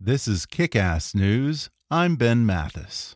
This 0.00 0.26
is 0.26 0.44
Kick 0.44 0.74
Ass 0.74 1.14
News. 1.14 1.70
I'm 1.88 2.16
Ben 2.16 2.44
Mathis. 2.44 3.14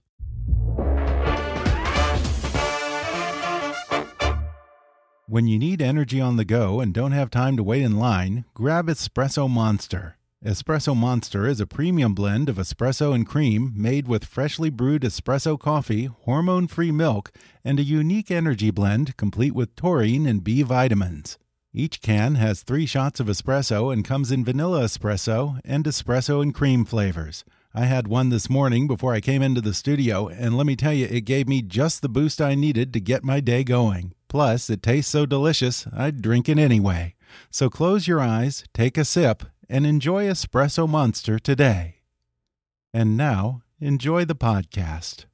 When 5.26 5.48
you 5.48 5.58
need 5.58 5.82
energy 5.82 6.20
on 6.20 6.36
the 6.36 6.44
go 6.44 6.80
and 6.80 6.94
don't 6.94 7.12
have 7.12 7.30
time 7.30 7.56
to 7.56 7.64
wait 7.64 7.82
in 7.82 7.98
line, 7.98 8.44
grab 8.54 8.86
Espresso 8.86 9.50
Monster. 9.50 10.16
Espresso 10.42 10.96
Monster 10.96 11.48
is 11.48 11.60
a 11.60 11.66
premium 11.66 12.14
blend 12.14 12.48
of 12.48 12.56
espresso 12.56 13.12
and 13.12 13.26
cream 13.26 13.72
made 13.74 14.06
with 14.06 14.24
freshly 14.24 14.70
brewed 14.70 15.02
espresso 15.02 15.58
coffee, 15.58 16.04
hormone 16.04 16.68
free 16.68 16.92
milk, 16.92 17.32
and 17.64 17.80
a 17.80 17.82
unique 17.82 18.30
energy 18.30 18.70
blend 18.70 19.16
complete 19.16 19.52
with 19.52 19.74
taurine 19.74 20.26
and 20.26 20.44
B 20.44 20.62
vitamins. 20.62 21.38
Each 21.72 22.00
can 22.00 22.36
has 22.36 22.62
three 22.62 22.86
shots 22.86 23.20
of 23.20 23.26
espresso 23.26 23.92
and 23.92 24.04
comes 24.04 24.32
in 24.32 24.44
vanilla 24.44 24.84
espresso 24.84 25.60
and 25.64 25.84
espresso 25.84 26.42
and 26.42 26.54
cream 26.54 26.84
flavors. 26.84 27.44
I 27.74 27.84
had 27.84 28.08
one 28.08 28.30
this 28.30 28.48
morning 28.48 28.86
before 28.86 29.12
I 29.12 29.20
came 29.20 29.42
into 29.42 29.60
the 29.60 29.74
studio, 29.74 30.28
and 30.28 30.56
let 30.56 30.66
me 30.66 30.74
tell 30.74 30.94
you, 30.94 31.06
it 31.06 31.26
gave 31.26 31.46
me 31.46 31.60
just 31.60 32.00
the 32.00 32.08
boost 32.08 32.40
I 32.40 32.54
needed 32.54 32.92
to 32.94 33.00
get 33.00 33.22
my 33.22 33.40
day 33.40 33.64
going. 33.64 34.14
Plus, 34.28 34.70
it 34.70 34.82
tastes 34.82 35.12
so 35.12 35.26
delicious, 35.26 35.86
I'd 35.92 36.22
drink 36.22 36.48
it 36.48 36.58
anyway. 36.58 37.14
So 37.50 37.68
close 37.68 38.08
your 38.08 38.20
eyes, 38.20 38.64
take 38.72 38.96
a 38.96 39.04
sip, 39.04 39.44
and 39.68 39.86
enjoy 39.86 40.24
Espresso 40.24 40.88
Monster 40.88 41.38
today. 41.38 41.96
And 42.94 43.16
now, 43.16 43.62
enjoy 43.78 44.24
the 44.24 44.34
podcast. 44.34 45.26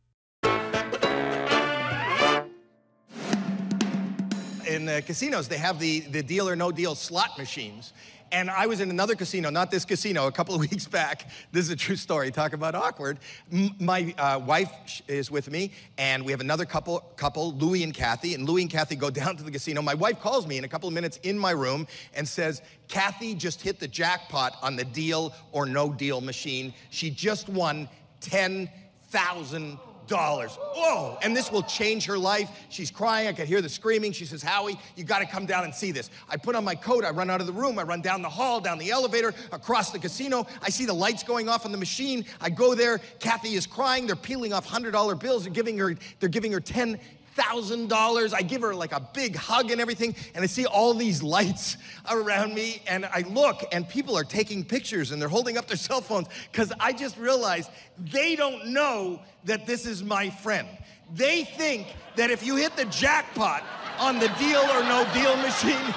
In 4.74 4.88
uh, 4.88 5.00
casinos, 5.06 5.48
they 5.48 5.56
have 5.56 5.78
the, 5.78 6.00
the 6.00 6.22
deal 6.22 6.48
or 6.48 6.56
no 6.56 6.70
deal 6.70 6.94
slot 6.94 7.38
machines. 7.38 7.92
And 8.32 8.50
I 8.50 8.66
was 8.66 8.80
in 8.80 8.90
another 8.90 9.14
casino, 9.14 9.48
not 9.48 9.70
this 9.70 9.84
casino, 9.84 10.26
a 10.26 10.32
couple 10.32 10.56
of 10.56 10.60
weeks 10.70 10.86
back. 10.86 11.30
This 11.52 11.66
is 11.66 11.70
a 11.70 11.76
true 11.76 11.94
story. 11.96 12.32
Talk 12.32 12.52
about 12.52 12.74
awkward. 12.74 13.20
M- 13.52 13.76
my 13.78 14.12
uh, 14.18 14.40
wife 14.44 14.72
is 15.06 15.30
with 15.30 15.50
me, 15.50 15.70
and 15.96 16.24
we 16.24 16.32
have 16.32 16.40
another 16.40 16.64
couple, 16.64 16.98
couple, 17.16 17.52
Louie 17.52 17.84
and 17.84 17.94
Kathy. 17.94 18.34
And 18.34 18.48
Louie 18.48 18.62
and 18.62 18.70
Kathy 18.70 18.96
go 18.96 19.08
down 19.22 19.36
to 19.36 19.44
the 19.44 19.52
casino. 19.52 19.80
My 19.82 19.94
wife 19.94 20.20
calls 20.20 20.46
me 20.46 20.58
in 20.58 20.64
a 20.64 20.68
couple 20.68 20.88
of 20.88 20.94
minutes 20.94 21.20
in 21.22 21.38
my 21.38 21.52
room 21.52 21.86
and 22.12 22.26
says, 22.26 22.60
Kathy 22.88 23.34
just 23.34 23.62
hit 23.62 23.78
the 23.78 23.88
jackpot 23.88 24.56
on 24.62 24.74
the 24.74 24.84
deal 24.84 25.32
or 25.52 25.64
no 25.64 25.92
deal 25.92 26.20
machine. 26.20 26.74
She 26.90 27.10
just 27.10 27.48
won 27.48 27.88
$10,000 28.20 29.78
dollars. 30.06 30.56
Whoa! 30.74 31.18
And 31.22 31.36
this 31.36 31.50
will 31.50 31.62
change 31.62 32.06
her 32.06 32.18
life. 32.18 32.50
She's 32.68 32.90
crying. 32.90 33.28
I 33.28 33.32
could 33.32 33.46
hear 33.46 33.60
the 33.60 33.68
screaming. 33.68 34.12
She 34.12 34.24
says, 34.24 34.42
Howie, 34.42 34.78
you 34.96 35.04
got 35.04 35.20
to 35.20 35.26
come 35.26 35.46
down 35.46 35.64
and 35.64 35.74
see 35.74 35.90
this. 35.90 36.10
I 36.28 36.36
put 36.36 36.56
on 36.56 36.64
my 36.64 36.74
coat. 36.74 37.04
I 37.04 37.10
run 37.10 37.30
out 37.30 37.40
of 37.40 37.46
the 37.46 37.52
room. 37.52 37.78
I 37.78 37.82
run 37.82 38.00
down 38.00 38.22
the 38.22 38.28
hall, 38.28 38.60
down 38.60 38.78
the 38.78 38.90
elevator, 38.90 39.34
across 39.52 39.90
the 39.90 39.98
casino. 39.98 40.46
I 40.62 40.70
see 40.70 40.86
the 40.86 40.94
lights 40.94 41.22
going 41.22 41.48
off 41.48 41.64
on 41.64 41.72
the 41.72 41.78
machine. 41.78 42.24
I 42.40 42.50
go 42.50 42.74
there. 42.74 42.98
Kathy 43.18 43.54
is 43.54 43.66
crying. 43.66 44.06
They're 44.06 44.16
peeling 44.16 44.52
off 44.52 44.66
hundred 44.66 44.92
dollar 44.92 45.14
bills. 45.14 45.44
They're 45.44 45.52
giving 45.52 45.78
her. 45.78 45.94
They're 46.20 46.28
giving 46.28 46.52
her 46.52 46.60
ten 46.60 46.98
thousand 47.34 47.88
dollars. 47.88 48.32
I 48.32 48.42
give 48.42 48.62
her 48.62 48.74
like 48.74 48.92
a 48.92 49.00
big 49.12 49.36
hug 49.36 49.70
and 49.70 49.80
everything, 49.80 50.14
and 50.34 50.42
I 50.42 50.46
see 50.46 50.66
all 50.66 50.94
these 50.94 51.22
lights 51.22 51.76
around 52.10 52.54
me, 52.54 52.82
and 52.86 53.04
I 53.06 53.24
look, 53.28 53.62
and 53.72 53.88
people 53.88 54.16
are 54.16 54.24
taking 54.24 54.64
pictures 54.64 55.10
and 55.10 55.20
they're 55.20 55.28
holding 55.28 55.58
up 55.58 55.66
their 55.66 55.76
cell 55.76 56.00
phones 56.00 56.28
because 56.50 56.72
I 56.80 56.92
just 56.92 57.16
realized 57.18 57.70
they 57.98 58.36
don't 58.36 58.68
know 58.68 59.20
that 59.44 59.66
this 59.66 59.86
is 59.86 60.02
my 60.02 60.30
friend. 60.30 60.68
They 61.14 61.44
think 61.44 61.88
that 62.16 62.30
if 62.30 62.44
you 62.44 62.56
hit 62.56 62.76
the 62.76 62.86
jackpot 62.86 63.62
on 63.98 64.18
the 64.18 64.28
deal 64.38 64.60
or 64.60 64.82
no 64.82 65.06
deal 65.12 65.36
machine, 65.36 65.94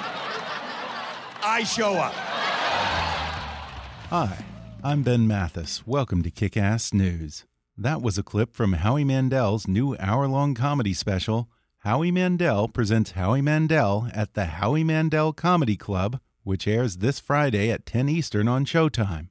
I 1.43 1.63
show 1.63 1.93
up. 1.93 2.13
Hi, 4.09 4.45
I'm 4.83 5.03
Ben 5.03 5.27
Mathis. 5.27 5.85
Welcome 5.85 6.23
to 6.23 6.31
Kick 6.31 6.57
Ass 6.57 6.93
News. 6.93 7.45
That 7.79 8.01
was 8.01 8.17
a 8.17 8.23
clip 8.23 8.55
from 8.55 8.73
Howie 8.73 9.03
Mandel's 9.03 9.67
new 9.67 9.95
hour 9.99 10.27
long 10.27 10.55
comedy 10.55 10.93
special, 10.93 11.47
Howie 11.81 12.09
Mandel 12.09 12.67
Presents 12.67 13.11
Howie 13.11 13.43
Mandel 13.43 14.09
at 14.15 14.33
the 14.33 14.45
Howie 14.45 14.83
Mandel 14.83 15.31
Comedy 15.31 15.75
Club, 15.75 16.19
which 16.43 16.67
airs 16.67 16.97
this 16.97 17.19
Friday 17.19 17.69
at 17.69 17.85
10 17.85 18.09
Eastern 18.09 18.47
on 18.47 18.65
Showtime. 18.65 19.27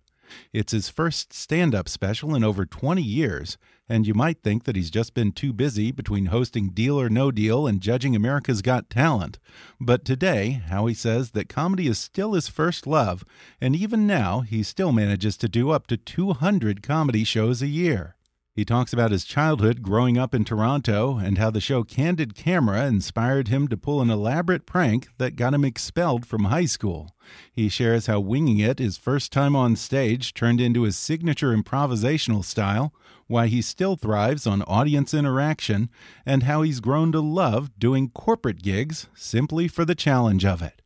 It's 0.53 0.71
his 0.71 0.89
first 0.89 1.33
stand 1.33 1.75
up 1.75 1.89
special 1.89 2.37
in 2.37 2.45
over 2.45 2.65
20 2.65 3.03
years, 3.03 3.59
and 3.89 4.07
you 4.07 4.15
might 4.15 4.45
think 4.45 4.63
that 4.63 4.77
he's 4.77 4.91
just 4.93 5.13
been 5.13 5.33
too 5.33 5.53
busy 5.53 5.91
between 5.91 6.27
hosting 6.27 6.69
Deal 6.69 7.01
or 7.01 7.09
No 7.09 7.33
Deal 7.33 7.67
and 7.67 7.81
judging 7.81 8.15
America's 8.15 8.63
Got 8.63 8.89
Talent. 8.89 9.41
But 9.81 10.05
today, 10.05 10.63
Howie 10.69 10.95
says 10.95 11.33
that 11.33 11.49
comedy 11.49 11.89
is 11.89 11.99
still 11.99 12.35
his 12.35 12.47
first 12.47 12.87
love, 12.87 13.25
and 13.61 13.75
even 13.75 14.07
now, 14.07 14.43
he 14.43 14.63
still 14.63 14.93
manages 14.93 15.37
to 15.39 15.49
do 15.49 15.71
up 15.71 15.89
to 15.89 15.97
200 15.97 16.81
comedy 16.81 17.25
shows 17.25 17.61
a 17.61 17.67
year. 17.67 18.16
He 18.57 18.65
talks 18.65 18.95
about 18.95 19.11
his 19.11 19.27
childhood 19.27 19.83
growing 19.83 20.17
up 20.17 20.35
in 20.35 20.43
Toronto 20.43 21.19
and 21.19 21.37
how 21.37 21.51
the 21.51 21.61
show 21.61 21.85
Candid 21.85 22.35
Camera 22.35 22.87
inspired 22.87 23.49
him 23.49 23.69
to 23.69 23.77
pull 23.77 24.01
an 24.01 24.09
elaborate 24.09 24.65
prank 24.65 25.09
that 25.19 25.37
got 25.37 25.53
him 25.53 25.63
expelled 25.63 26.25
from 26.25 26.45
high 26.45 26.65
school. 26.65 27.15
He 27.53 27.69
shares 27.69 28.07
how 28.07 28.21
winging 28.21 28.59
it 28.59 28.79
his 28.79 28.97
first 28.97 29.31
time 29.31 29.55
on 29.55 29.77
stage 29.77 30.33
turned 30.33 30.59
into 30.59 30.85
his 30.85 30.97
signature 30.97 31.55
improvisational 31.55 32.43
style, 32.43 32.95
why 33.27 33.49
he 33.49 33.61
still 33.61 33.95
thrives 33.95 34.47
on 34.47 34.63
audience 34.63 35.13
interaction, 35.13 35.91
and 36.25 36.45
how 36.45 36.63
he's 36.63 36.81
grown 36.81 37.13
to 37.13 37.21
love 37.21 37.79
doing 37.79 38.09
corporate 38.09 38.63
gigs 38.63 39.07
simply 39.15 39.69
for 39.69 39.85
the 39.85 39.95
challenge 39.95 40.47
of 40.47 40.63
it. 40.63 40.81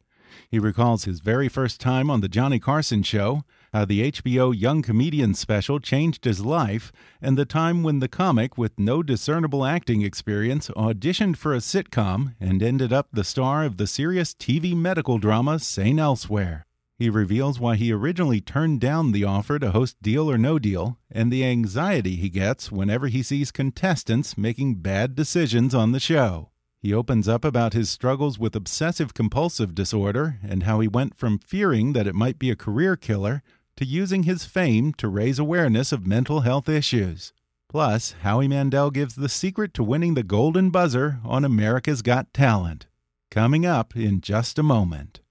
He 0.48 0.58
recalls 0.58 1.04
his 1.04 1.20
very 1.20 1.48
first 1.48 1.80
time 1.80 2.10
on 2.10 2.20
The 2.20 2.28
Johnny 2.28 2.58
Carson 2.58 3.04
Show 3.04 3.44
how 3.72 3.84
the 3.84 4.10
HBO 4.10 4.58
Young 4.58 4.82
Comedian 4.82 5.34
special 5.34 5.78
changed 5.78 6.24
his 6.24 6.44
life, 6.44 6.90
and 7.22 7.38
the 7.38 7.44
time 7.44 7.82
when 7.82 8.00
the 8.00 8.08
comic, 8.08 8.58
with 8.58 8.78
no 8.78 9.02
discernible 9.02 9.64
acting 9.64 10.02
experience, 10.02 10.68
auditioned 10.70 11.36
for 11.36 11.54
a 11.54 11.58
sitcom 11.58 12.34
and 12.40 12.62
ended 12.62 12.92
up 12.92 13.08
the 13.12 13.24
star 13.24 13.64
of 13.64 13.76
the 13.76 13.86
serious 13.86 14.34
TV 14.34 14.74
medical 14.74 15.18
drama 15.18 15.58
St. 15.58 16.00
Elsewhere. 16.00 16.66
He 16.98 17.08
reveals 17.08 17.58
why 17.58 17.76
he 17.76 17.92
originally 17.92 18.42
turned 18.42 18.80
down 18.80 19.12
the 19.12 19.24
offer 19.24 19.58
to 19.58 19.70
host 19.70 19.96
Deal 20.02 20.30
or 20.30 20.36
No 20.36 20.58
Deal 20.58 20.98
and 21.10 21.32
the 21.32 21.46
anxiety 21.46 22.16
he 22.16 22.28
gets 22.28 22.70
whenever 22.70 23.06
he 23.06 23.22
sees 23.22 23.50
contestants 23.50 24.36
making 24.36 24.82
bad 24.82 25.14
decisions 25.14 25.74
on 25.74 25.92
the 25.92 25.98
show. 25.98 26.50
He 26.82 26.92
opens 26.92 27.28
up 27.28 27.44
about 27.44 27.72
his 27.72 27.88
struggles 27.88 28.38
with 28.38 28.56
obsessive 28.56 29.14
compulsive 29.14 29.74
disorder 29.74 30.38
and 30.42 30.64
how 30.64 30.80
he 30.80 30.88
went 30.88 31.14
from 31.14 31.38
fearing 31.38 31.94
that 31.94 32.06
it 32.06 32.14
might 32.14 32.38
be 32.38 32.50
a 32.50 32.56
career 32.56 32.96
killer 32.96 33.42
to 33.80 33.86
using 33.86 34.24
his 34.24 34.44
fame 34.44 34.92
to 34.92 35.08
raise 35.08 35.38
awareness 35.38 35.90
of 35.90 36.06
mental 36.06 36.40
health 36.40 36.68
issues. 36.68 37.32
Plus, 37.66 38.14
Howie 38.20 38.46
Mandel 38.46 38.90
gives 38.90 39.14
the 39.14 39.26
secret 39.26 39.72
to 39.72 39.82
winning 39.82 40.12
the 40.12 40.22
golden 40.22 40.68
buzzer 40.68 41.18
on 41.24 41.46
America's 41.46 42.02
Got 42.02 42.34
Talent. 42.34 42.88
Coming 43.30 43.64
up 43.64 43.96
in 43.96 44.20
just 44.20 44.58
a 44.58 44.62
moment. 44.62 45.22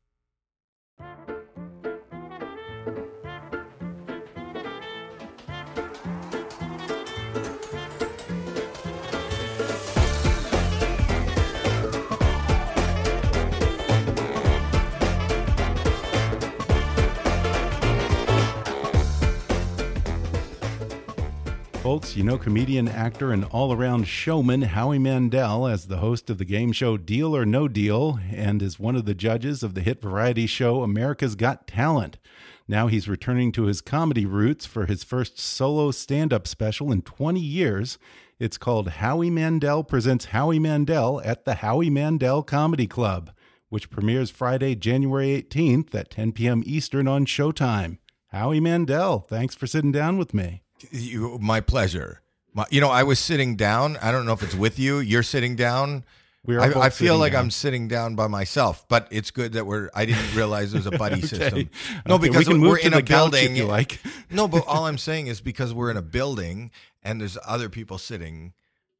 Folks, 21.89 22.15
you 22.15 22.23
know 22.23 22.37
comedian, 22.37 22.87
actor, 22.87 23.31
and 23.31 23.43
all 23.45 23.73
around 23.73 24.07
showman 24.07 24.61
Howie 24.61 24.99
Mandel 24.99 25.65
as 25.65 25.87
the 25.87 25.97
host 25.97 26.29
of 26.29 26.37
the 26.37 26.45
game 26.45 26.71
show 26.71 26.97
Deal 26.97 27.35
or 27.35 27.47
No 27.47 27.67
Deal 27.67 28.19
and 28.31 28.61
is 28.61 28.79
one 28.79 28.95
of 28.95 29.05
the 29.05 29.15
judges 29.15 29.63
of 29.63 29.73
the 29.73 29.81
hit 29.81 29.99
variety 29.99 30.45
show 30.45 30.83
America's 30.83 31.33
Got 31.33 31.65
Talent. 31.65 32.19
Now 32.67 32.85
he's 32.85 33.09
returning 33.09 33.51
to 33.53 33.63
his 33.63 33.81
comedy 33.81 34.27
roots 34.27 34.67
for 34.67 34.85
his 34.85 35.03
first 35.03 35.39
solo 35.39 35.89
stand 35.89 36.31
up 36.31 36.47
special 36.47 36.91
in 36.91 37.01
20 37.01 37.39
years. 37.39 37.97
It's 38.37 38.59
called 38.59 38.89
Howie 38.89 39.31
Mandel 39.31 39.83
Presents 39.83 40.25
Howie 40.25 40.59
Mandel 40.59 41.19
at 41.25 41.45
the 41.45 41.55
Howie 41.55 41.89
Mandel 41.89 42.43
Comedy 42.43 42.85
Club, 42.85 43.31
which 43.69 43.89
premieres 43.89 44.29
Friday, 44.29 44.75
January 44.75 45.41
18th 45.41 45.95
at 45.95 46.11
10 46.11 46.33
p.m. 46.33 46.61
Eastern 46.67 47.07
on 47.07 47.25
Showtime. 47.25 47.97
Howie 48.27 48.59
Mandel, 48.59 49.21
thanks 49.21 49.55
for 49.55 49.65
sitting 49.65 49.91
down 49.91 50.19
with 50.19 50.35
me. 50.35 50.61
You, 50.91 51.37
my 51.41 51.61
pleasure. 51.61 52.21
My, 52.53 52.65
you 52.69 52.81
know, 52.81 52.89
I 52.89 53.03
was 53.03 53.19
sitting 53.19 53.55
down. 53.55 53.97
I 53.97 54.11
don't 54.11 54.25
know 54.25 54.33
if 54.33 54.41
it's 54.43 54.55
with 54.55 54.79
you. 54.79 54.99
You're 54.99 55.23
sitting 55.23 55.55
down. 55.55 56.03
We 56.45 56.55
are 56.55 56.61
I, 56.61 56.85
I 56.85 56.89
feel 56.89 57.17
like 57.17 57.33
down. 57.33 57.45
I'm 57.45 57.51
sitting 57.51 57.87
down 57.87 58.15
by 58.15 58.27
myself, 58.27 58.87
but 58.87 59.07
it's 59.11 59.29
good 59.29 59.53
that 59.53 59.65
we're. 59.65 59.89
I 59.93 60.05
didn't 60.05 60.33
realize 60.35 60.71
there's 60.71 60.85
a 60.87 60.91
buddy 60.91 61.15
Okay. 61.17 61.27
system. 61.27 61.69
No, 62.07 62.15
Okay, 62.15 62.23
we 62.23 62.29
because 62.29 62.47
can 62.47 62.61
we're 62.61 62.77
in 62.79 62.93
a 62.93 63.03
building. 63.03 63.55
you 63.55 63.65
like. 63.65 63.99
no, 64.31 64.47
but 64.47 64.65
all 64.65 64.85
I'm 64.85 64.97
saying 64.97 65.27
is 65.27 65.41
because 65.41 65.73
we're 65.73 65.91
in 65.91 65.97
a 65.97 66.01
building 66.01 66.71
and 67.03 67.19
there's 67.21 67.37
other 67.45 67.67
people 67.69 67.97
sitting, 67.97 68.53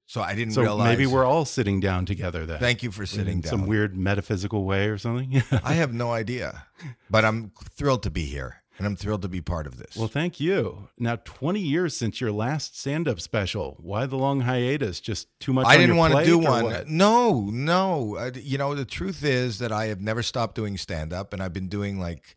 so 0.06 0.22
I 0.22 0.36
didn't 0.36 0.54
So 0.54 0.62
realize. 0.62 0.90
maybe 0.98 1.08
we're 1.08 1.26
all 1.26 1.46
sitting 1.46 1.80
down 1.80 2.06
together 2.06 2.46
then. 2.46 2.60
Thank 2.60 2.84
you 2.84 2.92
for 2.92 3.06
sitting 3.06 3.36
in 3.36 3.42
down. 3.42 3.50
some 3.52 3.68
weird 3.68 3.96
metaphysical 3.98 4.66
way 4.66 4.88
or 4.90 4.98
something. 4.98 5.42
I 5.64 5.74
have 5.74 5.94
no 5.94 6.12
idea, 6.12 6.66
but 7.10 7.24
I'm 7.26 7.52
thrilled 7.72 8.04
to 8.04 8.12
be 8.12 8.26
here 8.26 8.59
and 8.80 8.88
I'm 8.88 8.96
thrilled 8.96 9.22
to 9.22 9.28
be 9.30 9.42
part 9.42 9.68
of 9.68 9.78
this. 9.78 9.96
well, 9.96 10.08
thank 10.08 10.40
you. 10.40 10.88
Now, 10.98 11.18
20 11.18 11.60
years 11.60 11.96
since 11.96 12.20
your 12.20 12.32
last 12.32 12.80
stand-up 12.80 13.20
special. 13.22 13.76
Why 13.80 14.06
the 14.08 14.16
long 14.18 14.42
hiatus? 14.42 15.00
Just 15.00 15.28
too 15.40 15.54
much. 15.54 15.68
I 15.68 15.78
didn't 15.78 15.98
want 15.98 16.16
to 16.16 16.24
do 16.26 16.40
one. 16.40 16.64
what? 16.64 16.88
No, 16.88 17.42
no. 17.52 18.18
I, 18.18 18.32
you 18.36 18.58
know, 18.58 18.74
the 18.74 18.86
truth 18.86 19.24
is 19.24 19.60
that 19.60 19.72
I 19.72 19.86
have 19.88 20.02
never 20.02 20.24
stopped 20.24 20.56
doing 20.56 20.78
stand 20.78 21.14
up, 21.14 21.34
and 21.34 21.44
I've 21.44 21.54
been 21.54 21.68
doing 21.68 22.00
like 22.00 22.36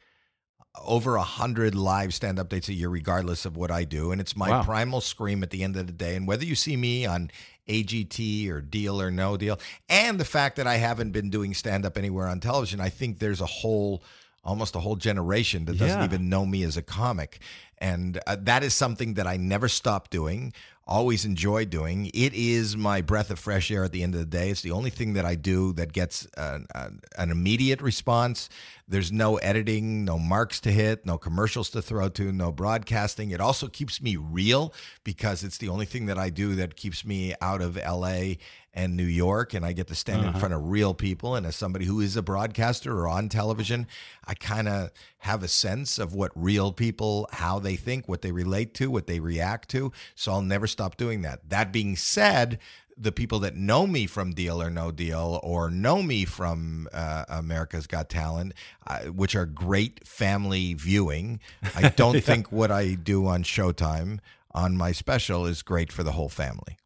over 0.84 1.16
a 1.16 1.22
hundred 1.22 1.74
live 1.74 2.14
stand 2.14 2.38
up 2.38 2.48
dates 2.48 2.68
a 2.68 2.72
year, 2.72 2.88
regardless 2.88 3.44
of 3.44 3.56
what 3.56 3.70
I 3.70 3.84
do. 3.84 4.10
And 4.10 4.20
it's 4.20 4.34
my 4.36 4.48
Wow. 4.50 4.62
primal 4.64 5.00
scream 5.00 5.42
at 5.42 5.50
the 5.50 5.62
end 5.62 5.76
of 5.76 5.86
the 5.86 5.92
day. 5.92 6.16
And 6.16 6.26
whether 6.26 6.44
you 6.44 6.54
see 6.54 6.76
me 6.76 7.04
on 7.06 7.30
AGT 7.68 8.48
or 8.48 8.60
Deal 8.60 9.00
or 9.00 9.10
No 9.10 9.36
Deal, 9.36 9.60
and 9.88 10.18
the 10.18 10.24
fact 10.24 10.56
that 10.56 10.66
I 10.66 10.76
haven't 10.76 11.12
been 11.12 11.30
doing 11.30 11.54
stand 11.54 11.84
up 11.84 11.96
anywhere 11.98 12.26
on 12.26 12.40
television, 12.40 12.80
I 12.80 12.88
think 12.88 13.18
there's 13.18 13.40
a 13.40 13.46
whole 13.46 14.02
almost 14.44 14.74
a 14.74 14.80
whole 14.80 14.96
generation 14.96 15.64
that 15.66 15.78
doesn't 15.78 15.98
Yeah. 16.00 16.04
even 16.04 16.28
know 16.28 16.44
me 16.46 16.62
as 16.64 16.76
a 16.76 16.82
comic. 16.82 17.38
And 17.78 18.20
uh, 18.26 18.36
that 18.40 18.62
is 18.62 18.74
something 18.74 19.14
that 19.14 19.26
I 19.26 19.36
never 19.36 19.68
stop 19.68 20.08
doing, 20.10 20.52
always 20.86 21.24
enjoy 21.24 21.64
doing. 21.64 22.06
It 22.14 22.32
is 22.34 22.76
my 22.76 23.00
breath 23.02 23.30
of 23.30 23.38
fresh 23.38 23.70
air 23.70 23.82
at 23.84 23.92
the 23.92 24.02
end 24.02 24.14
of 24.14 24.20
the 24.20 24.26
day. 24.26 24.50
It's 24.50 24.62
the 24.62 24.70
only 24.72 24.90
thing 24.90 25.14
that 25.14 25.24
I 25.24 25.34
do 25.36 25.72
that 25.74 25.92
gets 25.92 26.26
an, 26.36 26.66
an, 26.74 27.00
an 27.18 27.30
immediate 27.30 27.80
response. 27.82 28.48
There's 28.88 29.10
no 29.12 29.36
editing, 29.38 30.04
no 30.04 30.18
marks 30.18 30.60
to 30.60 30.70
hit, 30.72 31.06
no 31.06 31.18
commercials 31.18 31.70
to 31.70 31.82
throw 31.82 32.08
to, 32.10 32.30
no 32.32 32.52
broadcasting. 32.52 33.30
It 33.30 33.40
also 33.40 33.66
keeps 33.68 34.00
me 34.02 34.16
real 34.16 34.72
because 35.02 35.42
it's 35.44 35.58
the 35.58 35.68
only 35.68 35.86
thing 35.86 36.06
that 36.06 36.18
I 36.18 36.30
do 36.30 36.54
that 36.56 36.76
keeps 36.76 37.04
me 37.04 37.34
out 37.40 37.62
of 37.62 37.76
LA 37.76 38.34
and 38.74 38.96
New 38.96 39.04
York, 39.04 39.52
and 39.52 39.66
I 39.66 39.72
get 39.72 39.88
to 39.88 39.94
stand 39.94 40.24
in 40.24 40.32
front 40.34 40.54
of 40.54 40.70
real 40.70 40.94
people. 40.94 41.34
And 41.34 41.44
as 41.46 41.56
somebody 41.56 41.84
who 41.84 42.00
is 42.00 42.16
a 42.16 42.22
broadcaster 42.22 42.96
or 42.96 43.06
on 43.06 43.28
television, 43.28 43.86
I 44.26 44.34
kind 44.34 44.66
of 44.66 44.90
have 45.18 45.42
a 45.42 45.48
sense 45.48 45.98
of 45.98 46.14
what 46.14 46.32
real 46.34 46.72
people, 46.72 47.28
how 47.32 47.58
they 47.58 47.76
think, 47.76 48.08
what 48.08 48.22
they 48.22 48.32
relate 48.32 48.72
to, 48.74 48.90
what 48.90 49.06
they 49.06 49.20
react 49.20 49.68
to. 49.70 49.92
So 50.14 50.32
I'll 50.32 50.42
never 50.42 50.66
stop 50.66 50.96
doing 50.96 51.22
that. 51.22 51.50
That 51.50 51.70
being 51.70 51.96
said, 51.96 52.58
the 52.96 53.12
people 53.12 53.40
that 53.40 53.56
know 53.56 53.86
me 53.86 54.06
from 54.06 54.32
Deal 54.32 54.62
or 54.62 54.70
No 54.70 54.90
Deal 54.90 55.40
or 55.42 55.70
know 55.70 56.02
me 56.02 56.24
from 56.24 56.88
uh, 56.92 57.24
America's 57.28 57.86
Got 57.86 58.08
Talent, 58.08 58.54
uh, 58.86 59.00
which 59.04 59.34
are 59.34 59.46
great 59.46 60.06
family 60.06 60.74
viewing, 60.74 61.40
I 61.74 61.88
don't 61.96 62.22
think 62.22 62.52
what 62.52 62.70
I 62.70 62.94
do 62.94 63.26
on 63.26 63.42
Showtime 63.42 64.20
on 64.54 64.76
my 64.76 64.92
special 64.92 65.46
is 65.46 65.62
great 65.62 65.90
for 65.90 66.02
the 66.02 66.12
whole 66.12 66.28
family. 66.28 66.76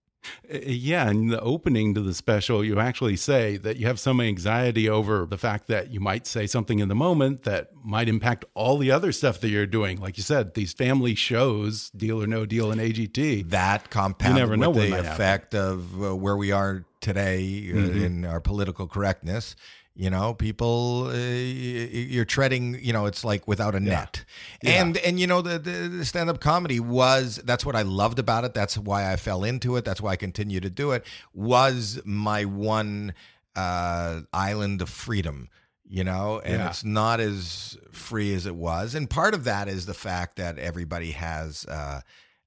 Uh, 0.53 0.59
Yeah, 0.67 1.11
in 1.11 1.29
the 1.29 1.41
opening 1.41 1.95
to 1.95 2.01
the 2.01 2.15
special, 2.15 2.65
you 2.65 2.79
actually 2.81 3.17
say 3.17 3.57
that 3.59 3.77
you 3.77 3.87
have 3.87 3.99
some 3.99 4.21
anxiety 4.21 4.89
over 4.89 5.27
the 5.27 5.39
fact 5.39 5.67
that 5.69 5.91
you 5.91 6.01
might 6.01 6.27
say 6.27 6.47
something 6.47 6.79
in 6.79 6.89
the 6.89 6.95
moment 6.95 7.43
that 7.45 7.71
might 7.85 8.09
impact 8.09 8.45
all 8.55 8.79
the 8.79 8.91
other 8.91 9.13
stuff 9.13 9.41
that 9.41 9.49
you're 9.49 9.67
doing. 9.67 10.01
Like 10.01 10.17
you 10.17 10.23
said, 10.23 10.55
these 10.55 10.73
family 10.73 11.15
shows, 11.15 11.91
Deal 11.91 12.23
or 12.23 12.27
No 12.27 12.47
Deal 12.47 12.71
and 12.71 12.81
AGT. 12.81 13.51
that 13.51 13.91
compounded 13.91 14.37
never 14.41 14.57
know 14.57 14.71
with 14.71 14.83
the 14.85 14.91
might 14.91 14.97
happen. 15.05 15.13
effect 15.13 15.55
of 15.55 16.03
uh, 16.03 16.15
where 16.17 16.37
we 16.37 16.53
are 16.53 16.85
today 17.01 17.71
uh, 17.71 17.77
Mm-hmm. 17.77 18.05
in 18.05 18.25
our 18.25 18.41
political 18.41 18.87
correctness. 18.87 19.55
You 19.99 20.11
know, 20.11 20.35
people, 20.35 21.07
uh, 21.09 21.15
you're 21.17 22.27
treading. 22.27 22.79
You 22.83 22.93
know, 22.93 23.07
it's 23.07 23.25
like 23.25 23.49
without 23.49 23.75
a 23.75 23.81
net. 23.81 24.27
And 24.63 24.99
and 24.99 25.19
you 25.19 25.27
know, 25.27 25.41
the, 25.41 25.59
the, 25.59 25.89
the 25.89 26.05
stand 26.05 26.29
up 26.29 26.39
comedy 26.39 26.81
was 26.81 27.41
that's 27.45 27.65
what 27.65 27.75
I 27.75 27.81
loved 27.81 28.19
about 28.19 28.45
it. 28.45 28.53
That's 28.53 28.77
why 28.77 29.11
I 29.11 29.17
fell 29.17 29.43
into 29.43 29.77
it. 29.77 29.87
That's 29.87 30.03
why 30.03 30.13
I 30.13 30.17
continue 30.17 30.61
to 30.61 30.69
do 30.69 30.91
it. 30.93 31.07
Was 31.33 31.99
my 32.05 32.45
one 32.45 33.15
uh, 33.55 34.21
island 34.35 34.83
of 34.83 34.91
freedom. 34.91 35.49
You 35.89 36.03
know, 36.05 36.41
and 36.45 36.55
Yeah. 36.59 36.69
it's 36.69 36.85
not 36.85 37.21
as 37.21 37.79
free 37.93 38.35
as 38.35 38.45
it 38.45 38.57
was. 38.57 38.95
And 38.95 39.09
part 39.09 39.35
of 39.35 39.45
that 39.45 39.69
is 39.69 39.87
the 39.87 39.95
fact 39.95 40.37
that 40.37 40.59
everybody 40.59 41.13
has 41.13 41.65
uh, 41.67 42.01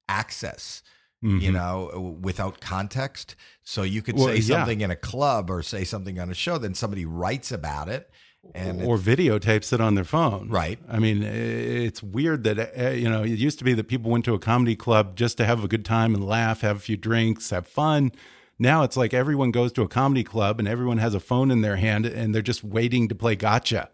access 0.10 0.84
you 1.22 1.52
know, 1.52 2.18
without 2.22 2.62
context. 2.62 3.36
So 3.64 3.84
you 3.84 4.02
could 4.02 4.16
Well, 4.16 4.28
say 4.28 4.38
yeah. 4.38 4.58
something 4.58 4.82
in 4.82 4.90
a 4.92 4.96
club 4.96 5.50
or 5.50 5.62
say 5.64 5.84
something 5.84 6.20
on 6.20 6.30
a 6.30 6.34
show, 6.34 6.58
then 6.58 6.74
somebody 6.74 7.06
writes 7.06 7.52
about 7.52 7.90
it. 7.90 8.10
And 8.56 8.82
or 8.82 8.98
videotapes 8.98 9.74
it 9.74 9.82
on 9.82 9.96
their 9.96 10.06
phone. 10.06 10.48
Right. 10.50 10.80
I 10.88 10.98
mean, 11.00 11.24
it's 11.24 12.02
weird 12.02 12.46
that, 12.46 12.58
uh, 12.80 12.90
you 12.92 13.10
know, 13.10 13.22
it 13.24 13.38
used 13.38 13.60
to 13.60 13.66
be 13.66 13.74
that 13.74 13.90
people 13.90 14.10
went 14.10 14.24
to 14.26 14.34
a 14.34 14.40
comedy 14.40 14.78
club 14.78 15.18
just 15.18 15.36
to 15.40 15.46
have 15.46 15.62
a 15.62 15.68
good 15.68 15.84
time 15.84 16.16
and 16.16 16.26
laugh, 16.26 16.62
have 16.62 16.78
a 16.78 16.80
few 16.80 16.96
drinks, 16.96 17.50
have 17.50 17.68
fun. 17.68 18.14
Now 18.58 18.84
it's 18.84 18.96
like 18.96 19.14
everyone 19.14 19.52
goes 19.52 19.74
to 19.74 19.82
a 19.82 19.90
comedy 19.90 20.24
club 20.24 20.58
and 20.58 20.70
everyone 20.70 21.00
has 21.00 21.14
a 21.14 21.20
phone 21.20 21.52
in 21.52 21.62
their 21.62 21.76
hand 21.76 22.06
and 22.06 22.34
they're 22.34 22.42
just 22.42 22.64
waiting 22.64 23.10
to 23.10 23.16
play 23.16 23.36
gotcha. 23.36 23.90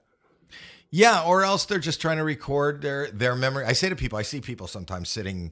yeah, 0.92 1.24
or 1.24 1.44
else 1.44 1.66
they're 1.66 1.80
just 1.80 2.00
trying 2.00 2.18
to 2.18 2.24
record 2.24 2.82
their 2.82 3.10
their 3.12 3.36
memory. 3.36 3.66
I 3.66 3.74
say 3.74 3.90
to 3.90 3.96
people, 3.96 4.18
I 4.18 4.22
see 4.22 4.42
people 4.42 4.68
sometimes 4.68 5.10
sitting. 5.10 5.52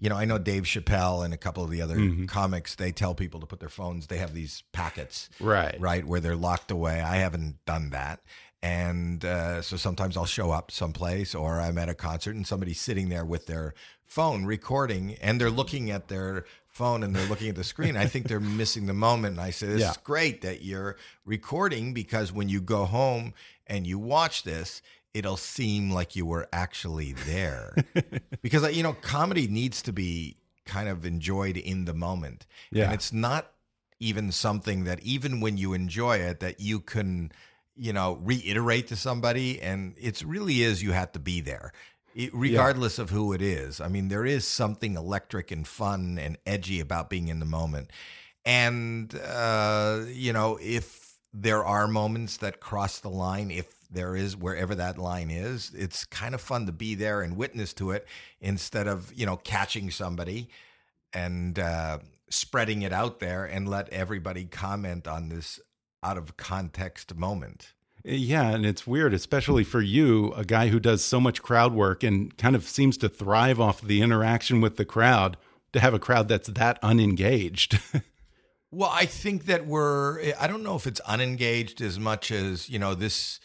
You 0.00 0.10
know, 0.10 0.16
I 0.16 0.24
know 0.24 0.38
Dave 0.38 0.64
Chappelle 0.64 1.24
and 1.24 1.32
a 1.32 1.36
couple 1.36 1.64
of 1.64 1.70
the 1.70 1.80
other 1.82 1.96
Mm-hmm. 1.96 2.26
comics. 2.26 2.74
They 2.74 2.92
tell 2.92 3.14
people 3.14 3.40
to 3.40 3.46
put 3.46 3.60
their 3.60 3.68
phones. 3.68 4.06
They 4.08 4.18
have 4.18 4.34
these 4.34 4.62
packets, 4.72 5.28
Right. 5.40 5.76
right, 5.80 6.04
where 6.06 6.20
they're 6.20 6.36
locked 6.36 6.70
away. 6.70 7.00
I 7.00 7.16
haven't 7.16 7.64
done 7.64 7.90
that, 7.90 8.20
and 8.62 9.24
uh, 9.24 9.62
so 9.62 9.76
sometimes 9.76 10.16
I'll 10.16 10.26
show 10.26 10.50
up 10.50 10.70
someplace, 10.70 11.34
or 11.34 11.60
I'm 11.60 11.78
at 11.78 11.88
a 11.88 11.94
concert 11.94 12.34
and 12.36 12.46
somebody's 12.46 12.80
sitting 12.80 13.08
there 13.08 13.24
with 13.24 13.46
their 13.46 13.74
phone 14.04 14.44
recording, 14.44 15.14
and 15.20 15.40
they're 15.40 15.50
looking 15.50 15.90
at 15.90 16.08
their 16.08 16.44
phone 16.68 17.02
and 17.02 17.16
they're 17.16 17.26
looking 17.28 17.48
at 17.48 17.56
the 17.56 17.64
screen. 17.64 17.96
I 17.96 18.04
think 18.06 18.28
they're 18.28 18.38
missing 18.62 18.84
the 18.86 18.92
moment. 18.94 19.32
And 19.32 19.40
I 19.40 19.50
say, 19.50 19.66
"This 19.66 19.80
Yeah. 19.80 19.90
is 19.92 19.96
great 19.98 20.42
that 20.42 20.62
you're 20.62 20.96
recording 21.24 21.94
because 21.94 22.32
when 22.32 22.48
you 22.48 22.60
go 22.60 22.84
home 22.84 23.32
and 23.66 23.86
you 23.86 23.98
watch 23.98 24.42
this." 24.42 24.82
It'll 25.16 25.38
seem 25.38 25.90
like 25.90 26.14
you 26.14 26.26
were 26.26 26.46
actually 26.52 27.12
there. 27.12 27.74
Because 28.42 28.76
you 28.76 28.82
know 28.82 28.92
comedy 28.92 29.48
needs 29.48 29.82
to 29.82 29.92
be 29.92 30.36
kind 30.66 30.88
of 30.88 31.06
enjoyed 31.06 31.56
in 31.56 31.86
the 31.86 31.94
moment. 31.94 32.46
Yeah. 32.70 32.84
and 32.84 32.94
it's 32.94 33.12
not 33.12 33.50
even 33.98 34.30
something 34.30 34.84
that 34.84 35.00
even 35.00 35.40
when 35.40 35.56
you 35.56 35.72
enjoy 35.72 36.18
it 36.18 36.40
that 36.40 36.60
you 36.60 36.80
can 36.80 37.32
you 37.74 37.92
know 37.92 38.18
reiterate 38.22 38.88
to 38.88 38.96
somebody. 38.96 39.60
And 39.60 39.94
it's 39.98 40.22
really 40.22 40.62
is 40.62 40.82
you 40.82 40.92
have 40.92 41.12
to 41.12 41.18
be 41.18 41.40
there 41.40 41.72
it, 42.14 42.30
regardless 42.34 42.98
of 42.98 43.10
who 43.10 43.32
it 43.32 43.42
is. 43.42 43.80
I 43.80 43.88
mean 43.88 44.08
there 44.08 44.26
is 44.26 44.46
something 44.46 44.96
electric 44.96 45.50
and 45.50 45.66
fun 45.66 46.18
and 46.18 46.36
edgy 46.46 46.80
about 46.80 47.10
being 47.10 47.28
in 47.28 47.40
the 47.40 47.46
moment. 47.46 47.90
And 48.44 49.14
uh 49.14 50.02
you 50.08 50.32
know 50.32 50.58
if 50.60 51.14
there 51.32 51.64
are 51.64 51.88
moments 51.88 52.38
that 52.38 52.60
cross 52.60 53.00
the 53.00 53.10
line 53.10 53.50
if 53.50 53.66
there 53.90 54.16
is 54.16 54.36
wherever 54.36 54.74
that 54.74 54.98
line 54.98 55.30
is 55.30 55.72
it's 55.74 56.04
kind 56.04 56.34
of 56.34 56.40
fun 56.40 56.66
to 56.66 56.72
be 56.72 56.94
there 56.94 57.22
and 57.22 57.36
witness 57.36 57.72
to 57.72 57.90
it 57.90 58.06
instead 58.40 58.86
of 58.86 59.12
you 59.14 59.26
know 59.26 59.36
catching 59.36 59.90
somebody 59.90 60.48
and 61.12 61.58
uh, 61.58 61.98
spreading 62.28 62.82
it 62.82 62.92
out 62.92 63.20
there 63.20 63.44
and 63.44 63.68
let 63.68 63.88
everybody 63.88 64.44
comment 64.44 65.08
on 65.08 65.28
this 65.28 65.60
out 66.02 66.18
of 66.18 66.36
context 66.36 67.14
moment. 67.14 67.72
Yeah, 68.04 68.50
and 68.50 68.64
it's 68.64 68.86
weird, 68.86 69.12
especially 69.14 69.64
for 69.64 69.80
you, 69.80 70.32
a 70.34 70.44
guy 70.44 70.68
who 70.68 70.78
does 70.78 71.02
so 71.02 71.18
much 71.18 71.42
crowd 71.42 71.74
work 71.74 72.04
and 72.04 72.36
kind 72.36 72.54
of 72.54 72.64
seems 72.64 72.96
to 72.98 73.08
thrive 73.08 73.58
off 73.60 73.80
the 73.80 74.00
interaction 74.02 74.60
with 74.60 74.76
the 74.76 74.84
crowd, 74.84 75.36
to 75.72 75.80
have 75.80 75.94
a 75.94 75.98
crowd 75.98 76.28
that's 76.28 76.48
that 76.48 76.78
unengaged. 76.82 77.80
Well, 78.72 78.90
I 78.92 79.06
think 79.06 79.46
that 79.46 79.64
we're, 79.66 80.34
I 80.38 80.48
don't 80.48 80.64
know 80.64 80.74
if 80.74 80.86
it's 80.86 81.00
unengaged 81.06 81.80
as 81.80 81.98
much 82.00 82.30
as, 82.32 82.68
you 82.68 82.78
know, 82.80 82.94
this 82.94 83.38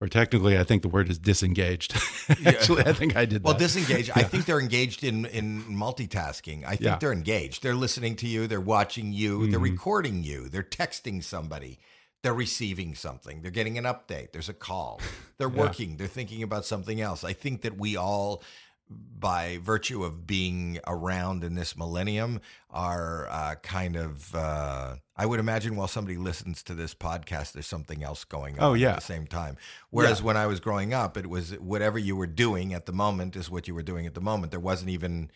Or 0.00 0.06
technically, 0.06 0.56
I 0.56 0.62
think 0.62 0.82
the 0.82 0.88
word 0.88 1.10
is 1.10 1.18
disengaged. 1.18 1.92
Actually, 2.46 2.84
I 2.84 2.92
think 2.92 3.16
I 3.16 3.24
did 3.24 3.42
Well, 3.42 3.54
that. 3.54 3.58
disengaged. 3.58 4.12
I 4.14 4.22
think 4.22 4.46
they're 4.46 4.60
engaged 4.60 5.02
in 5.02 5.24
in 5.26 5.64
multitasking. 5.64 6.64
I 6.64 6.70
think 6.70 6.82
Yeah. 6.82 6.98
they're 7.00 7.12
engaged. 7.12 7.62
They're 7.64 7.74
listening 7.74 8.14
to 8.16 8.28
you. 8.28 8.46
They're 8.46 8.60
watching 8.60 9.12
you. 9.12 9.48
They're 9.48 9.58
Mm-hmm. 9.58 9.62
recording 9.74 10.22
you. 10.22 10.48
They're 10.48 10.62
texting 10.62 11.24
somebody. 11.24 11.80
They're 12.22 12.34
receiving 12.34 12.94
something. 12.94 13.42
They're 13.42 13.50
getting 13.50 13.76
an 13.78 13.84
update. 13.84 14.30
There's 14.32 14.48
a 14.48 14.52
call. 14.54 15.00
They're 15.36 15.48
working. 15.64 15.96
They're 15.96 16.06
thinking 16.06 16.44
about 16.44 16.64
something 16.64 17.00
else. 17.00 17.24
I 17.24 17.32
think 17.32 17.62
that 17.62 17.76
we 17.76 17.96
all, 17.96 18.42
by 18.90 19.58
virtue 19.62 20.04
of 20.04 20.26
being 20.26 20.78
around 20.86 21.44
in 21.44 21.54
this 21.54 21.76
millennium, 21.76 22.40
are 22.70 23.26
uh, 23.28 23.54
kind 23.56 23.96
of. 23.96 24.34
Uh, 24.34 24.94
I 25.16 25.26
would 25.26 25.40
imagine 25.40 25.74
while 25.76 25.88
somebody 25.88 26.16
listens 26.16 26.62
to 26.64 26.74
this 26.74 26.94
podcast, 26.94 27.52
there's 27.52 27.66
something 27.66 28.02
else 28.04 28.24
going 28.24 28.58
on 28.58 28.64
Oh, 28.64 28.74
yeah. 28.74 28.90
at 28.90 28.94
the 28.96 29.00
same 29.02 29.26
time. 29.26 29.56
Whereas 29.90 30.22
when 30.22 30.36
I 30.36 30.46
was 30.46 30.60
growing 30.60 30.94
up, 30.94 31.16
it 31.16 31.26
was 31.26 31.58
whatever 31.58 31.98
you 31.98 32.14
were 32.16 32.28
doing 32.28 32.72
at 32.72 32.86
the 32.86 32.92
moment 32.92 33.34
is 33.34 33.50
what 33.50 33.66
you 33.66 33.74
were 33.74 33.82
doing 33.82 34.06
at 34.06 34.14
the 34.14 34.20
moment. 34.20 34.52
There 34.52 34.60
wasn't 34.60 34.90
even, 34.90 35.30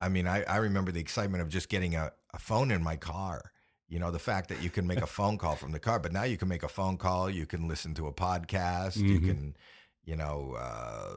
I 0.00 0.08
mean, 0.08 0.26
I, 0.26 0.42
I 0.44 0.56
remember 0.56 0.90
the 0.90 1.00
excitement 1.00 1.40
of 1.42 1.48
just 1.48 1.68
getting 1.68 1.94
a, 1.94 2.12
a 2.34 2.38
phone 2.40 2.72
in 2.72 2.82
my 2.82 2.96
car. 2.96 3.52
You 3.88 4.00
know, 4.00 4.10
the 4.10 4.18
fact 4.18 4.48
that 4.48 4.60
you 4.62 4.70
can 4.70 4.86
make 4.88 5.00
a 5.00 5.06
phone 5.18 5.38
call 5.38 5.54
from 5.54 5.70
the 5.70 5.78
car, 5.78 6.00
but 6.00 6.12
now 6.12 6.24
you 6.24 6.36
can 6.36 6.48
make 6.48 6.64
a 6.64 6.68
phone 6.68 6.96
call, 6.96 7.30
you 7.30 7.46
can 7.46 7.68
listen 7.68 7.94
to 7.94 8.08
a 8.08 8.12
podcast, 8.12 8.96
you 8.96 9.20
Mhm. 9.20 9.26
can, 9.26 9.56
you 10.04 10.16
know, 10.16 10.56
uh, 10.58 11.14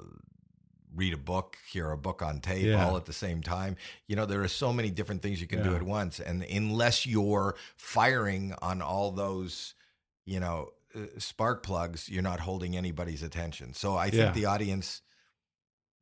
read 0.95 1.13
a 1.13 1.17
book, 1.17 1.57
hear 1.69 1.91
a 1.91 1.97
book 1.97 2.21
on 2.21 2.39
tape 2.39 2.65
Yeah. 2.65 2.85
all 2.87 2.95
at 2.97 3.05
the 3.05 3.13
same 3.13 3.41
time. 3.41 3.75
You 4.07 4.15
know, 4.15 4.25
there 4.25 4.41
are 4.41 4.47
so 4.47 4.71
many 4.71 4.89
different 4.89 5.21
things 5.21 5.41
you 5.41 5.47
can 5.47 5.61
do 5.63 5.75
at 5.75 5.83
once. 5.83 6.19
And 6.19 6.43
unless 6.43 7.05
you're 7.05 7.55
firing 7.75 8.53
on 8.61 8.81
all 8.81 9.11
those, 9.11 9.73
you 10.25 10.39
know, 10.39 10.69
uh, 10.95 11.01
spark 11.17 11.63
plugs, 11.63 12.07
you're 12.07 12.23
not 12.23 12.39
holding 12.39 12.77
anybody's 12.77 13.21
attention. 13.23 13.73
So 13.73 13.97
I 13.97 14.09
think 14.09 14.21
Yeah. 14.23 14.31
the 14.31 14.45
audience 14.45 15.01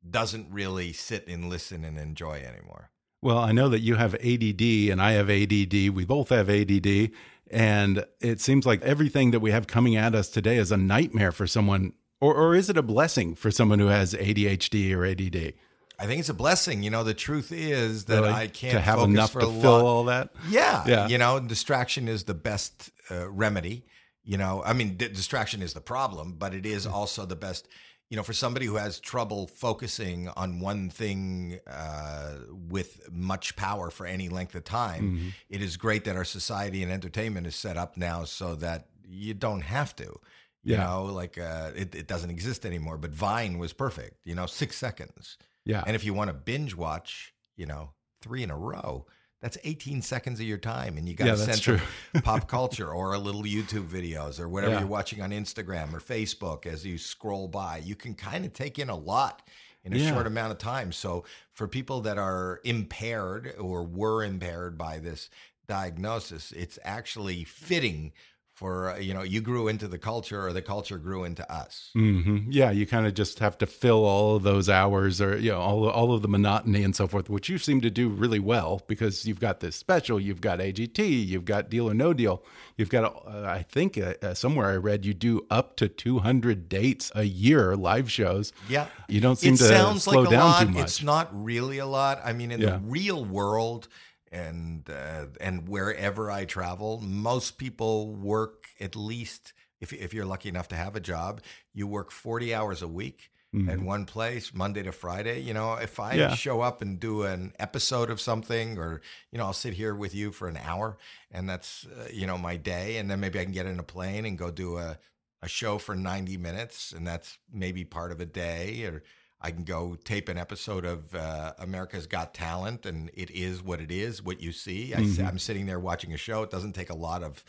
doesn't 0.08 0.48
really 0.52 0.92
sit 0.92 1.26
and 1.28 1.48
listen 1.48 1.84
and 1.84 1.98
enjoy 1.98 2.34
anymore. 2.42 2.90
Well, 3.22 3.38
I 3.38 3.52
know 3.52 3.68
that 3.70 3.80
you 3.80 3.94
have 3.96 4.14
ADD 4.16 4.90
and 4.90 5.00
I 5.00 5.12
have 5.12 5.30
ADD. 5.30 5.88
We 5.88 6.04
both 6.04 6.28
have 6.28 6.48
ADD. 6.50 7.10
And 7.50 8.04
it 8.20 8.40
seems 8.40 8.66
like 8.66 8.82
everything 8.82 9.30
that 9.30 9.40
we 9.40 9.50
have 9.50 9.66
coming 9.66 9.96
at 9.96 10.14
us 10.14 10.28
today 10.28 10.56
is 10.58 10.70
a 10.70 10.76
nightmare 10.76 11.32
for 11.32 11.46
someone. 11.46 11.94
Or, 12.24 12.34
or 12.34 12.54
is 12.54 12.70
it 12.70 12.76
a 12.76 12.82
blessing 12.82 13.34
for 13.34 13.50
someone 13.50 13.78
who 13.78 13.88
has 13.88 14.14
ADHD 14.14 14.94
or 14.96 15.04
ADD? 15.04 15.52
I 15.98 16.06
think 16.06 16.20
it's 16.20 16.28
a 16.30 16.34
blessing. 16.34 16.82
You 16.82 16.90
know, 16.90 17.04
the 17.04 17.14
truth 17.14 17.52
is 17.52 18.06
that 18.06 18.20
Really? 18.22 18.32
I 18.32 18.46
can't 18.46 18.72
to 18.74 18.80
have 18.80 18.96
focus 18.98 19.12
enough 19.14 19.32
for 19.32 19.40
to 19.40 19.46
a 19.46 19.52
fill 19.52 19.72
lot- 19.72 19.84
all 19.84 20.04
that. 20.04 20.30
Yeah, 20.48 20.84
Yeah. 20.86 21.08
You 21.08 21.18
know, 21.18 21.38
distraction 21.38 22.08
is 22.08 22.24
the 22.24 22.34
best 22.34 22.90
uh, 23.10 23.28
remedy. 23.30 23.84
You 24.24 24.38
know, 24.38 24.62
I 24.64 24.72
mean, 24.72 24.96
di- 24.96 25.08
distraction 25.08 25.60
is 25.62 25.74
the 25.74 25.80
problem, 25.82 26.32
but 26.38 26.54
it 26.54 26.64
is 26.66 26.86
also 26.86 27.26
the 27.26 27.36
best. 27.36 27.68
You 28.10 28.16
know, 28.16 28.22
for 28.22 28.32
somebody 28.32 28.66
who 28.66 28.76
has 28.76 29.00
trouble 29.00 29.46
focusing 29.46 30.28
on 30.36 30.60
one 30.60 30.88
thing 30.90 31.58
uh, 31.66 32.34
with 32.70 33.08
much 33.12 33.54
power 33.56 33.90
for 33.90 34.06
any 34.06 34.28
length 34.28 34.54
of 34.54 34.64
time, 34.64 35.02
Mm-hmm. 35.02 35.28
it 35.50 35.60
is 35.62 35.76
great 35.76 36.04
that 36.04 36.16
our 36.16 36.24
society 36.24 36.82
and 36.82 36.90
entertainment 36.90 37.46
is 37.46 37.54
set 37.54 37.76
up 37.76 37.96
now 37.96 38.24
so 38.24 38.54
that 38.56 38.86
you 39.06 39.34
don't 39.34 39.62
have 39.62 39.94
to. 39.96 40.18
You 40.64 40.74
Yeah. 40.74 40.84
know, 40.84 41.04
like 41.04 41.38
uh, 41.38 41.70
it, 41.76 41.94
it 41.94 42.08
doesn't 42.08 42.30
exist 42.30 42.64
anymore. 42.66 42.96
But 42.98 43.10
Vine 43.12 43.58
was 43.58 43.72
perfect. 43.72 44.16
You 44.24 44.34
know, 44.34 44.46
six 44.46 44.76
seconds. 44.76 45.36
Yeah. 45.64 45.84
And 45.86 45.94
if 45.94 46.04
you 46.04 46.14
want 46.14 46.28
to 46.28 46.34
binge 46.34 46.74
watch, 46.74 47.32
you 47.56 47.66
know, 47.66 47.90
three 48.22 48.42
in 48.42 48.50
a 48.50 48.56
row, 48.56 49.06
that's 49.42 49.58
18 49.62 50.00
seconds 50.00 50.40
of 50.40 50.46
your 50.46 50.56
time. 50.58 50.96
And 50.96 51.06
you 51.06 51.14
got 51.14 51.26
Yeah, 51.26 51.34
a 51.34 51.36
that's 51.36 51.62
sense 51.62 51.82
of 52.14 52.24
pop 52.24 52.48
culture 52.58 52.90
or 52.90 53.12
a 53.12 53.18
little 53.18 53.42
YouTube 53.42 53.88
videos 53.88 54.40
or 54.40 54.48
whatever 54.48 54.72
Yeah. 54.72 54.78
you're 54.80 54.88
watching 54.88 55.20
on 55.20 55.30
Instagram 55.32 55.92
or 55.92 56.00
Facebook 56.00 56.64
as 56.64 56.84
you 56.86 56.96
scroll 56.96 57.46
by. 57.48 57.78
You 57.78 57.94
can 57.94 58.14
kind 58.14 58.46
of 58.46 58.54
take 58.54 58.78
in 58.78 58.88
a 58.88 58.96
lot 58.96 59.46
in 59.84 59.92
a 59.92 59.98
Yeah. 59.98 60.10
short 60.14 60.26
amount 60.26 60.52
of 60.52 60.56
time. 60.58 60.92
So 60.92 61.24
for 61.52 61.68
people 61.68 62.00
that 62.02 62.16
are 62.16 62.60
impaired 62.64 63.54
or 63.58 63.84
were 63.84 64.24
impaired 64.24 64.78
by 64.78 64.98
this 64.98 65.28
diagnosis, 65.66 66.52
it's 66.52 66.78
actually 66.84 67.44
fitting 67.44 68.12
for, 68.54 68.90
uh, 68.92 68.98
you 68.98 69.12
know, 69.12 69.22
you 69.22 69.40
grew 69.40 69.66
into 69.66 69.88
the 69.88 69.98
culture 69.98 70.46
or 70.46 70.52
the 70.52 70.62
culture 70.62 70.96
grew 70.96 71.24
into 71.24 71.44
us. 71.52 71.90
hmm 71.92 72.38
Yeah, 72.48 72.70
you 72.70 72.86
kind 72.86 73.04
of 73.06 73.12
just 73.14 73.40
have 73.40 73.58
to 73.58 73.66
fill 73.66 74.04
all 74.04 74.36
of 74.36 74.44
those 74.44 74.68
hours, 74.68 75.20
or 75.20 75.36
you 75.36 75.50
know, 75.50 75.58
all 75.60 75.88
all 75.88 76.12
of 76.14 76.22
the 76.22 76.28
monotony 76.28 76.84
and 76.84 76.94
so 76.94 77.08
forth, 77.08 77.28
which 77.28 77.48
you 77.48 77.58
seem 77.58 77.80
to 77.80 77.90
do 77.90 78.08
really 78.08 78.38
well 78.38 78.80
because 78.86 79.26
you've 79.26 79.40
got 79.40 79.58
this 79.58 79.74
special, 79.74 80.20
you've 80.20 80.40
got 80.40 80.60
AGT, 80.60 80.98
you've 81.26 81.44
got 81.44 81.68
Deal 81.68 81.90
or 81.90 81.94
No 81.94 82.12
Deal, 82.12 82.44
you've 82.76 82.90
got. 82.90 83.04
Uh, 83.26 83.42
I 83.44 83.62
think 83.64 83.98
uh, 83.98 84.14
uh, 84.22 84.34
somewhere 84.34 84.68
I 84.70 84.76
read 84.76 85.04
you 85.04 85.14
do 85.14 85.46
up 85.50 85.74
to 85.76 85.88
two 85.88 86.20
hundred 86.20 86.68
dates 86.68 87.10
a 87.16 87.24
year, 87.24 87.74
live 87.76 88.08
shows. 88.10 88.52
Yeah. 88.68 88.86
you 89.08 89.20
don't 89.20 89.36
seem 89.36 89.54
it 89.54 89.58
to 89.58 89.64
sounds 89.64 90.04
slow 90.04 90.20
like 90.20 90.28
a 90.28 90.30
down 90.30 90.40
lot. 90.50 90.62
too 90.62 90.68
much. 90.68 90.82
It's 90.84 91.02
not 91.02 91.28
really 91.32 91.78
a 91.78 91.86
lot. 91.86 92.20
I 92.24 92.32
mean, 92.32 92.52
in 92.52 92.60
Yeah. 92.60 92.70
the 92.70 92.78
real 92.84 93.24
world 93.24 93.88
and 94.34 94.88
uh, 94.90 95.26
and 95.40 95.68
wherever 95.68 96.30
I 96.30 96.44
travel, 96.44 97.00
most 97.00 97.58
people 97.58 98.14
work 98.14 98.66
at 98.80 98.96
least 98.96 99.52
if 99.80 99.92
if 99.92 100.12
you're 100.14 100.26
lucky 100.26 100.48
enough 100.48 100.68
to 100.68 100.76
have 100.76 100.96
a 100.96 101.00
job, 101.00 101.40
you 101.72 101.86
work 101.86 102.10
40 102.10 102.54
hours 102.54 102.82
a 102.82 102.88
week. 102.88 103.30
At 103.66 103.80
one 103.80 104.04
place, 104.04 104.52
Monday 104.52 104.82
to 104.82 104.92
Friday. 104.92 105.40
You 105.40 105.54
know, 105.54 105.74
if 105.76 105.98
I 105.98 106.10
Mm-hmm. 106.16 106.18
Yeah. 106.18 106.28
show 106.28 106.60
up 106.60 106.82
and 106.82 107.00
do 107.00 107.22
an 107.22 107.54
episode 107.58 108.10
of 108.10 108.20
something, 108.20 108.76
or 108.78 109.00
you 109.32 109.38
know, 109.38 109.46
I'll 109.46 109.54
sit 109.54 109.72
here 109.72 109.94
with 109.94 110.14
you 110.14 110.32
for 110.32 110.48
an 110.48 110.58
hour, 110.58 110.98
and 111.30 111.48
that's 111.48 111.86
uh, 111.86 112.08
you 112.12 112.26
know 112.26 112.36
my 112.36 112.56
day, 112.56 112.98
and 112.98 113.10
then 113.10 113.20
maybe 113.20 113.40
I 113.40 113.44
can 113.44 113.52
get 113.54 113.64
in 113.66 113.78
a 113.78 113.82
plane 113.82 114.26
and 114.26 114.36
go 114.36 114.50
do 114.50 114.76
a 114.76 114.98
a 115.42 115.48
show 115.48 115.78
for 115.78 115.94
90 115.94 116.36
minutes, 116.36 116.92
and 116.92 117.06
that's 117.06 117.38
maybe 117.52 117.84
part 117.84 118.12
of 118.12 118.20
a 118.20 118.26
day, 118.26 118.84
or 118.84 119.02
I 119.44 119.50
can 119.50 119.64
go 119.64 119.96
tape 120.04 120.28
an 120.30 120.38
episode 120.38 120.84
of 120.86 121.14
uh, 121.14 121.52
America's 121.58 122.06
Got 122.06 122.32
Talent, 122.32 122.86
and 122.86 123.10
it 123.14 123.30
is 123.30 123.62
what 123.62 123.80
it 123.80 123.92
is, 123.92 124.22
what 124.22 124.40
you 124.40 124.52
see. 124.52 124.94
I, 124.94 124.98
Mm-hmm. 125.02 125.26
am 125.26 125.38
sitting 125.38 125.66
there 125.66 125.78
watching 125.78 126.12
a 126.14 126.16
show. 126.16 126.42
It 126.42 126.50
doesn't 126.50 126.72
take 126.72 126.88
a 126.90 126.96
lot 126.96 127.22
of, 127.22 127.44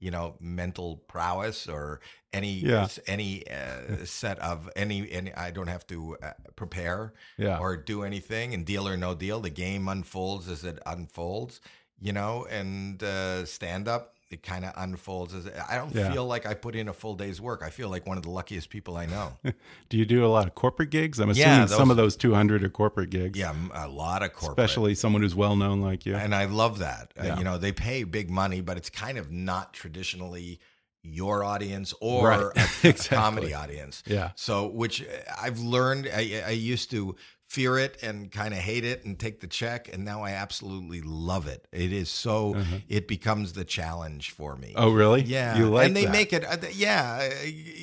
you 0.00 0.10
know, 0.10 0.34
mental 0.40 0.96
prowess 1.08 1.68
or 1.68 2.00
any 2.32 2.54
Yeah. 2.54 2.88
any 3.06 3.44
uh, 3.48 4.04
set 4.04 4.38
of 4.40 4.68
any. 4.74 5.10
Any 5.10 5.32
I 5.34 5.50
don't 5.52 5.68
have 5.68 5.86
to 5.86 6.16
uh, 6.22 6.32
prepare 6.56 7.14
Yeah. 7.36 7.58
or 7.58 7.76
do 7.76 8.02
anything. 8.02 8.52
And 8.54 8.66
deal 8.66 8.88
or 8.88 8.96
no 8.96 9.14
deal, 9.14 9.38
the 9.40 9.50
game 9.50 9.86
unfolds 9.88 10.48
as 10.48 10.64
it 10.64 10.78
unfolds. 10.86 11.60
You 12.00 12.12
know, 12.12 12.46
and 12.50 13.02
uh, 13.02 13.44
stand 13.46 13.88
up. 13.88 14.14
It 14.30 14.42
kind 14.42 14.64
of 14.66 14.74
unfolds 14.76 15.32
as 15.32 15.48
I 15.70 15.76
don't 15.76 15.94
Yeah. 15.94 16.12
feel 16.12 16.26
like 16.26 16.44
I 16.44 16.52
put 16.52 16.74
in 16.76 16.86
a 16.88 16.92
full 16.92 17.14
day's 17.14 17.40
work. 17.40 17.62
I 17.64 17.70
feel 17.70 17.88
like 17.88 18.06
one 18.06 18.18
of 18.18 18.24
the 18.24 18.30
luckiest 18.30 18.68
people 18.68 18.96
I 18.98 19.06
know. 19.06 19.38
do 19.88 19.96
you 19.96 20.04
do 20.04 20.22
a 20.24 20.28
lot 20.28 20.46
of 20.46 20.54
corporate 20.54 20.90
gigs? 20.90 21.18
I'm 21.18 21.30
assuming 21.30 21.48
Yeah, 21.60 21.66
some 21.66 21.90
of 21.90 21.96
those 21.96 22.14
two 22.14 22.34
hundred 22.34 22.62
are 22.62 22.68
corporate 22.68 23.08
gigs. 23.08 23.38
Yeah, 23.38 23.54
a 23.72 23.88
lot 23.88 24.22
of 24.22 24.34
corporate. 24.34 24.58
especially 24.58 24.94
someone 24.94 25.22
who's 25.22 25.34
well 25.34 25.56
known 25.56 25.80
like 25.80 26.04
you. 26.04 26.14
and 26.14 26.34
I 26.34 26.44
love 26.44 26.78
that. 26.80 27.14
Uh, 27.18 27.36
you 27.38 27.44
know, 27.44 27.56
they 27.56 27.72
pay 27.72 28.04
big 28.04 28.28
money, 28.30 28.60
but 28.60 28.76
it's 28.76 28.90
kind 28.90 29.16
of 29.16 29.30
not 29.32 29.72
traditionally 29.72 30.60
your 31.02 31.42
audience 31.42 31.94
or 32.02 32.28
Right. 32.28 32.40
a, 32.40 32.44
a 32.86 32.90
Exactly. 32.90 33.16
comedy 33.16 33.54
audience. 33.54 34.02
Yeah. 34.04 34.32
So, 34.34 34.66
which 34.66 35.02
I've 35.40 35.60
learned, 35.60 36.06
I, 36.12 36.42
I 36.48 36.50
used 36.50 36.90
to 36.90 37.16
fear 37.48 37.78
it 37.78 37.96
and 38.02 38.30
kind 38.30 38.52
of 38.52 38.60
hate 38.60 38.84
it 38.84 39.04
and 39.06 39.18
take 39.18 39.40
the 39.40 39.46
check, 39.46 39.88
and 39.92 40.04
now 40.04 40.22
I 40.22 40.32
absolutely 40.32 41.00
love 41.00 41.46
it. 41.46 41.66
It 41.72 41.92
is 41.94 42.10
so, 42.10 42.56
it 42.88 43.08
becomes 43.08 43.54
the 43.54 43.64
challenge 43.64 44.30
for 44.32 44.54
me. 44.54 44.74
Uh-huh. 44.76 44.86
Oh, 44.88 44.92
really? 44.92 45.22
Yeah, 45.22 45.56
You 45.56 45.70
like 45.70 45.86
and 45.86 45.96
they 45.96 46.04
that? 46.04 46.12
make 46.12 46.32
it. 46.34 46.44
uh, 46.44 46.58
Yeah, 46.72 47.28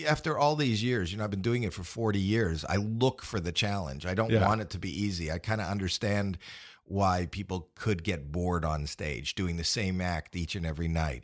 after 0.07 0.38
all 0.38 0.55
these 0.55 0.84
years, 0.84 1.12
you 1.12 1.17
know, 1.17 1.24
I've 1.24 1.31
been 1.31 1.41
doing 1.41 1.63
it 1.63 1.74
for 1.74 1.84
forty 1.84 2.19
years. 2.19 2.63
I 2.63 2.75
look 2.77 3.24
for 3.24 3.39
the 3.39 3.51
challenge. 3.51 4.05
I 4.05 4.13
don't 4.13 4.29
Yeah. 4.31 4.48
want 4.48 4.62
it 4.62 4.69
to 4.72 4.77
be 4.79 4.89
easy. 5.03 5.31
I 5.31 5.39
kind 5.39 5.60
of 5.60 5.67
understand 5.67 6.38
why 6.84 7.27
people 7.31 7.69
could 7.74 8.03
get 8.03 8.31
bored 8.31 8.63
on 8.63 8.86
stage 8.86 9.34
doing 9.34 9.57
the 9.57 9.63
same 9.63 10.00
act 10.00 10.36
each 10.36 10.53
and 10.55 10.65
every 10.65 10.88
night. 10.88 11.24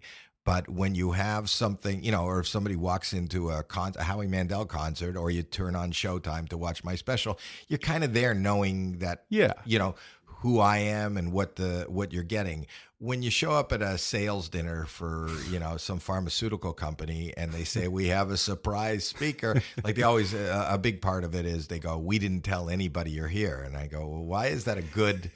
But 0.52 0.68
when 0.68 0.96
you 0.96 1.12
have 1.14 1.50
something, 1.50 2.04
you 2.04 2.12
know, 2.12 2.26
or 2.26 2.42
if 2.42 2.48
somebody 2.48 2.76
walks 2.76 3.14
into 3.14 3.50
a, 3.52 3.64
con- 3.64 3.94
a 3.98 4.04
Howie 4.04 4.28
Mandel 4.28 4.66
concert, 4.66 5.16
or 5.16 5.32
you 5.32 5.44
turn 5.44 5.78
on 5.78 5.94
Showtime 5.94 6.50
to 6.50 6.58
watch 6.58 6.84
my 6.84 6.96
special, 6.96 7.40
you're 7.70 7.80
kind 7.80 8.04
of 8.04 8.14
there 8.14 8.34
knowing 8.34 8.98
that, 9.00 9.24
Yeah. 9.30 9.54
you 9.66 9.80
know, 9.80 9.96
who 10.42 10.60
I 10.60 10.80
am 10.80 11.16
and 11.16 11.32
what 11.32 11.56
the 11.56 11.86
what 11.88 12.12
you're 12.12 12.24
getting. 12.24 12.66
When 12.98 13.24
you 13.24 13.30
show 13.32 13.52
up 13.54 13.72
at 13.72 13.82
a 13.82 13.98
sales 13.98 14.50
dinner 14.50 14.86
for 14.86 15.30
you 15.50 15.58
know 15.60 15.78
some 15.78 16.00
pharmaceutical 16.00 16.74
company 16.74 17.32
and 17.38 17.52
they 17.54 17.64
say 17.64 17.88
we 17.88 18.08
have 18.08 18.30
a 18.32 18.38
surprise 18.38 19.06
speaker, 19.06 19.62
like 19.86 19.96
they 19.96 20.04
always 20.04 20.34
a, 20.34 20.68
a 20.72 20.78
big 20.78 21.00
part 21.02 21.24
of 21.24 21.34
it 21.36 21.46
is 21.46 21.68
they 21.68 21.80
go 21.80 21.98
we 21.98 22.20
didn't 22.20 22.42
tell 22.42 22.70
anybody 22.70 23.12
you're 23.12 23.28
here, 23.28 23.62
and 23.66 23.78
I 23.78 23.88
go 23.88 24.00
well 24.08 24.26
why 24.26 24.48
is 24.48 24.64
that 24.66 24.78
a 24.78 24.82
good? 24.82 25.30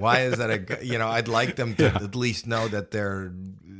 why 0.00 0.22
is 0.22 0.38
that 0.38 0.50
a 0.50 0.84
you 0.84 0.98
know 0.98 1.08
I'd 1.08 1.28
like 1.28 1.56
them 1.56 1.74
to 1.76 1.86
at 2.06 2.14
least 2.16 2.46
know 2.46 2.66
that 2.68 2.90
they're 2.90 3.32
uh, 3.34 3.71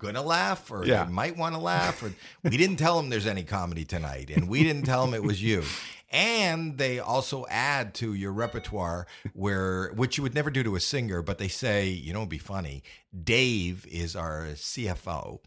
gonna 0.00 0.22
laugh 0.22 0.70
or 0.70 0.84
Yeah. 0.84 1.04
they 1.04 1.10
might 1.12 1.36
want 1.36 1.54
to 1.54 1.60
laugh 1.74 2.02
or 2.02 2.12
we 2.42 2.56
didn't 2.56 2.76
tell 2.76 2.96
them 2.96 3.08
there's 3.10 3.26
any 3.26 3.44
comedy 3.44 3.84
tonight 3.84 4.30
and 4.30 4.48
we 4.48 4.62
didn't 4.64 4.84
tell 4.84 5.04
them 5.04 5.14
it 5.14 5.22
was 5.22 5.40
you 5.42 5.62
and 6.10 6.76
they 6.78 6.98
also 6.98 7.46
add 7.48 7.94
to 7.94 8.14
your 8.14 8.32
repertoire 8.32 9.06
where 9.32 9.90
which 9.92 10.16
you 10.16 10.22
would 10.24 10.34
never 10.34 10.50
do 10.50 10.62
to 10.64 10.74
a 10.74 10.80
singer 10.80 11.22
but 11.22 11.38
they 11.38 11.46
say 11.48 11.86
you 11.88 12.12
know 12.12 12.20
it'd 12.20 12.28
be 12.28 12.38
funny 12.38 12.82
dave 13.22 13.86
is 13.88 14.16
our 14.16 14.46
cfo 14.54 15.38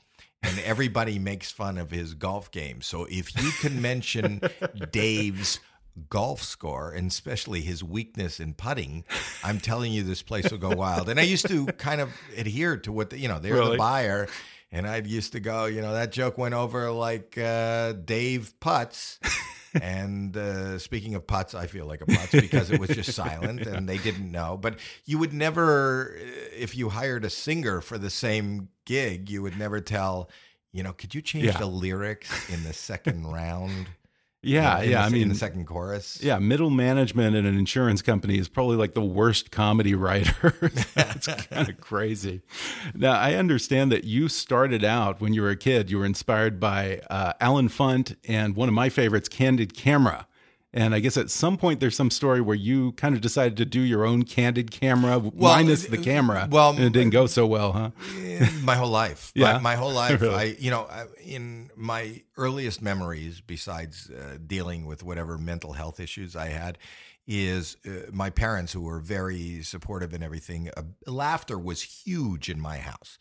and 0.46 0.60
everybody 0.60 1.20
makes 1.20 1.52
fun 1.52 1.78
of 1.78 1.90
his 1.90 2.14
golf 2.16 2.52
game. 2.52 2.82
So 2.82 3.08
if 3.10 3.34
you 3.42 3.50
can 3.62 3.82
mention 3.82 4.42
Dave's 4.92 5.62
golf 6.10 6.42
score 6.42 6.92
and 6.92 7.12
especially 7.12 7.62
his 7.62 7.84
weakness 7.84 8.40
in 8.40 8.54
putting, 8.54 9.04
I'm 9.44 9.60
telling 9.60 9.92
you, 9.94 10.04
this 10.04 10.22
place 10.22 10.50
will 10.52 10.58
go 10.58 10.72
wild. 10.76 11.08
And 11.10 11.20
I 11.20 11.24
used 11.24 11.48
to 11.50 11.66
kind 11.78 12.02
of 12.02 12.10
adhere 12.38 12.78
to 12.78 12.92
what 12.92 13.12
the, 13.12 13.20
you 13.20 13.28
know 13.28 13.40
they're 13.40 13.54
Really? 13.54 13.72
the 13.74 13.78
buyer, 13.78 14.28
and 14.72 14.88
I 14.88 14.98
used 14.98 15.34
to 15.34 15.40
go, 15.40 15.66
you 15.66 15.82
know, 15.82 15.94
that 15.94 16.12
joke 16.12 16.38
went 16.38 16.56
over 16.56 16.90
like 16.92 17.38
uh, 17.38 17.94
Dave 17.94 18.60
putts. 18.60 19.20
and 19.82 20.36
uh, 20.38 20.78
speaking 20.80 21.14
of 21.16 21.26
putts, 21.28 21.54
I 21.56 21.68
feel 21.68 21.86
like 21.86 22.02
a 22.02 22.06
putz 22.06 22.40
because 22.40 22.72
it 22.72 22.80
was 22.80 22.90
just 22.90 23.14
silent 23.14 23.62
and 23.68 23.88
they 23.88 23.98
didn't 24.00 24.32
know. 24.32 24.58
But 24.58 24.80
you 25.06 25.18
would 25.20 25.34
never, 25.34 26.16
if 26.56 26.76
you 26.76 26.90
hired 26.90 27.24
a 27.26 27.30
singer 27.30 27.82
for 27.82 27.98
the 28.00 28.10
same 28.10 28.70
gig, 28.86 29.30
you 29.30 29.42
would 29.44 29.58
never 29.60 29.80
tell, 29.80 30.30
you 30.72 30.82
know, 30.84 30.94
could 30.94 31.14
you 31.14 31.22
change 31.22 31.46
Yeah. 31.46 31.58
the 31.58 31.66
lyrics 31.68 32.50
in 32.50 32.64
the 32.64 32.74
second 32.74 33.28
round? 33.32 33.88
Yeah, 34.44 34.82
yeah. 34.82 34.90
the- 34.90 34.96
I 34.98 35.08
in 35.08 35.14
mean, 35.14 35.30
the 35.30 35.36
second 35.36 35.66
chorus. 35.66 36.20
yeah, 36.22 36.38
middle 36.40 36.70
management 36.70 37.36
in 37.36 37.46
an 37.46 37.58
insurance 37.58 38.02
company 38.02 38.38
is 38.38 38.48
probably 38.50 38.76
like 38.78 38.94
the 38.94 39.02
worst 39.04 39.52
comedy 39.52 39.96
writer. 40.04 40.54
That's 40.96 41.28
kind 41.28 41.70
of 41.70 41.80
crazy. 41.82 42.42
Now, 42.94 43.14
I 43.14 43.36
understand 43.36 43.92
that 43.92 44.04
you 44.04 44.28
started 44.30 44.84
out 44.84 45.22
when 45.22 45.34
you 45.34 45.42
were 45.42 45.50
a 45.50 45.56
kid, 45.56 45.90
you 45.90 45.98
were 46.00 46.06
inspired 46.06 46.60
by 46.60 47.02
uh, 47.10 47.34
Allen 47.40 47.70
Funt 47.70 48.16
and 48.28 48.56
one 48.56 48.68
of 48.68 48.76
my 48.76 48.90
favorites, 48.90 49.30
Candid 49.30 49.74
Camera. 49.76 50.28
And 50.76 50.96
I 50.96 51.00
guess 51.00 51.18
at 51.18 51.30
some 51.30 51.56
point 51.58 51.80
there's 51.80 51.96
some 51.96 52.10
story 52.10 52.42
where 52.42 52.56
you 52.56 52.94
kind 52.94 53.14
of 53.14 53.22
decided 53.22 53.58
to 53.58 53.66
do 53.66 53.80
your 53.82 54.06
own 54.06 54.24
candid 54.24 54.72
camera 54.72 55.22
minus 55.36 55.86
the 55.86 56.00
camera. 56.00 56.48
well, 56.50 56.72
and 56.72 56.80
it 56.80 56.94
didn't 56.94 57.12
go 57.12 57.28
so 57.28 57.46
well, 57.46 57.74
huh? 57.74 57.92
my 58.64 58.76
whole 58.76 58.90
life. 58.90 59.32
Yeah. 59.36 59.54
My, 59.54 59.60
my 59.60 59.76
whole 59.76 59.92
life. 59.94 60.20
Really? 60.22 60.36
I, 60.36 60.44
you 60.58 60.72
know, 60.72 60.88
in 61.24 61.70
my 61.76 62.24
earliest 62.38 62.82
memories, 62.82 63.40
besides 63.42 64.10
uh, 64.10 64.38
dealing 64.46 64.86
with 64.86 65.04
whatever 65.04 65.38
mental 65.38 65.74
health 65.74 66.00
issues 66.00 66.36
I 66.36 66.48
had, 66.48 66.78
is 67.28 67.78
uh, 67.86 68.10
my 68.12 68.30
parents 68.32 68.74
who 68.74 68.82
were 68.82 69.00
very 69.00 69.62
supportive 69.64 70.14
and 70.14 70.24
everything. 70.24 70.70
Uh, 70.76 70.82
laughter 71.06 71.58
was 71.60 71.82
huge 71.84 72.50
in 72.50 72.60
my 72.60 72.80
house. 72.80 73.20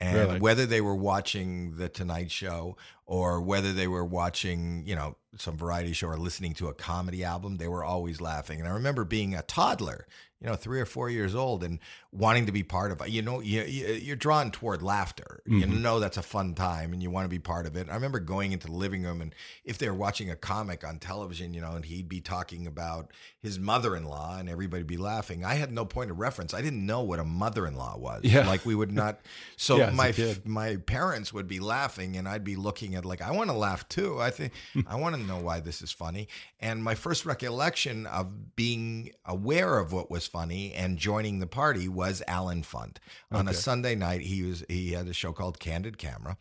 And 0.00 0.16
Really? 0.16 0.40
whether 0.40 0.66
they 0.66 0.80
were 0.80 0.96
watching 0.96 1.76
the 1.76 1.88
Tonight 1.88 2.30
Show 2.30 2.76
or 3.06 3.40
whether 3.40 3.72
they 3.72 3.86
were 3.86 4.04
watching, 4.04 4.84
you 4.86 4.96
know, 4.96 5.16
some 5.36 5.56
variety 5.56 5.92
show 5.92 6.08
or 6.08 6.18
listening 6.18 6.54
to 6.54 6.68
a 6.68 6.74
comedy 6.74 7.24
album, 7.24 7.56
they 7.56 7.68
were 7.68 7.84
always 7.84 8.20
laughing. 8.20 8.60
And 8.60 8.68
I 8.68 8.72
remember 8.72 9.04
being 9.04 9.34
a 9.34 9.42
toddler, 9.42 10.06
you 10.42 10.48
know, 10.48 10.56
three 10.56 10.80
or 10.80 10.84
four 10.86 11.08
years 11.08 11.34
old, 11.34 11.62
and 11.62 11.78
wanting 12.10 12.46
to 12.46 12.52
be 12.52 12.62
part 12.62 12.90
of 12.92 13.00
it. 13.00 13.08
You 13.10 13.22
know, 13.22 13.40
you, 13.40 13.62
you- 13.62 13.86
you're 13.94 14.16
drawn 14.16 14.50
toward 14.50 14.82
laughter. 14.82 15.40
You 15.46 15.66
know 15.66 16.00
that's 16.00 16.16
a 16.16 16.22
fun 16.22 16.54
time, 16.54 16.92
and 16.92 17.02
you 17.02 17.10
want 17.10 17.24
to 17.24 17.28
be 17.30 17.38
part 17.38 17.64
of 17.66 17.76
it. 17.76 17.88
I 17.88 17.94
remember 17.94 18.18
going 18.20 18.52
into 18.52 18.66
the 18.66 18.72
living 18.74 19.02
room, 19.04 19.20
and 19.22 19.34
if 19.64 19.78
they 19.78 19.88
were 19.88 19.94
watching 19.96 20.30
a 20.30 20.36
comic 20.36 20.84
on 20.84 20.98
television, 20.98 21.54
you 21.54 21.60
know, 21.60 21.72
and 21.72 21.84
he'd 21.84 22.08
be 22.08 22.20
talking 22.20 22.66
about 22.66 23.10
his 23.40 23.58
mother-in-law, 23.58 24.38
and 24.38 24.48
everybody'd 24.48 24.86
be 24.86 24.96
laughing. 24.96 25.44
I 25.44 25.54
had 25.54 25.72
no 25.72 25.84
point 25.84 26.10
of 26.10 26.18
reference. 26.18 26.52
I 26.54 26.60
didn't 26.62 26.84
know 26.84 27.00
what 27.02 27.18
a 27.20 27.24
mother-in-law 27.24 27.98
was. 27.98 28.24
Yeah. 28.24 28.46
like 28.46 28.66
we 28.66 28.74
would 28.74 28.92
not. 29.02 29.20
So 29.56 29.76
Yeah, 29.78 29.90
my 29.90 30.12
my 30.44 30.76
parents 30.76 31.32
would 31.32 31.46
be 31.48 31.60
laughing 31.60 32.16
and 32.16 32.28
I'd 32.28 32.44
be 32.44 32.56
looking 32.56 32.94
at 32.94 33.04
like 33.04 33.22
I 33.22 33.30
want 33.30 33.50
to 33.50 33.56
laugh 33.56 33.88
too. 33.88 34.20
I 34.20 34.30
think 34.30 34.52
I 34.86 34.96
want 34.96 35.14
to 35.16 35.22
know 35.22 35.38
why 35.38 35.60
this 35.60 35.82
is 35.82 35.92
funny. 35.92 36.28
And 36.60 36.82
my 36.82 36.94
first 36.94 37.24
recollection 37.26 38.06
of 38.06 38.56
being 38.56 39.10
aware 39.24 39.78
of 39.78 39.92
what 39.92 40.10
was 40.10 40.26
funny 40.32 40.72
and 40.72 40.96
joining 40.96 41.38
the 41.38 41.46
party 41.46 41.88
was 41.88 42.22
Allen 42.26 42.62
Funt. 42.62 42.96
On 43.30 43.46
a 43.46 43.54
Sunday 43.54 43.94
night 43.94 44.22
he 44.22 44.42
was 44.42 44.64
he 44.68 44.92
had 44.92 45.06
a 45.06 45.12
show 45.12 45.32
called 45.32 45.60
Candid 45.60 45.98
Camera. 45.98 46.38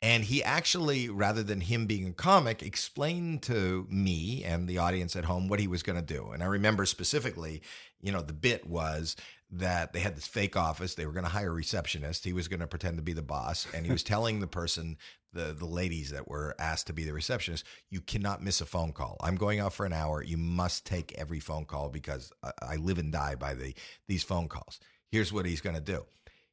And 0.00 0.24
he 0.24 0.44
actually, 0.44 1.08
rather 1.08 1.42
than 1.42 1.60
him 1.60 1.86
being 1.86 2.06
a 2.08 2.12
comic, 2.12 2.62
explained 2.62 3.42
to 3.44 3.86
me 3.90 4.44
and 4.44 4.68
the 4.68 4.78
audience 4.78 5.16
at 5.16 5.24
home 5.24 5.48
what 5.48 5.58
he 5.58 5.66
was 5.66 5.82
going 5.82 5.98
to 5.98 6.14
do. 6.14 6.30
And 6.30 6.40
I 6.40 6.46
remember 6.46 6.86
specifically, 6.86 7.62
you 8.00 8.12
know, 8.12 8.20
the 8.20 8.32
bit 8.32 8.68
was 8.68 9.16
that 9.50 9.92
they 9.92 10.00
had 10.00 10.16
this 10.16 10.26
fake 10.26 10.56
office. 10.56 10.94
They 10.94 11.04
were 11.04 11.12
going 11.12 11.24
to 11.24 11.30
hire 11.30 11.50
a 11.50 11.54
receptionist. 11.54 12.24
He 12.24 12.32
was 12.32 12.46
going 12.46 12.60
to 12.60 12.68
pretend 12.68 12.96
to 12.98 13.02
be 13.02 13.12
the 13.12 13.22
boss. 13.22 13.66
And 13.74 13.84
he 13.84 13.90
was 13.90 14.02
telling 14.04 14.38
the 14.38 14.46
person, 14.46 14.98
the, 15.32 15.54
the 15.58 15.66
ladies 15.66 16.10
that 16.10 16.28
were 16.28 16.54
asked 16.58 16.86
to 16.88 16.92
be 16.92 17.04
the 17.04 17.12
receptionist, 17.12 17.64
you 17.90 18.00
cannot 18.00 18.42
miss 18.42 18.60
a 18.60 18.66
phone 18.66 18.92
call. 18.92 19.16
I'm 19.20 19.36
going 19.36 19.60
out 19.60 19.72
for 19.72 19.86
an 19.86 19.92
hour. 19.92 20.22
You 20.22 20.36
must 20.36 20.86
take 20.86 21.14
every 21.16 21.40
phone 21.40 21.64
call 21.64 21.88
because 21.88 22.32
I, 22.42 22.52
I 22.62 22.76
live 22.76 22.98
and 22.98 23.12
die 23.12 23.34
by 23.34 23.54
the 23.54 23.74
these 24.06 24.22
phone 24.22 24.48
calls. 24.48 24.80
Here's 25.10 25.32
what 25.32 25.46
he's 25.46 25.60
going 25.60 25.76
to 25.76 25.82
do. 25.82 26.04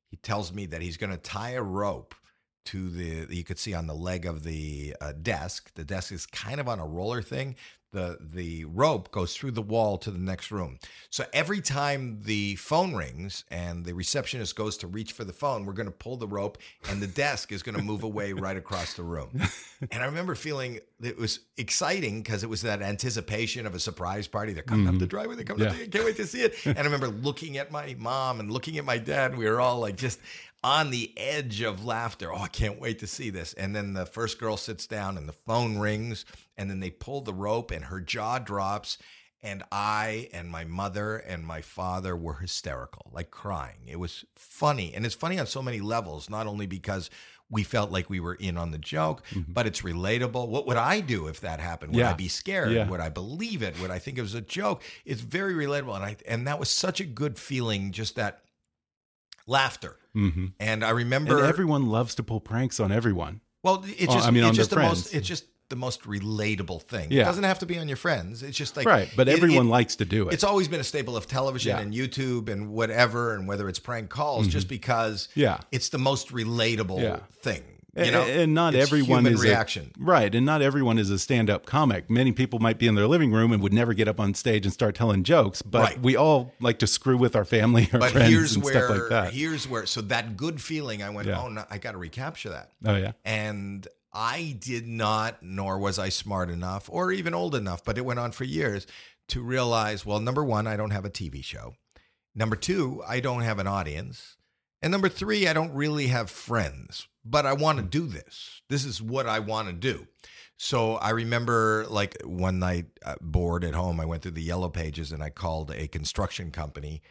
He 0.10 0.18
tells 0.18 0.54
me 0.54 0.66
that 0.68 0.82
he's 0.82 0.98
going 0.98 1.12
to 1.12 1.18
tie 1.18 1.52
a 1.52 1.62
rope 1.62 2.16
to 2.66 2.90
the 2.90 3.34
you 3.36 3.44
could 3.44 3.60
see 3.60 3.74
on 3.74 3.88
the 3.88 3.96
leg 3.96 4.26
of 4.26 4.44
the 4.44 4.96
uh, 5.02 5.14
desk. 5.14 5.74
The 5.76 5.84
desk 5.86 6.12
is 6.12 6.26
kind 6.26 6.60
of 6.60 6.68
on 6.68 6.80
a 6.80 6.86
roller 6.86 7.22
thing. 7.22 7.56
The 7.92 8.18
the 8.20 8.66
rope 8.66 9.12
goes 9.12 9.36
through 9.38 9.52
the 9.52 9.62
wall 9.62 9.98
to 10.00 10.12
the 10.12 10.20
next 10.20 10.52
room. 10.52 10.80
So 11.10 11.24
every 11.32 11.62
time 11.62 12.20
the 12.24 12.56
phone 12.56 12.94
rings 12.94 13.46
and 13.50 13.86
the 13.86 13.94
receptionist 13.94 14.54
goes 14.56 14.76
to 14.78 14.88
reach 14.88 15.14
for 15.14 15.24
the 15.24 15.32
phone, 15.32 15.66
we're 15.66 15.74
going 15.74 15.86
to 15.86 15.94
pull 15.94 16.18
the 16.18 16.28
rope 16.28 16.58
and 16.90 17.02
the 17.02 17.08
desk 17.08 17.54
is 17.54 17.64
going 17.64 17.78
to 17.78 17.82
move 17.82 18.04
away 18.04 18.34
right 18.34 18.58
across 18.58 18.94
the 18.96 19.04
room. 19.04 19.42
And 19.92 20.02
I 20.02 20.06
remember 20.06 20.36
feeling 20.36 20.80
it 21.04 21.18
was 21.18 21.42
exciting 21.58 22.24
because 22.24 22.44
it 22.44 22.50
was 22.50 22.62
that 22.62 22.82
anticipation 22.82 23.66
of 23.68 23.76
a 23.76 23.80
surprise 23.80 24.26
party. 24.26 24.54
They're 24.54 24.64
coming 24.64 24.88
up 24.88 24.98
the 24.98 25.06
driveway. 25.06 25.36
They're 25.36 25.44
coming 25.44 25.68
up. 25.68 25.74
Yeah. 25.74 25.84
The, 25.84 25.88
can't 25.90 26.06
wait 26.06 26.16
to 26.16 26.26
see 26.26 26.42
it. 26.42 26.66
And 26.66 26.80
I 26.80 26.82
remember 26.82 27.10
looking 27.10 27.58
at 27.58 27.72
my 27.72 27.94
mom 28.00 28.40
and 28.40 28.50
looking 28.50 28.78
at 28.78 28.86
my 28.86 28.98
dad. 28.98 29.32
And 29.32 29.38
we 29.38 29.46
were 29.48 29.60
all 29.60 29.80
like 29.80 29.98
just 29.98 30.20
on 30.66 30.90
the 30.90 31.14
edge 31.16 31.62
of 31.62 31.86
laughter. 31.86 32.34
Oh, 32.34 32.40
I 32.40 32.48
can't 32.48 32.82
wait 32.82 32.98
to 32.98 33.06
see 33.08 33.30
this. 33.30 33.54
And 33.54 33.76
then 33.76 33.94
the 33.94 34.08
first 34.08 34.40
girl 34.40 34.58
sits 34.58 34.88
down 34.88 35.16
and 35.16 35.30
the 35.30 35.34
phone 35.34 35.78
rings 35.78 36.26
and 36.58 36.72
then 36.72 36.80
they 36.80 36.90
pull 36.90 37.22
the 37.22 37.36
rope 37.36 37.70
and 37.70 37.86
her 37.86 38.02
jaw 38.02 38.40
drops. 38.40 38.98
And 39.44 39.62
I 39.72 40.28
and 40.34 40.50
my 40.50 40.64
mother 40.66 41.18
and 41.18 41.46
my 41.46 41.62
father 41.62 42.16
were 42.16 42.38
hysterical, 42.38 43.12
like 43.14 43.30
crying. 43.30 43.82
It 43.86 44.00
was 44.00 44.26
funny. 44.36 44.92
And 44.96 45.06
it's 45.06 45.14
funny 45.14 45.38
on 45.38 45.46
so 45.46 45.62
many 45.62 45.82
levels, 45.82 46.32
not 46.32 46.48
only 46.48 46.66
because 46.66 47.12
we 47.48 47.62
felt 47.62 47.92
like 47.92 48.10
we 48.10 48.20
were 48.20 48.34
in 48.34 48.58
on 48.58 48.72
the 48.72 48.80
joke, 48.80 49.22
mm-hmm. 49.28 49.54
but 49.54 49.68
it's 49.68 49.82
relatable. 49.84 50.48
What 50.48 50.66
would 50.66 50.78
I 50.78 51.00
do 51.00 51.28
if 51.28 51.42
that 51.42 51.60
happened? 51.60 51.94
Would 51.94 52.00
Yeah. 52.00 52.10
I 52.10 52.14
be 52.14 52.28
scared? 52.28 52.72
Yeah. 52.72 52.90
Would 52.90 53.02
I 53.02 53.10
believe 53.10 53.62
it? 53.62 53.80
Would 53.80 53.92
I 53.92 54.00
think 54.00 54.18
it 54.18 54.24
was 54.24 54.34
a 54.34 54.42
joke? 54.42 54.82
It's 55.06 55.22
very 55.22 55.54
relatable. 55.54 55.96
And 55.96 56.04
I 56.04 56.18
and 56.28 56.48
that 56.48 56.58
was 56.58 56.72
such 56.72 57.00
a 57.00 57.06
good 57.06 57.38
feeling, 57.38 57.92
just 57.92 58.16
that 58.16 58.45
laughter. 59.48 59.98
hmm 60.14 60.48
And 60.60 60.84
I 60.84 60.90
And 60.90 60.98
remember 60.98 61.44
everyone 61.44 61.88
loves 61.88 62.16
to 62.16 62.24
pull 62.24 62.40
pranks 62.42 62.80
on 62.80 62.92
everyone. 62.92 63.42
well, 63.64 63.84
it's 63.86 64.12
Oh, 64.12 64.16
just 64.16 64.28
I 64.28 64.32
mean, 64.32 64.44
it's 64.44 64.50
on 64.50 64.56
just 64.56 64.70
the 64.70 64.76
friends. 64.78 64.90
most 65.06 65.14
it's 65.14 65.28
just 65.28 65.46
the 65.70 65.76
most 65.76 66.04
relatable 66.04 66.80
thing. 66.84 67.12
Yeah. 67.12 67.24
It 67.24 67.26
doesn't 67.26 67.44
have 67.44 67.58
to 67.60 67.66
be 67.66 67.80
on 67.80 67.88
your 67.88 67.98
friends. 67.98 68.44
It's 68.44 68.56
just 68.58 68.78
like 68.78 68.86
right. 68.86 69.10
But 69.16 69.28
everyone 69.28 69.66
it- 69.66 69.70
likes 69.72 69.96
to 69.98 70.06
do 70.06 70.28
it. 70.30 70.34
It's 70.36 70.44
always 70.44 70.68
been 70.68 70.80
a 70.80 70.84
staple 70.84 71.18
of 71.18 71.26
television 71.28 71.76
Yeah. 71.76 71.82
and 71.82 71.92
YouTube 71.94 72.50
and 72.50 72.70
whatever, 72.70 73.34
and 73.34 73.48
whether 73.48 73.68
it's 73.68 73.80
prank 73.80 74.10
calls, 74.10 74.48
just 74.48 74.68
because 74.68 75.28
Mm-hmm. 75.32 75.40
Yeah. 75.40 75.58
it's 75.72 75.90
the 75.90 75.98
most 75.98 76.30
relatable 76.32 77.02
Yeah. 77.02 77.20
thing. 77.42 77.64
A- 77.98 78.06
You 78.06 78.12
know, 78.12 78.24
and 78.24 78.54
not 78.54 78.76
everyone 78.76 79.26
is 79.26 79.42
a- 79.44 79.48
reaction. 79.48 79.92
right, 79.98 80.34
and 80.36 80.46
not 80.46 80.62
everyone 80.62 80.98
is 80.98 81.10
a 81.10 81.18
stand-up 81.18 81.66
comic. 81.66 82.10
Many 82.10 82.32
people 82.34 82.60
might 82.60 82.78
be 82.78 82.88
in 82.88 82.96
their 82.96 83.08
living 83.08 83.32
room 83.32 83.54
and 83.54 83.64
would 83.64 83.72
never 83.74 83.94
get 83.94 84.08
up 84.08 84.20
on 84.20 84.34
stage 84.34 84.66
and 84.66 84.74
start 84.74 84.96
telling 84.96 85.24
jokes, 85.24 85.62
but 85.62 85.82
Right. 85.82 86.02
we 86.02 86.16
all 86.18 86.54
like 86.60 86.80
to 86.80 86.88
screw 86.88 87.16
with 87.18 87.36
our 87.36 87.46
family 87.46 87.90
or 87.94 88.00
but 88.00 88.12
friends 88.12 88.30
here's 88.30 88.56
and 88.56 88.64
where 88.66 88.74
stuff 88.74 88.90
like 88.90 89.10
that. 89.10 89.34
here's 89.34 89.68
where 89.68 89.86
so 89.86 90.02
that 90.02 90.36
good 90.36 90.62
feeling 90.62 91.02
I 91.04 91.10
went 91.10 91.28
Yeah. 91.30 91.42
oh 91.42 91.48
no, 91.50 91.64
I 91.70 91.78
got 91.78 91.94
to 91.94 91.98
recapture 91.98 92.50
that 92.50 92.72
oh 92.86 92.96
yeah, 92.98 93.14
and 93.24 93.88
I 94.14 94.58
did 94.60 94.88
not 94.88 95.42
nor 95.42 95.78
was 95.80 95.98
I 96.00 96.10
smart 96.10 96.50
enough 96.50 96.90
or 96.90 97.12
even 97.12 97.34
old 97.34 97.56
enough 97.56 97.84
but 97.84 97.98
it 97.98 98.06
went 98.06 98.20
on 98.20 98.32
for 98.32 98.44
years 98.44 98.86
to 99.30 99.42
realize 99.42 100.06
well 100.06 100.20
number 100.20 100.44
1 100.44 100.68
I 100.68 100.76
don't 100.76 100.92
have 100.92 101.06
a 101.06 101.10
TV 101.10 101.44
show 101.44 101.76
number 102.34 102.56
2 102.56 103.04
I 103.08 103.20
don't 103.22 103.42
have 103.42 103.60
an 103.60 103.68
audience 103.68 104.35
and 104.86 104.92
number 104.92 105.10
3 105.10 105.48
I 105.48 105.54
don't 105.54 105.74
really 105.74 106.08
have 106.08 106.30
friends 106.30 107.08
but 107.26 107.46
I 107.46 107.54
want 107.54 107.80
to 107.80 107.84
do 107.84 108.08
this 108.08 108.62
this 108.70 108.86
is 108.86 109.02
what 109.02 109.28
I 109.28 109.40
want 109.40 109.68
to 109.68 109.74
do 109.74 110.08
so 110.58 110.96
I 110.96 111.10
remember 111.10 111.86
like 111.90 112.18
one 112.24 112.60
night 112.60 112.86
uh, 113.06 113.16
bored 113.20 113.64
at 113.64 113.74
home, 113.74 114.00
I 114.00 114.06
went 114.06 114.22
through 114.22 114.32
the 114.32 114.42
yellow 114.42 114.70
pages 114.70 115.12
and 115.12 115.22
I 115.22 115.30
called 115.30 115.72
a 115.72 115.88
construction 115.88 116.52
company, 116.52 117.02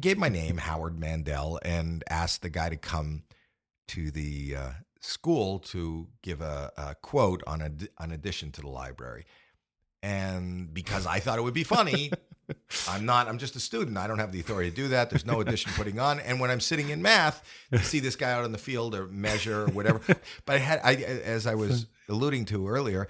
gave 0.00 0.16
my 0.16 0.28
name, 0.28 0.56
Howard 0.56 0.98
Mandel, 0.98 1.58
and 1.62 2.02
asked 2.08 2.42
the 2.42 2.48
guy 2.48 2.70
to 2.70 2.76
come 2.76 3.24
to 3.88 4.10
the 4.10 4.56
uh, 4.56 4.70
school 5.00 5.58
to 5.58 6.08
give 6.22 6.40
a, 6.40 6.72
a 6.76 6.94
quote 6.94 7.42
on 7.46 7.60
a, 7.60 7.70
an 8.02 8.10
addition 8.10 8.52
to 8.52 8.62
the 8.62 8.70
library. 8.70 9.26
And 10.02 10.72
because 10.72 11.06
I 11.06 11.20
thought 11.20 11.38
it 11.38 11.42
would 11.42 11.54
be 11.54 11.64
funny, 11.64 12.10
I'm 12.88 13.06
not, 13.06 13.28
I'm 13.28 13.38
just 13.38 13.56
a 13.56 13.60
student. 13.60 13.96
I 13.96 14.06
don't 14.06 14.18
have 14.18 14.32
the 14.32 14.40
authority 14.40 14.70
to 14.70 14.76
do 14.76 14.88
that. 14.88 15.10
There's 15.10 15.26
no 15.26 15.40
addition 15.40 15.72
putting 15.74 15.98
on. 15.98 16.20
And 16.20 16.40
when 16.40 16.50
I'm 16.50 16.60
sitting 16.60 16.90
in 16.90 17.02
math 17.02 17.42
to 17.70 17.78
see 17.78 18.00
this 18.00 18.16
guy 18.16 18.32
out 18.32 18.44
in 18.44 18.52
the 18.52 18.58
field 18.58 18.94
or 18.94 19.06
measure 19.06 19.62
or 19.62 19.66
whatever, 19.68 20.00
but 20.44 20.56
I 20.56 20.58
had, 20.58 20.80
I, 20.84 20.94
as 20.94 21.46
I 21.46 21.54
was 21.54 21.86
alluding 22.08 22.46
to 22.46 22.68
earlier, 22.68 23.08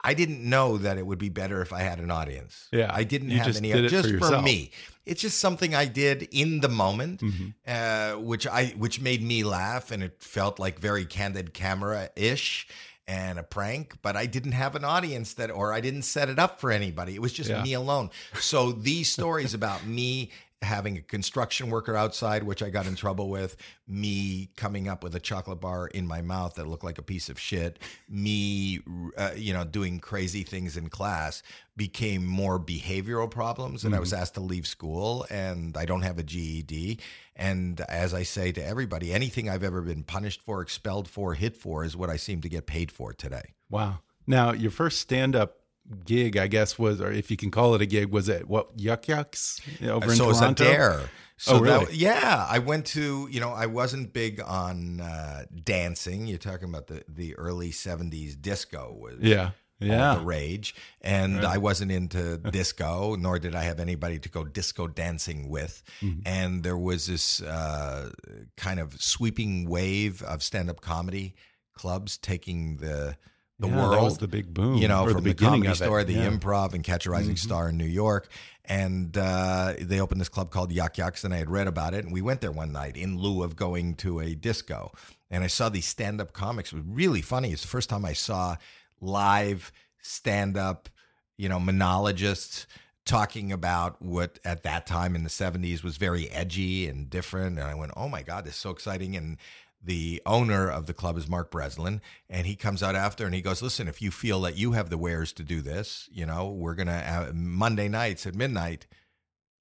I 0.00 0.14
didn't 0.14 0.48
know 0.48 0.78
that 0.78 0.96
it 0.96 1.06
would 1.06 1.18
be 1.18 1.28
better 1.28 1.60
if 1.60 1.72
I 1.72 1.80
had 1.80 1.98
an 1.98 2.10
audience. 2.10 2.68
Yeah, 2.70 2.90
I 2.92 3.04
didn't 3.04 3.30
have 3.30 3.56
any 3.56 3.72
did 3.72 3.88
just 3.90 4.10
for 4.10 4.18
for, 4.36 4.42
me. 4.42 4.70
It's 5.04 5.20
just 5.20 5.38
something 5.38 5.74
I 5.74 5.86
did 5.86 6.28
in 6.30 6.60
the 6.60 6.68
moment, 6.68 7.20
Mm-hmm. 7.20 7.48
uh, 7.66 8.20
which 8.20 8.46
I 8.46 8.66
which 8.76 9.00
made 9.00 9.22
me 9.22 9.42
laugh, 9.42 9.90
and 9.90 10.02
it 10.02 10.22
felt 10.22 10.58
like 10.58 10.78
very 10.78 11.04
candid 11.04 11.52
camera 11.52 12.10
ish 12.14 12.68
and 13.08 13.38
a 13.38 13.42
prank. 13.42 13.96
But 14.02 14.16
I 14.16 14.26
didn't 14.26 14.52
have 14.52 14.76
an 14.76 14.84
audience 14.84 15.34
that, 15.34 15.50
or 15.50 15.72
I 15.72 15.80
didn't 15.80 16.02
set 16.02 16.28
it 16.28 16.38
up 16.38 16.60
for 16.60 16.70
anybody. 16.70 17.14
It 17.14 17.22
was 17.22 17.32
just 17.32 17.50
Yeah. 17.50 17.62
me 17.62 17.72
alone. 17.72 18.10
So 18.38 18.70
these 18.72 19.10
stories 19.10 19.54
about 19.54 19.84
me 19.86 20.30
having 20.62 20.98
a 20.98 21.02
construction 21.02 21.70
worker 21.70 21.94
outside, 21.94 22.42
which 22.42 22.62
I 22.62 22.70
got 22.70 22.86
in 22.86 22.96
trouble 22.96 23.28
with, 23.28 23.56
me 23.86 24.50
coming 24.56 24.88
up 24.88 25.04
with 25.04 25.14
a 25.14 25.20
chocolate 25.20 25.60
bar 25.60 25.86
in 25.86 26.06
my 26.06 26.20
mouth 26.20 26.54
that 26.56 26.66
looked 26.66 26.84
like 26.84 26.98
a 26.98 27.02
piece 27.02 27.28
of 27.28 27.38
shit, 27.38 27.78
me, 28.08 28.80
uh, 29.16 29.30
you 29.36 29.52
know, 29.52 29.64
doing 29.64 30.00
crazy 30.00 30.42
things 30.42 30.76
in 30.76 30.88
class 30.88 31.42
became 31.76 32.26
more 32.26 32.58
behavioral 32.58 33.30
problems. 33.30 33.84
And 33.84 33.94
I 33.94 34.00
was 34.00 34.12
asked 34.12 34.34
to 34.34 34.40
leave 34.40 34.66
school 34.66 35.26
and 35.30 35.76
I 35.76 35.84
don't 35.84 36.02
have 36.02 36.18
a 36.18 36.24
GED. 36.24 36.98
And 37.36 37.80
as 37.82 38.12
I 38.12 38.24
say 38.24 38.50
to 38.52 38.64
everybody, 38.64 39.12
anything 39.12 39.48
I've 39.48 39.62
ever 39.62 39.80
been 39.80 40.02
punished 40.02 40.42
for, 40.42 40.60
expelled 40.60 41.08
for, 41.08 41.34
hit 41.34 41.56
for 41.56 41.84
is 41.84 41.96
what 41.96 42.10
I 42.10 42.16
seem 42.16 42.40
to 42.40 42.48
get 42.48 42.66
paid 42.66 42.90
for 42.90 43.12
today. 43.12 43.54
Wow. 43.70 44.00
Now, 44.26 44.52
your 44.52 44.72
first 44.72 45.00
stand 45.00 45.36
up 45.36 45.57
gig, 46.04 46.36
I 46.36 46.46
guess, 46.46 46.78
was, 46.78 47.00
or 47.00 47.10
if 47.12 47.30
you 47.30 47.36
can 47.36 47.50
call 47.50 47.74
it 47.74 47.82
a 47.82 47.86
gig, 47.86 48.10
was 48.10 48.28
it 48.28 48.48
what, 48.48 48.68
Yuk 48.76 49.08
Yuk's 49.08 49.60
over 49.82 50.10
in 50.10 50.16
so 50.16 50.26
Toronto? 50.26 50.28
was 50.28 50.40
a 50.42 50.54
dare. 50.54 51.00
So 51.40 51.54
Oh, 51.56 51.60
really? 51.60 51.84
that- 51.86 51.94
yeah, 51.94 52.46
I 52.50 52.58
went 52.58 52.86
to 52.86 53.28
you 53.30 53.38
know 53.40 53.50
I 53.50 53.66
wasn't 53.66 54.12
big 54.12 54.40
on 54.40 55.00
uh, 55.00 55.44
dancing. 55.64 56.26
You're 56.26 56.38
talking 56.38 56.68
about 56.68 56.88
the 56.88 57.04
the 57.08 57.36
early 57.36 57.70
'70s 57.70 58.34
disco 58.40 58.92
was 59.00 59.18
Yeah. 59.20 59.50
Yeah. 59.80 60.16
the 60.16 60.22
rage, 60.24 60.74
and 61.00 61.44
I 61.46 61.58
wasn't 61.58 61.92
into 61.92 62.36
disco, 62.50 63.14
nor 63.14 63.38
did 63.38 63.54
I 63.54 63.62
have 63.62 63.78
anybody 63.78 64.18
to 64.18 64.28
go 64.28 64.42
disco 64.42 64.88
dancing 64.88 65.48
with. 65.48 65.84
Mm-hmm. 66.02 66.22
And 66.26 66.64
there 66.64 66.76
was 66.76 67.06
this 67.06 67.40
uh, 67.40 68.10
kind 68.56 68.80
of 68.80 69.00
sweeping 69.00 69.68
wave 69.68 70.20
of 70.24 70.42
stand 70.42 70.68
up 70.68 70.80
comedy 70.80 71.36
clubs 71.74 72.18
taking 72.18 72.78
the 72.78 73.16
the 73.58 73.68
Yeah, 73.68 73.76
world 73.76 73.92
that 73.92 74.02
was 74.02 74.18
the 74.18 74.28
big 74.28 74.52
boom, 74.54 74.76
you 74.76 74.88
know, 74.88 75.06
the 75.06 75.14
from 75.14 75.24
the, 75.24 75.30
beginning 75.30 75.62
comedy 75.62 75.74
store, 75.76 76.04
the 76.04 76.12
yeah. 76.12 76.26
Mm-hmm. 76.28 76.36
improv, 76.36 76.74
and 76.74 76.84
Catch 76.84 77.06
a 77.06 77.10
Rising 77.10 77.36
Star 77.36 77.68
in 77.68 77.76
New 77.76 77.84
York. 77.84 78.28
And 78.64 79.16
uh, 79.16 79.74
they 79.80 79.98
opened 79.98 80.20
this 80.20 80.28
club 80.28 80.50
called 80.50 80.70
Yuk 80.72 80.98
Yuk's, 80.98 81.24
and 81.24 81.32
I 81.32 81.38
had 81.38 81.50
read 81.50 81.66
about 81.66 81.94
it. 81.94 82.04
And 82.04 82.12
we 82.12 82.20
went 82.20 82.42
there 82.42 82.52
one 82.52 82.70
night 82.70 82.96
in 82.96 83.18
lieu 83.18 83.42
of 83.42 83.56
going 83.56 83.94
to 83.96 84.20
a 84.20 84.34
disco. 84.34 84.92
And 85.30 85.42
I 85.42 85.46
saw 85.46 85.70
these 85.70 85.86
stand 85.86 86.20
up 86.20 86.32
comics. 86.32 86.72
It 86.72 86.76
was 86.76 86.84
really 86.86 87.22
funny. 87.22 87.50
It's 87.50 87.62
the 87.62 87.68
first 87.68 87.88
time 87.88 88.04
I 88.04 88.12
saw 88.12 88.56
live 89.00 89.72
stand 90.00 90.56
up, 90.56 90.88
you 91.36 91.48
know, 91.48 91.58
monologists 91.58 92.66
talking 93.04 93.52
about 93.52 94.00
what 94.02 94.38
at 94.44 94.64
that 94.64 94.86
time 94.86 95.14
in 95.16 95.22
the 95.22 95.30
70s 95.30 95.82
was 95.82 95.96
very 95.96 96.28
edgy 96.28 96.86
and 96.86 97.08
different. 97.08 97.58
And 97.58 97.66
I 97.66 97.74
went, 97.74 97.92
oh 97.96 98.08
my 98.08 98.22
God, 98.22 98.44
this 98.44 98.52
is 98.54 98.60
so 98.60 98.70
exciting. 98.70 99.16
And 99.16 99.38
the 99.82 100.20
owner 100.26 100.68
of 100.68 100.86
the 100.86 100.94
club 100.94 101.16
is 101.16 101.28
Mark 101.28 101.50
Breslin, 101.50 102.00
and 102.28 102.46
he 102.46 102.56
comes 102.56 102.82
out 102.82 102.94
after 102.94 103.24
and 103.24 103.34
he 103.34 103.40
goes, 103.40 103.62
"Listen, 103.62 103.88
if 103.88 104.02
you 104.02 104.10
feel 104.10 104.40
that 104.42 104.56
you 104.56 104.72
have 104.72 104.90
the 104.90 104.98
wares 104.98 105.32
to 105.34 105.42
do 105.42 105.60
this, 105.60 106.08
you 106.12 106.26
know, 106.26 106.50
we're 106.50 106.74
gonna 106.74 107.30
Monday 107.34 107.88
nights 107.88 108.26
at 108.26 108.34
midnight. 108.34 108.86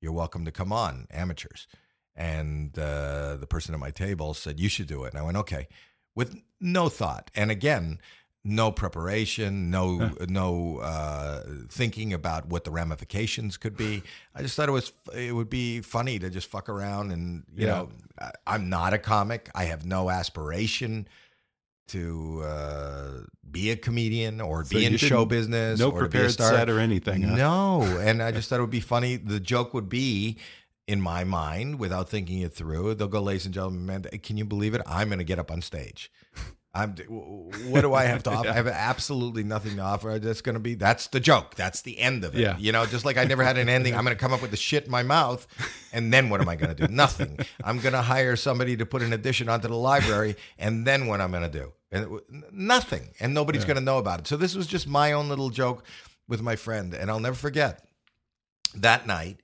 You're 0.02 0.12
welcome 0.12 0.46
to 0.46 0.52
come 0.52 0.74
on, 0.74 1.08
amateurs." 1.12 1.68
And 2.16 2.78
uh, 2.80 3.38
the 3.38 3.48
person 3.48 3.76
at 3.76 3.80
my 3.80 3.92
table 3.92 4.34
said, 4.34 4.60
"You 4.60 4.70
should 4.70 4.88
do 4.88 5.04
it." 5.04 5.14
And 5.14 5.20
I 5.20 5.24
went, 5.24 5.38
"Okay," 5.38 5.68
with 6.16 6.36
no 6.60 6.90
thought. 6.90 7.30
And 7.36 7.52
again, 7.52 8.00
no 8.50 8.72
preparation, 8.72 9.70
no 9.70 10.12
no 10.30 10.78
uh, 10.80 11.44
thinking 11.70 12.14
about 12.14 12.48
what 12.48 12.64
the 12.64 12.72
ramifications 12.72 13.58
could 13.58 13.76
be. 13.76 14.04
I 14.34 14.42
just 14.42 14.56
thought 14.56 14.70
it 14.70 14.72
was 14.72 14.94
it 15.14 15.36
would 15.36 15.50
be 15.50 15.82
funny 15.82 16.18
to 16.20 16.30
just 16.30 16.48
fuck 16.48 16.70
around 16.70 17.12
and 17.12 17.44
you 17.56 17.66
Yeah. 17.68 17.74
know 17.74 17.90
I- 18.20 18.32
I'm 18.48 18.70
not 18.70 18.94
a 18.94 18.98
comic. 18.98 19.50
I 19.54 19.66
have 19.66 19.86
no 19.86 20.10
aspiration 20.10 21.08
to 21.90 22.42
uh, 22.44 23.12
be 23.50 23.72
a 23.72 23.76
comedian 23.78 24.42
or 24.42 24.64
So 24.66 24.78
be 24.78 24.86
in 24.86 24.98
show 24.98 25.26
business. 25.26 25.80
no 25.80 25.90
or 25.92 26.04
to 26.04 26.10
be 26.10 26.18
a 26.18 26.22
prepared 26.22 26.32
set 26.34 26.70
or 26.70 26.80
anything, 26.80 27.24
huh? 27.24 27.36
No, 27.36 27.82
and 28.02 28.22
I 28.24 28.32
just 28.32 28.50
thought 28.50 28.60
it 28.60 28.62
would 28.62 28.70
be 28.70 28.80
funny. 28.80 29.18
The 29.18 29.40
joke 29.40 29.74
would 29.74 29.90
be. 29.90 30.38
In 30.90 31.02
my 31.02 31.26
mind, 31.26 31.80
without 31.80 32.08
thinking 32.10 32.40
it 32.40 32.54
through, 32.54 32.94
they'll 32.96 33.10
go, 33.10 33.20
ladies 33.22 33.44
and 33.44 33.54
gentlemen, 33.54 33.86
man, 33.86 34.04
can 34.24 34.38
you 34.38 34.46
believe 34.46 34.74
it? 34.74 34.82
I'm 34.88 35.10
going 35.10 35.18
to 35.20 35.26
get 35.26 35.38
up 35.38 35.52
on 35.52 35.62
stage. 35.62 36.10
I'm. 36.78 36.96
What 37.70 37.82
do 37.82 37.94
I 37.94 38.04
have 38.06 38.24
to 38.24 38.30
offer? 38.38 38.50
I 38.50 38.54
have 38.54 38.68
absolutely 38.68 39.44
nothing 39.44 39.76
to 39.78 39.82
offer. 39.82 40.20
That's 40.20 40.42
going 40.42 40.54
to 40.54 40.60
be. 40.60 40.76
That's 40.76 41.08
the 41.08 41.20
joke. 41.20 41.56
That's 41.56 41.82
the 41.82 41.98
end 42.00 42.24
of 42.24 42.36
it. 42.36 42.42
Yeah. 42.42 42.58
You 42.58 42.72
know, 42.72 42.86
just 42.86 43.04
like 43.04 43.18
I 43.18 43.24
never 43.24 43.44
had 43.44 43.58
an 43.58 43.68
ending. 43.68 43.96
I'm 43.96 44.04
going 44.04 44.16
to 44.16 44.20
come 44.20 44.34
up 44.34 44.42
with 44.42 44.52
the 44.52 44.58
shit 44.58 44.86
in 44.86 44.92
my 44.92 45.04
mouth, 45.04 45.48
and 45.92 46.14
then 46.14 46.30
what 46.30 46.40
am 46.40 46.50
I 46.50 46.56
going 46.56 46.76
to 46.76 46.88
do? 46.88 46.94
Nothing. 46.94 47.40
I'm 47.64 47.80
going 47.80 47.94
to 47.94 48.02
hire 48.02 48.36
somebody 48.36 48.78
to 48.78 48.86
put 48.86 49.02
an 49.02 49.12
addition 49.12 49.50
onto 49.50 49.68
the 49.68 49.76
library, 49.76 50.36
and 50.60 50.86
then 50.86 51.08
what 51.08 51.20
I'm 51.20 51.32
going 51.32 51.50
to 51.50 51.60
do? 51.60 51.74
And 51.92 52.20
nothing. 52.52 53.10
And 53.20 53.34
nobody's 53.34 53.64
going 53.66 53.78
to 53.78 53.84
know 53.84 53.98
about 53.98 54.20
it. 54.20 54.28
So 54.28 54.36
this 54.38 54.56
was 54.56 54.68
just 54.68 54.88
my 54.88 55.14
own 55.14 55.30
little 55.30 55.50
joke 55.50 55.84
with 56.28 56.42
my 56.42 56.56
friend, 56.56 56.94
and 56.94 57.10
I'll 57.10 57.20
never 57.20 57.36
forget 57.36 57.84
that 58.76 59.08
night. 59.08 59.40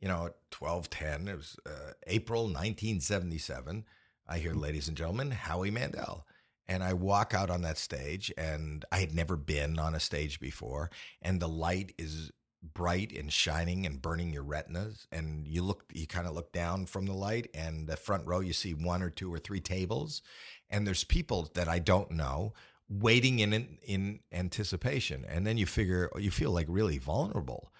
You 0.00 0.08
know, 0.08 0.26
at 0.26 0.34
twelve 0.50 0.90
ten. 0.90 1.26
It 1.26 1.36
was 1.36 1.56
uh, 1.66 1.92
April 2.06 2.42
1977. 2.44 3.84
I 4.28 4.38
hear, 4.38 4.54
ladies 4.54 4.88
and 4.88 4.96
gentlemen, 4.96 5.30
Howie 5.30 5.70
Mandel. 5.70 6.25
And 6.68 6.82
I 6.82 6.94
walk 6.94 7.32
out 7.34 7.50
on 7.50 7.62
that 7.62 7.78
stage, 7.78 8.32
and 8.36 8.84
I 8.90 8.98
had 8.98 9.14
never 9.14 9.36
been 9.36 9.78
on 9.78 9.94
a 9.94 10.00
stage 10.00 10.40
before. 10.40 10.90
And 11.22 11.40
the 11.40 11.48
light 11.48 11.94
is 11.98 12.32
bright 12.74 13.12
and 13.16 13.32
shining 13.32 13.86
and 13.86 14.02
burning 14.02 14.32
your 14.32 14.42
retinas. 14.42 15.06
And 15.12 15.46
you 15.46 15.62
look, 15.62 15.84
you 15.92 16.06
kind 16.06 16.26
of 16.26 16.34
look 16.34 16.52
down 16.52 16.86
from 16.86 17.06
the 17.06 17.12
light, 17.12 17.48
and 17.54 17.86
the 17.86 17.96
front 17.96 18.26
row, 18.26 18.40
you 18.40 18.52
see 18.52 18.74
one 18.74 19.02
or 19.02 19.10
two 19.10 19.32
or 19.32 19.38
three 19.38 19.60
tables, 19.60 20.22
and 20.68 20.86
there's 20.86 21.04
people 21.04 21.50
that 21.54 21.68
I 21.68 21.78
don't 21.78 22.10
know 22.10 22.52
waiting 22.88 23.38
in 23.40 23.78
in 23.84 24.20
anticipation. 24.32 25.24
And 25.28 25.46
then 25.46 25.58
you 25.58 25.66
figure, 25.66 26.10
you 26.16 26.30
feel 26.30 26.50
like 26.50 26.66
really 26.68 26.98
vulnerable. 26.98 27.72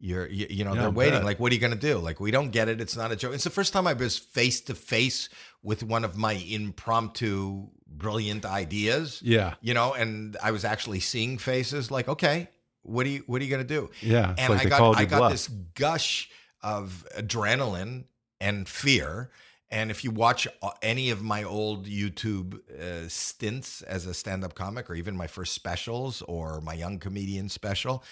You're, 0.00 0.26
you, 0.26 0.46
you 0.50 0.64
know, 0.64 0.74
Yeah, 0.74 0.82
they're 0.82 0.90
waiting. 0.90 1.24
Like, 1.24 1.40
what 1.40 1.50
are 1.50 1.54
you 1.54 1.60
going 1.60 1.72
to 1.72 1.78
do? 1.78 1.98
Like, 1.98 2.20
we 2.20 2.30
don't 2.30 2.50
get 2.50 2.68
it. 2.68 2.80
It's 2.80 2.96
not 2.96 3.12
a 3.12 3.16
joke. 3.16 3.32
It's 3.32 3.44
the 3.44 3.50
first 3.50 3.72
time 3.72 3.86
I 3.86 3.94
was 3.94 4.18
face 4.18 4.60
to 4.62 4.74
face 4.74 5.30
with 5.62 5.82
one 5.82 6.04
of 6.04 6.16
my 6.16 6.32
impromptu, 6.32 7.68
brilliant 7.96 8.44
ideas. 8.44 9.20
Yeah. 9.22 9.54
You 9.60 9.74
know, 9.74 9.94
and 9.94 10.36
I 10.42 10.50
was 10.50 10.64
actually 10.64 11.00
seeing 11.00 11.38
faces. 11.38 11.90
Like, 11.90 12.08
okay, 12.08 12.48
what 12.82 13.06
are 13.06 13.10
you, 13.10 13.24
what 13.26 13.40
are 13.40 13.44
you 13.44 13.50
going 13.50 13.66
to 13.66 13.74
do? 13.74 13.90
Yeah, 14.00 14.34
and 14.36 14.52
like 14.52 14.66
I 14.66 14.68
got, 14.68 14.96
I 14.96 15.04
got 15.04 15.18
bluff. 15.18 15.32
this 15.32 15.48
gush 15.48 16.30
of 16.62 17.06
adrenaline 17.16 18.04
and 18.40 18.68
fear. 18.68 19.30
And 19.70 19.90
if 19.90 20.04
you 20.04 20.10
watch 20.10 20.46
uh, 20.62 20.70
any 20.82 21.10
of 21.10 21.22
my 21.22 21.42
old 21.42 21.86
YouTube 21.86 22.60
uh, 22.70 23.08
stints 23.08 23.82
as 23.82 24.06
a 24.06 24.14
stand 24.14 24.44
up 24.44 24.54
comic, 24.54 24.88
or 24.88 24.94
even 24.94 25.16
my 25.16 25.26
first 25.26 25.52
specials 25.52 26.22
or 26.22 26.60
my 26.60 26.74
young 26.74 26.98
comedian 26.98 27.48
special, 27.48 28.04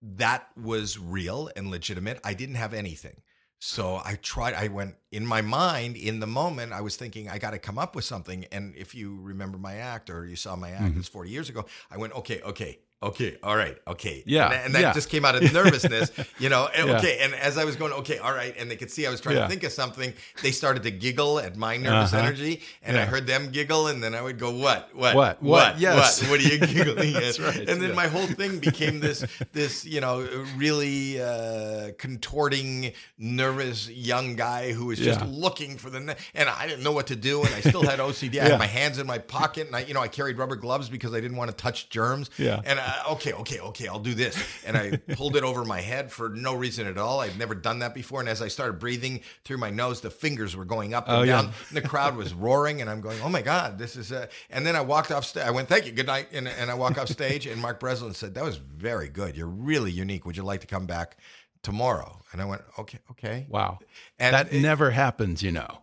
that 0.00 0.48
was 0.56 0.98
real 0.98 1.50
and 1.56 1.70
legitimate. 1.70 2.20
I 2.24 2.34
didn't 2.34 2.54
have 2.54 2.72
anything. 2.72 3.20
So 3.66 3.96
I 4.04 4.16
tried, 4.20 4.52
I 4.52 4.68
went 4.68 4.96
in 5.10 5.24
my 5.24 5.40
mind, 5.40 5.96
in 5.96 6.20
the 6.20 6.26
moment, 6.26 6.74
I 6.74 6.82
was 6.82 6.96
thinking, 6.96 7.30
I 7.30 7.38
got 7.38 7.52
to 7.52 7.58
come 7.58 7.78
up 7.78 7.96
with 7.96 8.04
something. 8.04 8.44
And 8.52 8.76
if 8.76 8.94
you 8.94 9.18
remember 9.22 9.56
my 9.56 9.76
act 9.76 10.10
or 10.10 10.26
you 10.26 10.36
saw 10.36 10.54
my 10.54 10.70
act, 10.70 10.82
Mm-hmm. 10.82 10.98
it's 11.00 11.08
40 11.08 11.30
years 11.30 11.48
ago, 11.48 11.64
I 11.90 11.96
went, 11.96 12.12
okay, 12.12 12.42
okay, 12.42 12.80
okay, 13.08 13.36
all 13.42 13.56
right, 13.56 13.76
okay. 13.86 14.22
Yeah, 14.26 14.46
And, 14.50 14.64
and 14.66 14.74
that 14.74 14.80
yeah. 14.82 14.92
just 14.92 15.08
came 15.08 15.24
out 15.24 15.34
of 15.36 15.42
nervousness, 15.60 16.10
you 16.38 16.48
know, 16.48 16.68
and, 16.74 16.88
Yeah. 16.88 16.98
okay. 16.98 17.18
And 17.20 17.34
as 17.34 17.58
I 17.58 17.64
was 17.64 17.76
going, 17.76 17.92
okay, 17.92 18.18
all 18.18 18.32
right, 18.32 18.54
and 18.58 18.70
they 18.70 18.76
could 18.76 18.90
see 18.90 19.06
I 19.06 19.10
was 19.10 19.20
trying 19.20 19.36
Yeah. 19.36 19.42
to 19.44 19.48
think 19.48 19.62
of 19.64 19.72
something, 19.72 20.12
they 20.42 20.50
started 20.50 20.82
to 20.84 20.90
giggle 20.90 21.38
at 21.38 21.56
my 21.56 21.76
nervous 21.76 22.12
Uh-huh. 22.12 22.22
energy. 22.26 22.62
And 22.82 22.96
I 22.96 23.04
heard 23.04 23.26
them 23.26 23.50
giggle. 23.50 23.88
And 23.88 24.02
then 24.02 24.14
I 24.14 24.22
would 24.22 24.38
go, 24.38 24.50
what, 24.50 24.90
what, 24.94 25.14
What? 25.14 25.14
What? 25.14 25.42
what, 25.42 25.78
Yes. 25.80 26.20
what, 26.22 26.30
what 26.30 26.40
are 26.40 26.42
you 26.54 26.58
giggling 26.58 27.16
at? 27.26 27.38
Right, 27.38 27.68
And 27.68 27.80
then 27.82 27.94
my 27.94 28.06
whole 28.08 28.26
thing 28.26 28.58
became 28.58 29.00
this, 29.00 29.24
this, 29.52 29.84
you 29.84 30.00
know, 30.00 30.26
really 30.56 31.20
uh, 31.20 31.90
contorting, 31.98 32.92
nervous 33.18 33.88
young 33.90 34.36
guy 34.36 34.72
who 34.72 34.86
was 34.86 34.98
just 34.98 35.24
looking 35.26 35.76
for 35.76 35.90
the, 35.90 36.00
ne- 36.00 36.16
and 36.34 36.48
I 36.48 36.66
didn't 36.66 36.82
know 36.84 36.92
what 36.92 37.06
to 37.08 37.16
do. 37.16 37.42
And 37.42 37.54
I 37.54 37.60
still 37.60 37.82
had 37.82 37.98
OCD. 37.98 38.34
I 38.40 38.44
Yeah. 38.44 38.48
had 38.50 38.58
my 38.58 38.66
hands 38.66 38.98
in 38.98 39.06
my 39.06 39.18
pocket 39.18 39.66
and 39.66 39.76
I, 39.76 39.80
you 39.80 39.94
know, 39.94 40.00
I 40.00 40.08
carried 40.08 40.38
rubber 40.38 40.56
gloves 40.56 40.88
because 40.88 41.12
I 41.14 41.20
didn't 41.20 41.36
want 41.36 41.50
to 41.50 41.56
touch 41.56 41.88
germs. 41.90 42.30
Yeah. 42.38 42.60
And 42.64 42.78
I, 42.80 42.93
okay, 43.10 43.32
okay, 43.32 43.60
okay, 43.60 43.88
I'll 43.88 43.98
do 43.98 44.14
this. 44.14 44.36
And 44.66 44.76
I 44.76 44.96
pulled 45.14 45.36
it 45.36 45.42
over 45.44 45.64
my 45.64 45.80
head 45.80 46.10
for 46.12 46.28
no 46.30 46.54
reason 46.54 46.86
at 46.86 46.98
all. 46.98 47.20
I'd 47.20 47.38
never 47.38 47.54
done 47.54 47.78
that 47.80 47.94
before. 47.94 48.20
And 48.20 48.28
as 48.28 48.40
I 48.42 48.48
started 48.48 48.78
breathing 48.78 49.20
through 49.44 49.58
my 49.58 49.70
nose, 49.70 50.00
the 50.00 50.10
fingers 50.10 50.56
were 50.56 50.64
going 50.64 50.94
up 50.94 51.08
and 51.08 51.16
Oh, 51.18 51.22
yeah. 51.22 51.42
down. 51.42 51.52
And 51.68 51.76
the 51.76 51.82
crowd 51.88 52.16
was 52.16 52.32
roaring, 52.34 52.80
and 52.80 52.88
I'm 52.90 53.00
going, 53.00 53.18
"Oh 53.22 53.28
my 53.28 53.42
god, 53.42 53.78
this 53.78 53.96
is." 53.96 54.12
Uh... 54.12 54.26
And 54.50 54.64
then 54.66 54.76
I 54.76 54.80
walked 54.80 55.10
off 55.10 55.24
stage. 55.24 55.44
I 55.44 55.50
went, 55.50 55.68
"Thank 55.68 55.86
you, 55.86 55.92
good 55.92 56.06
night," 56.06 56.28
and, 56.32 56.46
and 56.48 56.70
I 56.70 56.74
walk 56.74 56.98
off 56.98 57.08
stage, 57.08 57.46
and 57.46 57.60
Mark 57.60 57.80
Breslin 57.80 58.14
said, 58.14 58.34
"That 58.34 58.44
was 58.44 58.56
very 58.56 59.08
good. 59.08 59.36
You're 59.36 59.46
really 59.46 59.90
unique. 59.92 60.24
Would 60.26 60.36
you 60.36 60.42
like 60.44 60.60
to 60.62 60.66
come 60.66 60.86
back 60.86 61.16
tomorrow?" 61.62 62.20
And 62.32 62.40
I 62.42 62.44
went, 62.46 62.62
"Okay, 62.78 62.98
okay." 63.12 63.46
Wow. 63.48 63.78
And 64.18 64.34
that 64.34 64.52
it- 64.52 64.60
never 64.60 64.90
happens, 64.90 65.42
you 65.42 65.52
know. 65.52 65.78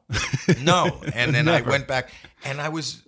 No. 0.62 1.02
And 1.14 1.34
then 1.34 1.48
I 1.48 1.62
went 1.62 1.88
back 1.88 2.12
and 2.44 2.60
I 2.62 2.70
was 2.70 3.04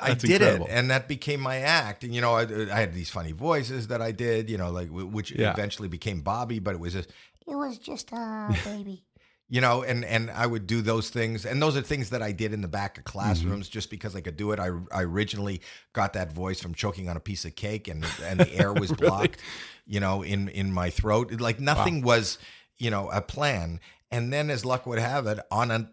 I 0.00 0.14
did 0.14 0.30
incredible. 0.42 0.66
it, 0.66 0.70
and 0.72 0.90
that 0.90 1.08
became 1.08 1.40
my 1.40 1.58
act. 1.58 2.04
And 2.04 2.14
you 2.14 2.20
know, 2.20 2.34
I, 2.34 2.42
I 2.42 2.80
had 2.80 2.94
these 2.94 3.10
funny 3.10 3.32
voices 3.32 3.88
that 3.88 4.00
I 4.02 4.12
did. 4.12 4.50
You 4.50 4.58
know, 4.58 4.70
like 4.70 4.88
which 4.90 5.30
Yeah. 5.32 5.52
eventually 5.52 5.88
became 5.88 6.20
Bobby, 6.22 6.58
but 6.58 6.74
it 6.74 6.80
was 6.80 6.92
just 6.94 7.10
It 7.46 7.54
was 7.56 7.78
just 7.78 8.10
a 8.12 8.58
baby. 8.64 9.04
you 9.48 9.60
know 9.60 9.82
and 9.82 10.06
and 10.06 10.30
i 10.30 10.46
would 10.46 10.66
do 10.66 10.80
those 10.80 11.10
things 11.10 11.44
and 11.44 11.60
those 11.60 11.76
are 11.76 11.82
things 11.82 12.08
that 12.10 12.22
i 12.22 12.32
did 12.32 12.54
in 12.54 12.62
the 12.62 12.68
back 12.68 12.96
of 12.96 13.04
Mm-hmm. 13.04 13.12
classrooms 13.12 13.68
just 13.68 13.90
because 13.90 14.16
i 14.16 14.20
could 14.22 14.38
do 14.38 14.52
it 14.52 14.58
I, 14.58 14.70
I 14.90 15.02
originally 15.02 15.60
got 15.92 16.14
that 16.14 16.32
voice 16.32 16.60
from 16.62 16.74
choking 16.74 17.10
on 17.10 17.16
a 17.18 17.20
piece 17.20 17.44
of 17.44 17.54
cake 17.54 17.86
and 17.86 18.02
and 18.22 18.40
the 18.40 18.54
air 18.54 18.72
was 18.72 18.90
blocked 19.02 19.42
you 19.86 20.00
know 20.00 20.22
in 20.22 20.48
in 20.48 20.72
my 20.72 20.88
throat 20.88 21.30
like 21.40 21.60
nothing 21.60 22.00
was 22.00 22.38
you 22.78 22.90
know 22.90 23.10
a 23.10 23.20
plan 23.20 23.80
and 24.10 24.32
then 24.32 24.48
as 24.48 24.64
luck 24.64 24.86
would 24.86 24.98
have 24.98 25.26
it 25.26 25.38
on 25.50 25.70
a 25.70 25.90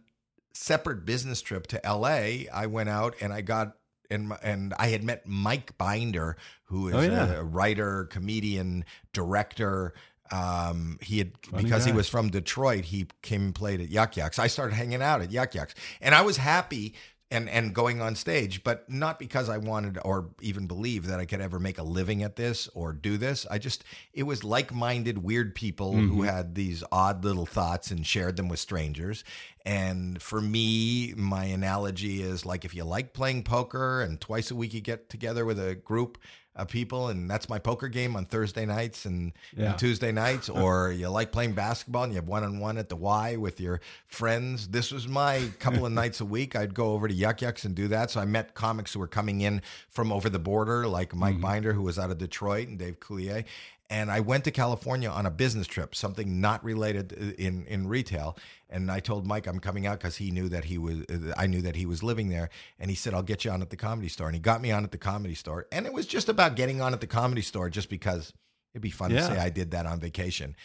separate 0.54 1.06
business 1.06 1.42
trip 1.42 1.68
to 1.68 1.82
la 1.84 2.06
i 2.08 2.66
went 2.70 2.88
out 2.90 3.16
and 3.22 3.34
i 3.34 3.42
got 3.42 3.76
and, 4.12 4.30
my- 4.30 4.40
and 4.44 4.74
I 4.78 4.88
had 4.90 5.04
met 5.04 5.26
Mike 5.26 5.78
Binder, 5.78 6.38
who 6.66 6.90
is 6.90 6.96
Oh, 6.96 7.02
yeah. 7.02 7.34
a 7.36 7.44
writer, 7.44 8.06
comedian, 8.06 8.86
director. 9.14 9.94
Um, 10.32 10.98
he 11.02 11.18
had 11.18 11.32
Funny 11.44 11.64
because 11.64 11.84
he 11.84 11.92
was 11.92 12.08
from 12.08 12.30
Detroit. 12.30 12.86
He 12.86 13.08
came 13.22 13.42
and 13.42 13.56
played 13.56 13.82
at 13.82 13.90
Yuk 13.90 14.16
Yuk's. 14.16 14.40
I 14.40 14.48
started 14.48 14.76
hanging 14.76 15.02
out 15.02 15.22
at 15.22 15.30
Yuk 15.32 15.54
Yuk's, 15.54 15.76
and 16.00 16.16
I 16.16 16.22
was 16.22 16.38
happy 16.38 16.94
and 17.32 17.50
and 17.50 17.74
going 17.74 18.02
on 18.02 18.16
stage, 18.16 18.64
but 18.64 18.90
not 18.90 19.18
because 19.18 19.50
I 19.50 19.58
wanted 19.58 19.98
or 20.04 20.30
even 20.42 20.68
believed 20.68 21.08
that 21.08 21.20
I 21.20 21.26
could 21.26 21.42
ever 21.42 21.60
make 21.60 21.78
a 21.78 21.84
living 21.84 22.22
at 22.22 22.36
this 22.36 22.68
or 22.74 22.92
do 22.92 23.18
this. 23.18 23.48
I 23.50 23.58
just 23.58 23.84
it 24.14 24.24
was 24.24 24.44
like 24.44 24.74
minded 24.74 25.24
weird 25.24 25.56
people 25.56 25.94
who 25.94 26.18
mm-hmm. 26.18 26.24
had 26.24 26.56
these 26.56 26.84
odd 26.92 27.24
little 27.24 27.46
thoughts 27.46 27.90
and 27.90 28.06
shared 28.06 28.36
them 28.36 28.50
with 28.50 28.60
strangers. 28.60 29.24
And 29.66 30.22
for 30.22 30.42
me, 30.42 31.14
my 31.16 31.46
analogy 31.46 32.22
is 32.22 32.46
like 32.46 32.66
if 32.66 32.76
you 32.76 32.84
like 32.84 33.14
playing 33.14 33.44
poker 33.44 34.02
and 34.02 34.20
twice 34.20 34.52
a 34.52 34.56
week 34.56 34.74
you 34.74 34.82
get 34.82 35.10
together 35.10 35.46
with 35.46 35.60
a 35.60 35.76
group 35.76 36.18
of 36.56 36.68
people 36.68 37.08
and 37.08 37.30
that's 37.30 37.48
my 37.48 37.58
poker 37.58 37.88
game 37.88 38.16
on 38.16 38.26
Thursday 38.26 38.66
nights 38.66 39.06
and, 39.06 39.32
Yeah. 39.56 39.72
and 39.72 39.80
Tuesday 39.80 40.12
nights, 40.12 40.50
or 40.62 40.92
you 40.92 41.08
like 41.10 41.32
playing 41.32 41.54
basketball 41.54 42.04
and 42.04 42.14
you 42.14 42.18
have 42.18 42.28
one 42.28 42.44
on 42.44 42.60
one 42.60 42.78
at 42.78 42.90
the 42.90 42.96
Y 42.96 43.38
with 43.38 43.60
your 43.60 43.80
friends. 44.08 44.68
This 44.68 44.92
was 44.92 45.08
my 45.08 45.50
couple 45.60 45.86
of 45.86 45.92
nights 46.02 46.20
a 46.20 46.26
week. 46.26 46.56
I'd 46.56 46.74
go 46.74 46.92
over 46.92 47.08
to 47.08 47.14
Yuk 47.14 47.42
Yuk's 47.42 47.64
and 47.64 47.74
do 47.74 47.88
that. 47.88 48.12
So 48.12 48.20
I 48.20 48.26
met 48.26 48.54
comics 48.54 48.94
who 48.94 49.00
were 49.00 49.08
coming 49.08 49.42
in 49.42 49.62
from 49.90 50.12
over 50.12 50.30
the 50.30 50.40
border, 50.40 50.88
like 50.88 51.16
Mike 51.16 51.36
mm-hmm. 51.36 51.42
Binder, 51.42 51.74
who 51.74 51.84
was 51.84 51.98
out 51.98 52.12
of 52.12 52.18
Detroit, 52.18 52.68
and 52.68 52.78
Dave 52.78 53.00
Coulier. 53.00 53.46
And 53.92 54.10
I 54.10 54.22
went 54.22 54.46
to 54.46 54.52
California 54.52 55.10
on 55.10 55.26
a 55.26 55.30
business 55.30 55.68
trip, 55.68 55.94
something 55.96 56.40
not 56.40 56.64
related 56.64 57.12
uh, 57.14 57.34
in 57.38 57.66
in 57.68 57.88
retail. 57.88 58.38
And 58.70 58.90
I 58.90 59.02
told 59.02 59.28
Mike 59.28 59.48
I'm 59.48 59.60
coming 59.60 59.86
out 59.86 60.00
because 60.00 60.16
he 60.16 60.32
knew 60.32 60.48
that 60.50 60.64
he 60.64 60.78
was. 60.78 61.02
Uh, 61.12 61.34
I 61.38 61.46
knew 61.46 61.62
that 61.62 61.76
he 61.76 61.86
was 61.86 62.02
living 62.02 62.30
there, 62.30 62.50
and 62.80 62.90
he 62.90 62.96
said 62.96 63.14
I'll 63.14 63.22
get 63.22 63.44
you 63.44 63.52
on 63.52 63.62
at 63.62 63.70
the 63.70 63.76
comedy 63.76 64.08
store. 64.08 64.28
And 64.28 64.36
he 64.36 64.40
got 64.40 64.62
me 64.62 64.72
on 64.72 64.86
at 64.86 64.92
the 64.92 64.98
comedy 64.98 65.36
store, 65.36 65.68
and 65.74 65.86
it 65.86 65.92
was 65.92 66.06
just 66.08 66.30
about 66.30 66.56
getting 66.56 66.80
on 66.82 66.94
at 66.94 67.02
the 67.02 67.08
comedy 67.08 67.42
store, 67.42 67.70
just 67.70 67.90
because 67.90 68.32
it'd 68.74 68.82
be 68.82 68.90
fun 68.92 69.12
Yeah. 69.12 69.28
to 69.28 69.36
say 69.36 69.40
I 69.40 69.50
did 69.50 69.72
that 69.72 69.86
on 69.86 70.00
vacation. 70.00 70.56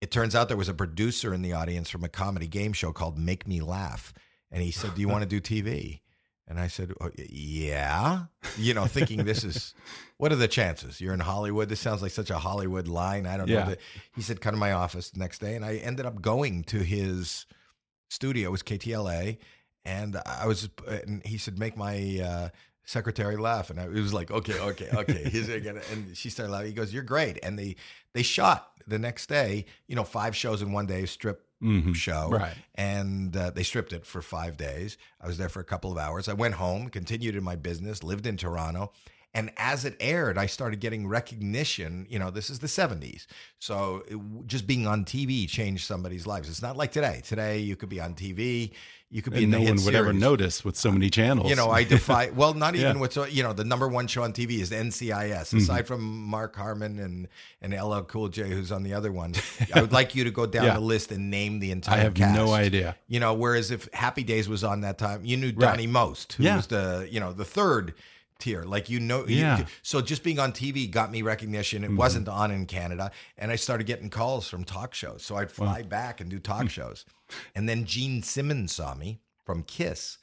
It 0.00 0.10
turns 0.10 0.34
out 0.34 0.48
there 0.48 0.56
was 0.56 0.70
a 0.70 0.74
producer 0.74 1.34
in 1.34 1.42
the 1.42 1.52
audience 1.52 1.90
from 1.90 2.02
a 2.02 2.08
comedy 2.08 2.46
game 2.46 2.72
show 2.72 2.92
called 2.92 3.18
Make 3.18 3.46
Me 3.46 3.60
Laugh, 3.60 4.14
and 4.50 4.62
he 4.62 4.70
said, 4.70 4.94
"Do 4.94 5.02
you 5.02 5.08
want 5.12 5.22
to 5.28 5.28
do 5.28 5.40
TV?" 5.42 6.00
And 6.50 6.58
I 6.58 6.66
said, 6.66 6.92
oh, 7.00 7.10
"Yeah." 7.16 8.24
You 8.58 8.74
know, 8.74 8.86
thinking 8.86 9.24
this 9.24 9.44
is 9.44 9.72
what 10.18 10.32
are 10.32 10.36
the 10.36 10.48
chances? 10.48 11.00
You're 11.00 11.14
in 11.14 11.20
Hollywood. 11.20 11.68
This 11.68 11.78
sounds 11.78 12.02
like 12.02 12.10
such 12.10 12.28
a 12.28 12.38
Hollywood 12.38 12.88
line. 12.88 13.24
I 13.24 13.36
don't 13.36 13.46
Yeah. 13.48 13.60
know. 13.60 13.70
That. 13.70 13.80
He 14.16 14.20
said, 14.22 14.40
"Come 14.40 14.54
to 14.54 14.58
my 14.58 14.72
office 14.72 15.10
the 15.10 15.20
next 15.20 15.38
day," 15.38 15.54
and 15.54 15.64
I 15.64 15.76
ended 15.76 16.06
up 16.06 16.20
going 16.20 16.64
to 16.64 16.78
his 16.82 17.46
studio. 18.08 18.48
It 18.48 18.52
was 18.52 18.62
KTLA, 18.64 19.38
and 19.84 20.16
I 20.26 20.46
was. 20.46 20.68
And 20.86 21.24
he 21.24 21.38
said, 21.38 21.58
"Make 21.58 21.76
my." 21.76 22.20
Uh, 22.22 22.48
Secretary 22.86 23.36
laugh, 23.36 23.70
and 23.70 23.78
I, 23.78 23.84
it 23.84 23.90
was 23.90 24.12
like, 24.12 24.32
okay, 24.32 24.58
okay, 24.58 24.88
okay. 24.92 25.28
He's 25.30 25.46
gonna, 25.46 25.80
and 25.92 26.16
she 26.16 26.28
started 26.28 26.50
laughing. 26.50 26.66
He 26.68 26.72
goes, 26.72 26.92
"You're 26.92 27.04
great." 27.04 27.38
And 27.40 27.56
they 27.56 27.76
they 28.14 28.22
shot 28.24 28.72
the 28.84 28.98
next 28.98 29.28
day. 29.28 29.66
You 29.86 29.94
know, 29.94 30.02
five 30.02 30.34
shows 30.34 30.60
in 30.60 30.72
one 30.72 30.86
day, 30.86 31.06
strip 31.06 31.46
Mhm. 31.62 31.94
show, 31.94 32.28
Right. 32.30 32.56
and 32.74 33.36
uh, 33.36 33.50
they 33.50 33.62
stripped 33.62 33.92
it 33.92 34.06
for 34.06 34.22
five 34.22 34.56
days. 34.56 34.96
I 35.20 35.26
was 35.26 35.36
there 35.38 35.48
for 35.50 35.60
a 35.60 35.64
couple 35.64 35.92
of 35.92 35.98
hours. 35.98 36.28
I 36.28 36.32
went 36.32 36.54
home, 36.54 36.88
continued 36.88 37.36
in 37.36 37.44
my 37.44 37.56
business, 37.56 38.02
lived 38.02 38.26
in 38.26 38.36
Toronto. 38.36 38.92
And 39.32 39.52
as 39.56 39.84
it 39.84 39.96
aired, 40.00 40.36
I 40.38 40.46
started 40.46 40.80
getting 40.80 41.06
recognition. 41.06 42.06
You 42.10 42.18
know, 42.18 42.30
this 42.30 42.50
is 42.50 42.58
the 42.58 42.66
70s. 42.66 43.26
So 43.58 44.02
it, 44.08 44.18
just 44.46 44.66
being 44.66 44.86
on 44.86 45.04
TV 45.04 45.48
changed 45.48 45.84
somebody's 45.86 46.26
lives. 46.26 46.48
It's 46.48 46.62
not 46.62 46.76
like 46.76 46.90
today. 46.92 47.22
Today, 47.24 47.58
you 47.58 47.76
could 47.76 47.88
be 47.88 48.00
on 48.00 48.14
TV, 48.14 48.72
you 49.12 49.22
could 49.22 49.32
be 49.32 49.42
And 49.42 49.52
no 49.52 49.60
one 49.60 49.84
would 49.84 49.94
ever 49.94 50.12
notice 50.12 50.64
with 50.64 50.76
so 50.76 50.88
uh, 50.90 50.92
many 50.92 51.10
channels. 51.10 51.48
You 51.50 51.56
know, 51.56 51.70
I 51.70 51.82
defy. 51.84 52.30
Well, 52.34 52.54
not 52.54 52.74
even 52.76 52.94
Yeah. 52.96 53.00
what's 53.00 53.16
you 53.32 53.42
know 53.42 53.52
the 53.52 53.64
number 53.64 53.88
one 53.88 54.06
show 54.06 54.22
on 54.22 54.32
TV 54.32 54.60
is 54.60 54.70
NCIS. 54.70 55.32
Mm-hmm. 55.32 55.56
Aside 55.58 55.86
from 55.88 56.00
Mark 56.02 56.54
Harmon 56.56 56.98
and 57.00 57.28
and 57.60 57.72
LL 57.74 58.02
Cool 58.02 58.28
J, 58.28 58.50
who's 58.50 58.70
on 58.72 58.82
the 58.84 58.94
other 58.94 59.10
one, 59.12 59.34
I 59.74 59.80
would 59.80 59.92
like 59.92 60.14
you 60.14 60.24
to 60.24 60.30
go 60.30 60.46
down 60.46 60.64
Yeah. 60.70 60.74
the 60.74 60.80
list 60.80 61.10
and 61.12 61.28
name 61.30 61.58
the 61.58 61.70
entire. 61.72 61.98
I 61.98 62.02
have 62.02 62.14
cast. 62.14 62.34
no 62.36 62.52
idea. 62.52 62.96
You 63.08 63.18
know, 63.20 63.34
whereas 63.34 63.70
if 63.72 63.88
Happy 63.92 64.22
Days 64.22 64.48
was 64.48 64.62
on 64.62 64.82
that 64.82 64.96
time, 64.98 65.24
you 65.24 65.36
knew 65.36 65.50
Donnie 65.52 65.88
Most, 65.88 66.34
who 66.34 66.44
Yeah. 66.44 66.56
was 66.56 66.68
the 66.68 67.08
you 67.10 67.18
know 67.20 67.32
the 67.32 67.44
third 67.44 67.94
tier. 68.40 68.62
Like 68.64 68.88
you 68.90 68.98
know, 69.00 69.24
Yeah. 69.26 69.58
Mm-hmm. 69.58 69.68
so 69.82 70.00
just 70.00 70.22
being 70.24 70.38
on 70.38 70.52
TV 70.52 70.90
got 70.90 71.10
me 71.12 71.22
recognition. 71.22 71.84
It 71.84 71.92
wasn't 71.92 72.28
on 72.28 72.50
in 72.50 72.66
Canada, 72.66 73.10
and 73.38 73.50
I 73.50 73.56
started 73.56 73.86
getting 73.86 74.10
calls 74.10 74.48
from 74.48 74.64
talk 74.64 74.94
shows. 74.94 75.22
So 75.22 75.36
I'd 75.36 75.52
fly 75.52 75.82
back 75.82 76.20
and 76.20 76.30
do 76.30 76.38
talk 76.40 76.68
shows, 76.70 77.04
and 77.54 77.68
then 77.68 77.84
Gene 77.84 78.22
Simmons 78.22 78.72
saw 78.72 78.94
me 78.94 79.20
from 79.44 79.62
Kiss. 79.62 80.18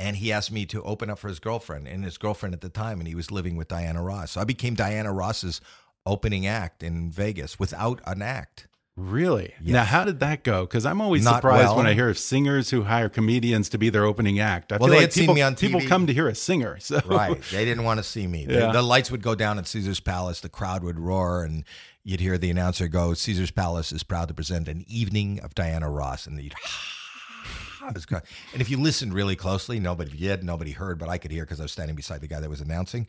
And 0.00 0.16
he 0.16 0.30
asked 0.32 0.52
me 0.52 0.64
to 0.66 0.82
open 0.84 1.10
up 1.10 1.18
for 1.18 1.26
his 1.28 1.40
girlfriend, 1.40 1.88
and 1.88 2.04
his 2.04 2.18
girlfriend 2.18 2.54
at 2.54 2.60
the 2.60 2.68
time, 2.68 3.00
and 3.00 3.08
he 3.08 3.16
was 3.16 3.32
living 3.32 3.56
with 3.56 3.66
Diana 3.68 4.00
Ross. 4.02 4.32
So 4.32 4.40
I 4.40 4.44
became 4.44 4.74
Diana 4.74 5.12
Ross's 5.12 5.60
opening 6.06 6.46
act 6.46 6.82
in 6.84 7.10
Vegas 7.10 7.58
without 7.58 8.00
an 8.06 8.22
act. 8.22 8.68
Really? 9.00 9.54
Yes. 9.62 9.72
Now, 9.74 9.84
how 9.84 10.04
did 10.04 10.18
that 10.20 10.42
go? 10.42 10.62
Because 10.66 10.84
I'm 10.84 11.00
always 11.00 11.24
Not 11.24 11.36
surprised 11.36 11.68
well. 11.68 11.76
when 11.76 11.86
I 11.86 11.94
hear 11.94 12.08
of 12.08 12.18
singers 12.18 12.70
who 12.70 12.82
hire 12.82 13.08
comedians 13.08 13.68
to 13.68 13.78
be 13.78 13.90
their 13.90 14.04
opening 14.04 14.40
act. 14.40 14.72
I 14.72 14.76
Well, 14.76 14.88
feel 14.88 14.88
they 14.88 14.96
like 14.96 15.02
had 15.02 15.12
seen 15.12 15.22
people, 15.22 15.34
me 15.36 15.42
on 15.42 15.54
TV. 15.54 15.60
people 15.60 15.80
come 15.82 16.06
to 16.08 16.12
hear 16.12 16.26
a 16.28 16.34
singer. 16.34 16.78
So 16.80 17.00
Right. 17.06 17.40
They 17.52 17.64
didn't 17.64 17.84
want 17.84 17.98
to 17.98 18.04
see 18.04 18.26
me. 18.26 18.44
The- 18.46 18.54
Yeah. 18.54 18.72
The, 18.72 18.82
lights 18.82 19.10
would 19.12 19.22
go 19.22 19.34
down 19.36 19.58
at 19.58 19.68
Caesar's 19.68 20.00
Palace, 20.00 20.40
the 20.40 20.48
crowd 20.48 20.82
would 20.82 20.98
roar, 20.98 21.44
and 21.44 21.64
you'd 22.02 22.18
hear 22.20 22.38
the 22.38 22.50
announcer 22.50 22.88
go, 22.88 23.14
Caesar's 23.14 23.52
Palace 23.52 23.92
is 23.92 24.02
proud 24.02 24.26
to 24.28 24.34
present 24.34 24.66
an 24.66 24.84
evening 24.88 25.38
of 25.40 25.54
Diana 25.54 25.88
Ross. 25.88 26.26
And 26.26 26.40
you'd, 26.42 26.54
and 27.82 28.60
if 28.60 28.68
you 28.68 28.78
listened 28.80 29.14
really 29.14 29.36
closely, 29.36 29.78
nobody 29.78 30.16
did, 30.16 30.42
nobody 30.42 30.72
heard, 30.72 30.98
but 30.98 31.08
I 31.08 31.18
could 31.18 31.30
hear 31.30 31.44
because 31.44 31.60
I 31.60 31.64
was 31.64 31.72
standing 31.72 31.94
beside 31.96 32.20
the 32.20 32.26
guy 32.28 32.40
that 32.40 32.50
was 32.50 32.60
announcing. 32.60 33.06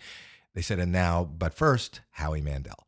They 0.54 0.62
said, 0.62 0.80
and 0.80 0.92
now, 0.92 1.24
but 1.24 1.54
first, 1.54 2.02
Howie 2.12 2.42
Mandel. 2.42 2.86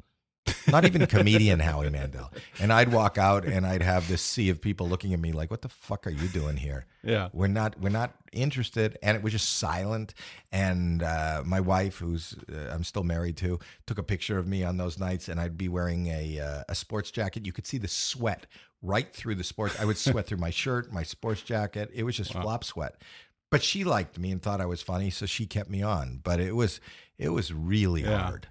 Not 0.68 0.86
even 0.86 1.06
comedian 1.08 1.60
Howie 1.60 1.90
Mandel. 1.90 2.32
And 2.60 2.72
I'd 2.72 2.92
walk 2.92 3.18
out 3.18 3.46
and 3.46 3.66
I'd 3.66 3.82
have 3.82 4.08
this 4.08 4.22
sea 4.22 4.50
of 4.50 4.62
people 4.62 4.88
looking 4.88 5.14
at 5.14 5.20
me 5.20 5.32
like, 5.32 5.50
what 5.52 5.62
the 5.62 5.70
fuck 5.70 6.08
are 6.08 6.12
you 6.12 6.28
doing 6.28 6.58
here? 6.58 6.86
Yeah. 7.04 7.30
We're 7.34 7.48
not 7.48 7.80
we're 7.80 7.90
not 7.90 8.14
interested. 8.32 8.98
And 9.04 9.18
it 9.18 9.24
was 9.24 9.34
just 9.34 9.58
silent. 9.58 10.14
And 10.52 11.04
uh, 11.04 11.44
my 11.46 11.60
wife, 11.60 11.98
who's 11.98 12.36
uh, 12.52 12.70
I'm 12.72 12.84
still 12.84 13.04
married 13.04 13.38
to, 13.38 13.60
took 13.88 13.98
a 13.98 14.04
picture 14.04 14.38
of 14.38 14.48
me 14.48 14.64
on 14.64 14.78
those 14.78 15.00
nights 15.00 15.30
and 15.30 15.40
I'd 15.40 15.58
be 15.58 15.68
wearing 15.68 16.08
a 16.08 16.40
uh, 16.40 16.64
a 16.70 16.76
sports 16.76 17.12
jacket. 17.12 17.46
You 17.46 17.52
could 17.54 17.66
see 17.68 17.78
the 17.78 17.88
sweat 17.88 18.48
right 18.82 19.14
through 19.14 19.36
the 19.36 19.44
sports. 19.44 19.80
I 19.80 19.86
would 19.86 19.98
sweat 19.98 20.28
through 20.28 20.40
my 20.40 20.50
shirt, 20.50 20.92
my 20.92 21.04
sports 21.04 21.42
jacket. 21.42 21.90
It 21.94 22.04
was 22.04 22.18
just 22.18 22.32
flop 22.34 22.64
sweat. 22.64 23.02
But 23.50 23.62
she 23.64 23.84
liked 23.84 24.18
me 24.18 24.32
and 24.32 24.42
thought 24.42 24.62
I 24.62 24.66
was 24.66 24.82
funny, 24.82 25.10
so 25.10 25.26
she 25.26 25.46
kept 25.46 25.70
me 25.70 25.82
on. 25.82 26.22
But 26.24 26.40
it 26.40 26.56
was 26.56 26.80
it 27.18 27.30
was 27.30 27.54
really 27.54 28.02
Yeah. 28.04 28.18
hard. 28.18 28.48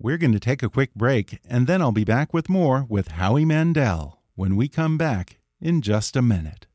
We're 0.00 0.18
going 0.18 0.32
to 0.32 0.40
take 0.40 0.62
a 0.62 0.68
quick 0.68 0.92
break, 0.94 1.38
and 1.48 1.68
then 1.68 1.80
I'll 1.80 1.92
be 1.92 2.04
back 2.04 2.34
with 2.34 2.48
more 2.48 2.84
with 2.88 3.12
Howie 3.12 3.44
Mandel 3.44 4.20
when 4.34 4.56
we 4.56 4.66
come 4.66 4.98
back 4.98 5.38
in 5.60 5.82
just 5.82 6.16
a 6.16 6.22
minute. 6.22 6.66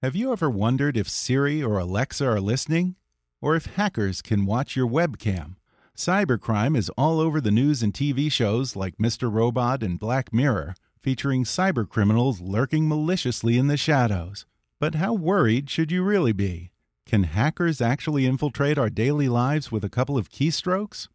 Have 0.03 0.17
you 0.17 0.33
ever 0.33 0.51
wondered 0.51 0.97
if 0.97 1.09
Siri 1.09 1.63
or 1.63 1.79
Alexa 1.79 2.27
are 2.27 2.41
listening? 2.41 2.97
Or 3.43 3.57
if 3.57 3.67
hackers 3.67 4.21
can 4.23 4.45
watch 4.45 4.77
your 4.77 4.87
webcam? 4.87 5.57
Cybercrime 5.97 6.77
is 6.77 6.91
all 6.91 7.21
over 7.21 7.41
the 7.41 7.51
news 7.51 7.83
and 7.83 7.93
TV 7.93 8.31
shows 8.31 8.77
like 8.77 8.99
Mr. 8.99 9.33
Robot 9.33 9.83
and 9.83 9.99
Black 9.99 10.33
Mirror, 10.33 10.75
featuring 11.03 11.45
cybercriminals 11.45 12.39
lurking 12.41 12.89
maliciously 12.89 13.57
in 13.59 13.67
the 13.67 13.77
shadows. 13.77 14.47
But 14.79 14.97
how 14.97 15.15
worried 15.15 15.69
should 15.71 15.91
you 15.91 16.03
really 16.03 16.33
be? 16.33 16.71
Can 17.07 17.25
hackers 17.25 17.81
actually 17.81 18.27
infiltrate 18.27 18.79
our 18.79 18.91
daily 18.91 19.29
lives 19.29 19.73
with 19.73 19.85
a 19.85 19.91
couple 19.91 20.17
of 20.17 20.31
keystrokes? 20.31 21.09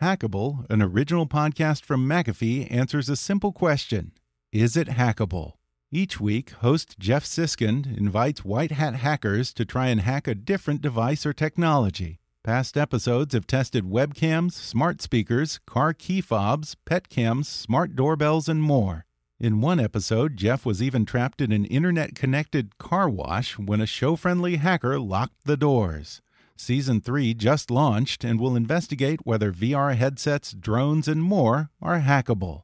Hackable, 0.00 0.68
an 0.70 0.82
original 0.82 1.26
podcast 1.26 1.84
from 1.84 2.08
McAfee, 2.08 2.66
answers 2.70 3.08
a 3.08 3.16
simple 3.16 3.52
question 3.52 4.12
Is 4.50 4.76
it 4.76 4.88
hackable? 4.88 5.54
Each 5.94 6.18
week, 6.18 6.52
host 6.62 6.98
Jeff 6.98 7.22
Siskind 7.22 7.98
invites 7.98 8.46
white 8.46 8.72
hat 8.72 8.94
hackers 8.94 9.52
to 9.52 9.66
try 9.66 9.88
and 9.88 10.00
hack 10.00 10.26
a 10.26 10.34
different 10.34 10.80
device 10.80 11.26
or 11.26 11.34
technology. 11.34 12.18
Past 12.42 12.78
episodes 12.78 13.34
have 13.34 13.46
tested 13.46 13.84
webcams, 13.84 14.52
smart 14.52 15.02
speakers, 15.02 15.60
car 15.66 15.92
key 15.92 16.22
fobs, 16.22 16.76
pet 16.86 17.10
cams, 17.10 17.46
smart 17.46 17.94
doorbells, 17.94 18.48
and 18.48 18.62
more. 18.62 19.04
In 19.38 19.60
one 19.60 19.78
episode, 19.78 20.38
Jeff 20.38 20.64
was 20.64 20.82
even 20.82 21.04
trapped 21.04 21.42
in 21.42 21.52
an 21.52 21.66
internet 21.66 22.14
connected 22.14 22.78
car 22.78 23.10
wash 23.10 23.58
when 23.58 23.82
a 23.82 23.86
show 23.86 24.16
friendly 24.16 24.56
hacker 24.56 24.98
locked 24.98 25.44
the 25.44 25.58
doors. 25.58 26.22
Season 26.56 27.02
3 27.02 27.34
just 27.34 27.70
launched 27.70 28.24
and 28.24 28.40
will 28.40 28.56
investigate 28.56 29.26
whether 29.26 29.52
VR 29.52 29.94
headsets, 29.94 30.54
drones, 30.54 31.06
and 31.06 31.22
more 31.22 31.68
are 31.82 32.00
hackable. 32.00 32.62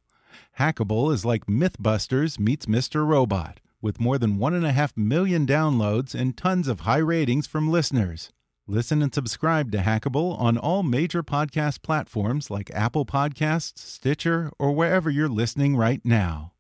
Hackable 0.59 1.13
is 1.13 1.25
like 1.25 1.47
Mythbusters 1.47 2.41
meets 2.41 2.67
Mr. 2.67 3.07
Robot, 3.07 3.61
with 3.81 4.01
more 4.01 4.19
than 4.19 4.39
1.5 4.39 4.97
million 4.97 5.47
downloads 5.47 6.17
and 6.17 6.37
tons 6.37 6.67
of 6.67 6.81
high 6.81 6.99
ratings 6.99 7.47
from 7.47 7.71
listeners. 7.71 8.33
Listen 8.67 9.01
and 9.01 9.15
subscribe 9.15 9.71
to 9.71 9.79
Hackable 9.79 10.37
on 10.37 10.59
all 10.59 10.83
major 10.83 11.23
podcast 11.23 11.83
platforms 11.83 12.51
like 12.51 12.73
Apple 12.73 13.07
Podcasts, 13.07 13.79
Stitcher, 13.79 14.51
or 14.59 14.73
wherever 14.73 15.09
you're 15.09 15.29
listening 15.29 15.77
right 15.77 16.01
now. 16.05 16.53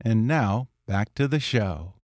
And 0.00 0.26
now, 0.26 0.68
back 0.86 1.14
to 1.16 1.28
the 1.28 1.40
show. 1.40 1.99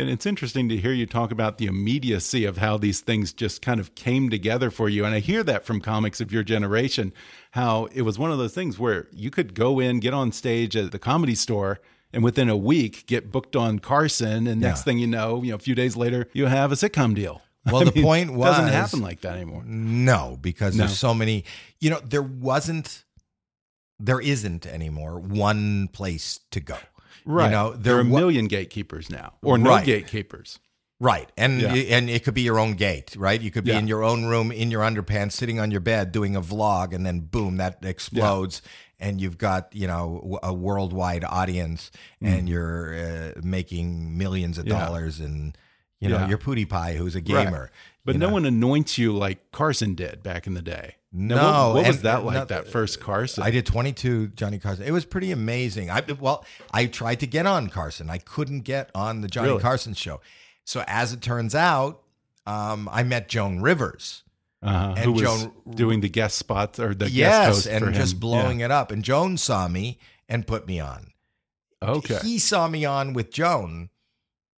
And 0.00 0.08
it's 0.08 0.24
interesting 0.24 0.68
to 0.70 0.78
hear 0.78 0.92
you 0.92 1.04
talk 1.04 1.30
about 1.30 1.58
the 1.58 1.66
immediacy 1.66 2.46
of 2.46 2.56
how 2.56 2.78
these 2.78 3.00
things 3.00 3.34
just 3.34 3.60
kind 3.60 3.78
of 3.78 3.94
came 3.94 4.30
together 4.30 4.70
for 4.70 4.88
you. 4.88 5.04
And 5.04 5.14
I 5.14 5.18
hear 5.18 5.42
that 5.42 5.66
from 5.66 5.78
comics 5.82 6.22
of 6.22 6.32
your 6.32 6.42
generation, 6.42 7.12
how 7.50 7.84
it 7.92 8.00
was 8.02 8.18
one 8.18 8.32
of 8.32 8.38
those 8.38 8.54
things 8.54 8.78
where 8.78 9.08
you 9.12 9.30
could 9.30 9.52
go 9.54 9.78
in, 9.78 10.00
get 10.00 10.14
on 10.14 10.32
stage 10.32 10.74
at 10.74 10.90
the 10.90 10.98
comedy 10.98 11.34
store, 11.34 11.80
and 12.14 12.24
within 12.24 12.48
a 12.48 12.56
week 12.56 13.06
get 13.06 13.30
booked 13.30 13.54
on 13.54 13.78
Carson. 13.78 14.46
And 14.46 14.62
next 14.62 14.80
Yeah. 14.80 14.84
thing 14.84 14.98
you 15.00 15.06
know, 15.06 15.42
you 15.42 15.50
know, 15.50 15.56
a 15.56 15.58
few 15.60 15.74
days 15.74 15.96
later, 15.98 16.28
you 16.32 16.46
have 16.46 16.72
a 16.72 16.76
sitcom 16.76 17.14
deal. 17.14 17.42
Well, 17.70 17.84
the 17.84 17.92
point 18.02 18.30
it 18.30 18.38
doesn't 18.38 18.68
happen 18.68 19.02
like 19.02 19.20
that 19.20 19.34
anymore. 19.36 19.62
No, 19.66 20.38
because 20.40 20.74
No. 20.74 20.86
there's 20.86 20.98
so 20.98 21.12
many. 21.12 21.44
You 21.78 21.90
know, 21.90 22.00
there 22.00 22.22
wasn't, 22.22 23.04
there 23.98 24.18
isn't 24.18 24.64
anymore 24.64 25.20
one 25.20 25.88
place 25.88 26.40
to 26.52 26.60
go. 26.60 26.78
Right. 27.24 27.46
You 27.46 27.50
know, 27.50 27.72
there, 27.72 27.96
are 27.96 28.00
a 28.00 28.04
million 28.04 28.46
gatekeepers 28.46 29.10
now, 29.10 29.34
or 29.42 29.58
no 29.58 29.70
Right. 29.70 29.84
gatekeepers. 29.84 30.58
Right, 31.02 31.30
and 31.38 31.62
Yeah. 31.62 31.72
and 31.72 32.10
it 32.10 32.24
could 32.24 32.34
be 32.34 32.42
your 32.42 32.58
own 32.58 32.74
gate, 32.74 33.14
right? 33.16 33.40
You 33.40 33.50
could 33.50 33.64
be 33.64 33.70
Yeah. 33.70 33.78
in 33.78 33.88
your 33.88 34.02
own 34.04 34.26
room, 34.26 34.52
in 34.52 34.70
your 34.70 34.82
underpants, 34.82 35.32
sitting 35.32 35.58
on 35.58 35.70
your 35.70 35.80
bed, 35.80 36.12
doing 36.12 36.36
a 36.36 36.42
vlog, 36.42 36.92
and 36.94 37.06
then 37.06 37.20
boom, 37.20 37.56
that 37.56 37.78
explodes, 37.82 38.60
and 38.98 39.18
you've 39.18 39.38
got 39.38 39.68
you 39.72 39.86
know 39.86 40.38
a 40.42 40.52
worldwide 40.52 41.24
audience, 41.24 41.90
and 42.20 42.50
you're 42.50 42.94
uh, 42.94 43.40
making 43.42 44.18
millions 44.18 44.58
of 44.58 44.66
Mm. 44.66 44.72
Yeah. 44.72 44.78
dollars, 44.84 45.20
and 45.20 45.56
you 46.00 46.10
know 46.10 46.18
Yeah. 46.18 46.28
you're 46.28 46.38
PewDiePie, 46.38 46.96
who's 46.96 47.14
a 47.14 47.18
Right. 47.20 47.24
gamer. 47.46 47.70
But 48.04 48.16
no 48.16 48.26
know. 48.26 48.32
one 48.34 48.44
anoints 48.44 48.98
you 48.98 49.16
like 49.16 49.52
Carson 49.52 49.94
did 49.94 50.22
back 50.22 50.46
in 50.46 50.52
the 50.52 50.60
day. 50.62 50.96
Now, 51.12 51.34
No, 51.34 51.68
what, 51.68 51.74
what 51.76 51.86
was 51.88 52.02
that 52.02 52.24
like? 52.24 52.34
not- 52.34 52.48
that 52.48 52.68
first 52.68 53.00
Carson? 53.00 53.42
I 53.42 53.50
did 53.50 53.66
22 53.66 54.28
Johnny 54.28 54.58
Carson. 54.58 54.84
It 54.84 54.92
was 54.92 55.04
pretty 55.04 55.32
amazing. 55.32 55.90
I 55.90 56.02
well, 56.20 56.44
I 56.72 56.86
tried 56.86 57.20
to 57.20 57.26
get 57.26 57.46
on 57.46 57.68
Carson. 57.68 58.08
I 58.08 58.18
couldn't 58.18 58.60
get 58.60 58.90
on 58.94 59.20
the 59.20 59.28
Johnny 59.28 59.48
Really? 59.48 59.60
Carson 59.62 59.94
show. 59.94 60.20
So 60.64 60.84
as 60.86 61.12
it 61.12 61.20
turns 61.20 61.54
out, 61.54 62.02
um, 62.46 62.88
I 62.92 63.02
met 63.02 63.28
Joan 63.28 63.60
Rivers. 63.60 64.22
uh, 64.62 64.94
and 64.96 64.98
who 65.06 65.12
was 65.12 65.22
Joan- 65.22 65.52
doing 65.74 66.00
the 66.00 66.08
guest 66.08 66.36
spots 66.38 66.78
or 66.78 66.94
the 66.94 67.06
guest 67.06 67.12
yes, 67.14 67.66
and 67.66 67.94
just 67.94 68.20
blowing 68.20 68.60
Yeah. 68.60 68.66
it 68.66 68.70
up. 68.70 68.92
And 68.92 69.02
Joan 69.02 69.36
saw 69.38 69.66
me 69.68 69.98
and 70.28 70.46
put 70.46 70.66
me 70.66 70.78
on. 70.78 71.12
Okay. 71.82 72.18
He 72.22 72.38
saw 72.38 72.68
me 72.68 72.84
on 72.84 73.14
with 73.14 73.32
Joan 73.32 73.88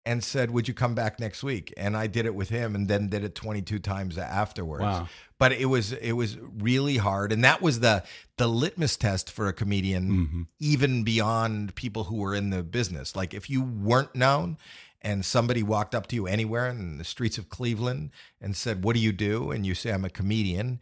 and 0.05 0.23
said, 0.23 0.51
"Would 0.51 0.67
you 0.67 0.73
come 0.73 0.95
back 0.95 1.19
next 1.19 1.43
week?" 1.43 1.73
And 1.77 1.95
I 1.95 2.07
did 2.07 2.25
it 2.25 2.35
with 2.35 2.49
him, 2.49 2.75
and 2.75 2.87
then 2.87 3.07
did 3.09 3.23
it 3.23 3.35
22 3.35 3.79
times 3.79 4.17
afterwards. 4.17 4.83
Wow. 4.83 5.07
But 5.37 5.51
it 5.53 5.65
was 5.65 5.93
it 5.93 6.13
was 6.13 6.37
really 6.37 6.97
hard, 6.97 7.31
and 7.31 7.43
that 7.43 7.61
was 7.61 7.79
the 7.79 8.03
the 8.37 8.47
litmus 8.47 8.97
test 8.97 9.31
for 9.31 9.47
a 9.47 9.53
comedian, 9.53 10.09
Mm-hmm. 10.11 10.41
even 10.59 11.03
beyond 11.03 11.75
people 11.75 12.05
who 12.05 12.17
were 12.17 12.35
in 12.35 12.49
the 12.49 12.63
business. 12.63 13.15
Like 13.15 13.33
if 13.33 13.49
you 13.49 13.61
weren't 13.61 14.15
known. 14.15 14.57
And 15.05 15.25
somebody 15.25 15.63
walked 15.63 15.93
up 15.93 16.07
to 16.07 16.15
you 16.15 16.27
anywhere 16.27 16.69
in 16.69 16.97
the 16.97 17.03
streets 17.03 17.37
of 17.37 17.49
Cleveland 17.49 18.11
and 18.39 18.55
said, 18.55 18.85
"What 18.85 18.93
do 18.95 19.01
you 19.01 19.11
do?" 19.11 19.51
And 19.51 19.65
you 19.65 19.75
say, 19.75 19.91
"I'm 19.91 20.05
a 20.05 20.09
comedian." 20.09 20.79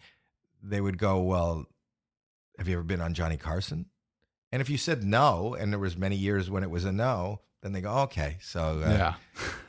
They 0.62 0.80
would 0.80 1.00
go, 1.00 1.20
"Well, 1.20 1.66
have 2.60 2.68
you 2.68 2.76
ever 2.76 2.84
been 2.84 3.02
on 3.02 3.16
Johnny 3.16 3.38
Carson?" 3.38 3.88
And 4.52 4.62
if 4.62 4.70
you 4.70 4.78
said 4.78 5.04
no, 5.04 5.56
and 5.56 5.72
there 5.74 5.80
was 5.80 5.98
many 5.98 6.16
years 6.16 6.52
when 6.52 6.62
it 6.62 6.70
was 6.70 6.86
a 6.86 6.92
no, 6.92 7.42
then 7.62 7.74
they 7.74 7.82
go, 7.82 7.92
okay. 8.00 8.38
So 8.42 8.82
uh, 8.84 9.14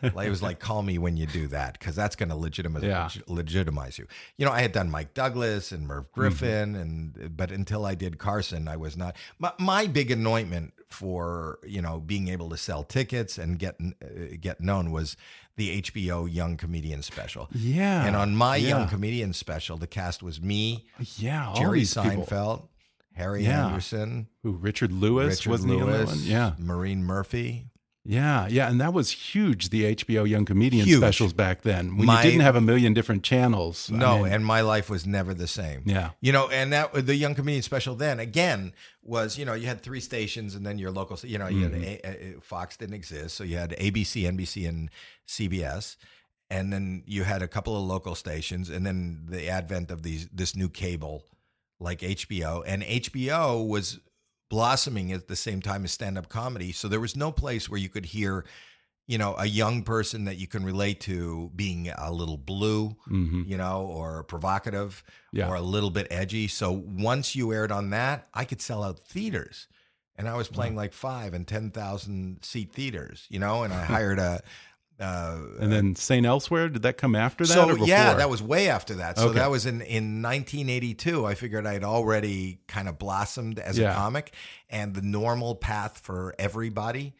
yeah. 0.02 0.10
it 0.24 0.30
was 0.30 0.42
like, 0.42 0.58
call 0.58 0.82
me 0.82 0.96
when 0.98 1.16
you 1.16 1.26
do 1.26 1.46
that 1.48 1.78
because 1.78 1.94
that's 1.94 2.16
going 2.16 2.30
to 2.30 2.34
legitimize 2.34 2.82
Yeah. 2.82 3.08
legitimize 3.26 3.98
you. 3.98 4.06
You 4.38 4.46
know, 4.46 4.52
I 4.52 4.62
had 4.62 4.72
done 4.72 4.90
Mike 4.90 5.14
Douglas 5.14 5.72
and 5.72 5.86
Merv 5.86 6.04
Mm-hmm. 6.04 6.20
Griffin, 6.20 6.74
and 6.74 7.36
but 7.36 7.50
until 7.50 7.84
I 7.84 7.94
did 7.94 8.18
Carson, 8.18 8.66
I 8.68 8.76
was 8.76 8.96
not. 8.96 9.16
My, 9.38 9.52
my 9.58 9.86
big 9.86 10.10
anointment 10.10 10.72
for 10.88 11.58
you 11.66 11.80
know 11.82 12.00
being 12.00 12.28
able 12.28 12.48
to 12.50 12.56
sell 12.56 12.82
tickets 12.84 13.38
and 13.38 13.58
get 13.58 13.76
uh, 13.80 14.36
get 14.40 14.60
known 14.60 14.90
was 14.90 15.16
the 15.56 15.82
HBO 15.82 16.32
Young 16.32 16.56
Comedian 16.56 17.02
Special. 17.02 17.48
Yeah. 17.52 18.06
And 18.06 18.16
on 18.16 18.34
my 18.34 18.56
yeah. 18.56 18.68
Young 18.70 18.88
Comedian 18.88 19.32
Special, 19.34 19.76
the 19.76 19.86
cast 19.86 20.22
was 20.22 20.40
me, 20.40 20.86
Yeah. 21.16 21.52
Jerry 21.56 21.80
these 21.80 21.92
people. 21.94 22.24
Seinfeld, 22.24 22.68
Harry 23.14 23.44
Yeah. 23.44 23.66
Anderson. 23.66 24.28
Who, 24.42 24.52
Richard 24.52 24.92
Lewis? 24.92 25.46
Richard 25.46 25.62
on 25.70 25.76
Lewis, 25.78 26.08
one? 26.10 26.20
Yeah. 26.22 26.52
Maureen 26.58 27.04
Murphy. 27.04 27.66
Yeah. 28.04 28.48
Yeah. 28.48 28.68
And 28.68 28.80
that 28.80 28.92
was 28.92 29.10
huge, 29.12 29.68
the 29.70 29.94
HBO 29.94 30.28
Young 30.28 30.44
Comedian 30.44 30.86
Huge. 30.86 30.98
specials 30.98 31.32
back 31.32 31.62
then 31.62 31.96
when 31.96 32.06
My- 32.06 32.22
you 32.22 32.30
didn't 32.30 32.42
have 32.42 32.56
a 32.56 32.60
million 32.60 32.94
different 32.94 33.22
channels. 33.22 33.88
I 33.92 33.96
No, 33.96 34.22
mean, 34.24 34.32
and 34.32 34.44
my 34.44 34.60
life 34.60 34.90
was 34.90 35.06
never 35.06 35.32
the 35.34 35.46
same. 35.46 35.82
Yeah. 35.86 36.10
you 36.20 36.32
know, 36.32 36.48
and 36.48 36.72
that 36.72 36.92
the 37.06 37.14
young 37.14 37.34
comedian 37.36 37.62
special 37.62 37.94
then 37.94 38.18
again 38.18 38.72
was 39.04 39.38
you 39.38 39.44
know 39.44 39.54
you 39.54 39.66
had 39.68 39.80
three 39.82 40.00
stations 40.00 40.54
and 40.56 40.66
then 40.66 40.78
your 40.78 40.90
local. 40.90 41.16
You 41.22 41.38
know, 41.38 41.48
you 41.48 41.68
Mm-hmm. 41.68 41.82
had 41.82 42.00
a, 42.04 42.36
a, 42.36 42.40
Fox 42.40 42.76
didn't 42.76 42.94
exist, 42.94 43.36
so 43.36 43.44
you 43.44 43.56
had 43.56 43.70
ABC, 43.78 44.22
NBC, 44.24 44.68
and 44.68 44.90
CBS, 45.28 45.96
and 46.50 46.72
then 46.72 47.02
you 47.06 47.24
had 47.24 47.40
a 47.42 47.48
couple 47.48 47.76
of 47.76 47.82
local 47.84 48.14
stations, 48.14 48.68
and 48.68 48.84
then 48.86 49.26
the 49.28 49.48
advent 49.48 49.90
of 49.90 50.02
these 50.02 50.28
this 50.32 50.56
new 50.56 50.68
cable 50.68 51.24
like 51.80 52.00
HBO, 52.00 52.62
and 52.66 52.82
HBO 52.84 53.66
was 53.66 53.98
blossoming 54.56 55.10
at 55.12 55.28
the 55.28 55.34
same 55.34 55.62
time 55.62 55.82
as 55.82 55.92
stand 55.92 56.18
up 56.18 56.28
comedy. 56.28 56.72
So 56.72 56.86
there 56.86 57.00
was 57.00 57.16
no 57.16 57.32
place 57.32 57.70
where 57.70 57.80
you 57.80 57.88
could 57.88 58.04
hear, 58.04 58.44
you 59.06 59.16
know, 59.16 59.34
a 59.38 59.46
young 59.46 59.82
person 59.82 60.26
that 60.26 60.36
you 60.36 60.46
can 60.46 60.62
relate 60.62 61.00
to 61.00 61.50
being 61.56 61.88
a 61.88 62.12
little 62.12 62.36
blue, 62.36 62.94
Mhm. 63.10 63.48
you 63.48 63.56
know, 63.56 63.80
or 63.86 64.22
provocative 64.24 65.02
Yeah. 65.32 65.48
or 65.48 65.54
a 65.54 65.62
little 65.62 65.88
bit 65.88 66.06
edgy. 66.10 66.48
So 66.48 66.70
once 66.70 67.34
you 67.34 67.50
aired 67.50 67.72
on 67.72 67.88
that, 67.90 68.28
I 68.34 68.44
could 68.44 68.60
sell 68.60 68.82
out 68.84 69.00
theaters. 69.08 69.68
And 70.16 70.28
I 70.28 70.34
was 70.36 70.48
playing 70.48 70.76
like 70.76 70.92
five 70.92 71.32
and 71.32 71.48
10,000 71.48 72.44
seat 72.44 72.74
theaters, 72.74 73.24
you 73.30 73.38
know, 73.38 73.62
and 73.64 73.72
I 73.72 73.84
hired 73.86 74.18
a. 74.18 74.42
Uh, 75.02 75.38
And 75.58 75.72
then 75.72 75.96
St. 75.96 76.24
Elsewhere, 76.24 76.68
did 76.68 76.82
that 76.82 76.96
come 76.96 77.16
after 77.16 77.44
that? 77.44 77.52
so 77.52 77.64
or 77.68 77.72
before? 77.74 77.88
yeah, 77.88 78.14
that 78.14 78.30
was 78.30 78.40
way 78.42 78.68
after 78.68 78.94
that. 78.94 79.18
So 79.18 79.28
Okay. 79.30 79.38
that 79.40 79.50
was 79.50 79.66
in 79.66 79.80
in 79.82 80.22
1982. 80.22 81.26
I 81.26 81.34
figured 81.34 81.66
I'd 81.66 81.82
already 81.84 82.60
kind 82.68 82.88
of 82.88 82.98
blossomed 82.98 83.58
as 83.58 83.76
Yeah. 83.78 83.90
a 83.92 83.94
comic, 83.94 84.32
and 84.70 84.94
the 84.94 85.02
normal 85.02 85.54
path 85.56 85.98
for 85.98 86.34
everybody, 86.38 87.14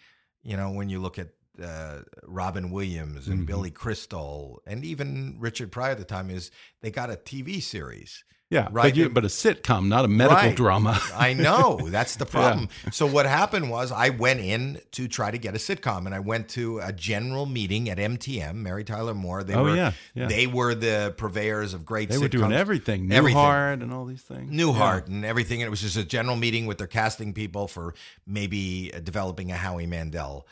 You 0.45 0.57
know, 0.57 0.70
when 0.72 0.89
you 0.89 1.01
look 1.01 1.18
at 1.20 1.28
uh, 1.62 2.01
Robin 2.24 2.70
Williams 2.72 3.28
and 3.28 3.43
Mhm. 3.43 3.47
Billy 3.47 3.70
Crystal 3.70 4.61
and 4.66 4.85
even 4.85 5.37
Richard 5.39 5.70
Pryor 5.70 5.93
at 5.93 5.99
the 5.99 6.05
time, 6.05 6.30
is 6.30 6.51
they 6.80 6.91
got 6.91 7.11
a 7.11 7.16
TV 7.16 7.61
series. 7.61 8.24
Yeah, 8.53 8.69
Right. 8.71 8.83
But, 8.93 8.97
you, 8.97 9.09
but 9.09 9.25
a 9.25 9.29
sitcom, 9.29 9.89
not 9.89 10.05
a 10.05 10.09
medical 10.09 10.37
Right. 10.49 10.55
drama. 10.57 11.01
I 11.17 11.33
know 11.33 11.81
that's 11.89 12.17
the 12.17 12.27
problem. 12.37 12.69
So 12.93 13.07
what 13.07 13.25
happened 13.25 13.71
was 13.71 13.91
I 13.91 14.11
went 14.11 14.41
in 14.41 14.79
to 14.93 15.09
try 15.09 15.31
to 15.31 15.39
get 15.39 15.55
a 15.55 15.59
sitcom, 15.59 16.05
and 16.05 16.15
I 16.15 16.21
went 16.21 16.49
to 16.51 16.79
a 16.81 16.93
general 16.93 17.47
meeting 17.47 17.89
at 17.89 17.97
MTM. 17.99 18.57
Mary 18.57 18.85
Tyler 18.85 19.15
Moore. 19.15 19.43
They 19.43 19.55
Oh, 19.55 19.63
were 19.65 19.75
yeah, 19.77 19.93
yeah. 20.15 20.27
they 20.27 20.47
were 20.47 20.75
the 20.75 21.15
purveyors 21.17 21.73
of 21.73 21.87
great. 21.87 22.11
They 22.11 22.19
were 22.19 22.29
doing 22.29 22.51
sitcoms. 22.51 22.55
everything, 22.55 23.11
Everything. 23.11 23.39
Newhart 23.41 23.83
and 23.83 23.93
all 23.93 24.05
these 24.05 24.21
things. 24.23 24.53
Newhart 24.53 25.07
and 25.09 25.25
everything. 25.25 25.63
And 25.63 25.67
it 25.67 25.71
was 25.71 25.81
just 25.81 25.97
a 25.97 26.05
general 26.05 26.37
meeting 26.37 26.67
with 26.67 26.77
their 26.77 26.87
casting 26.87 27.33
people 27.33 27.69
for 27.69 27.95
maybe 28.27 28.93
developing 29.03 29.51
a 29.51 29.57
Howie 29.57 29.87
Mandel, 29.87 30.47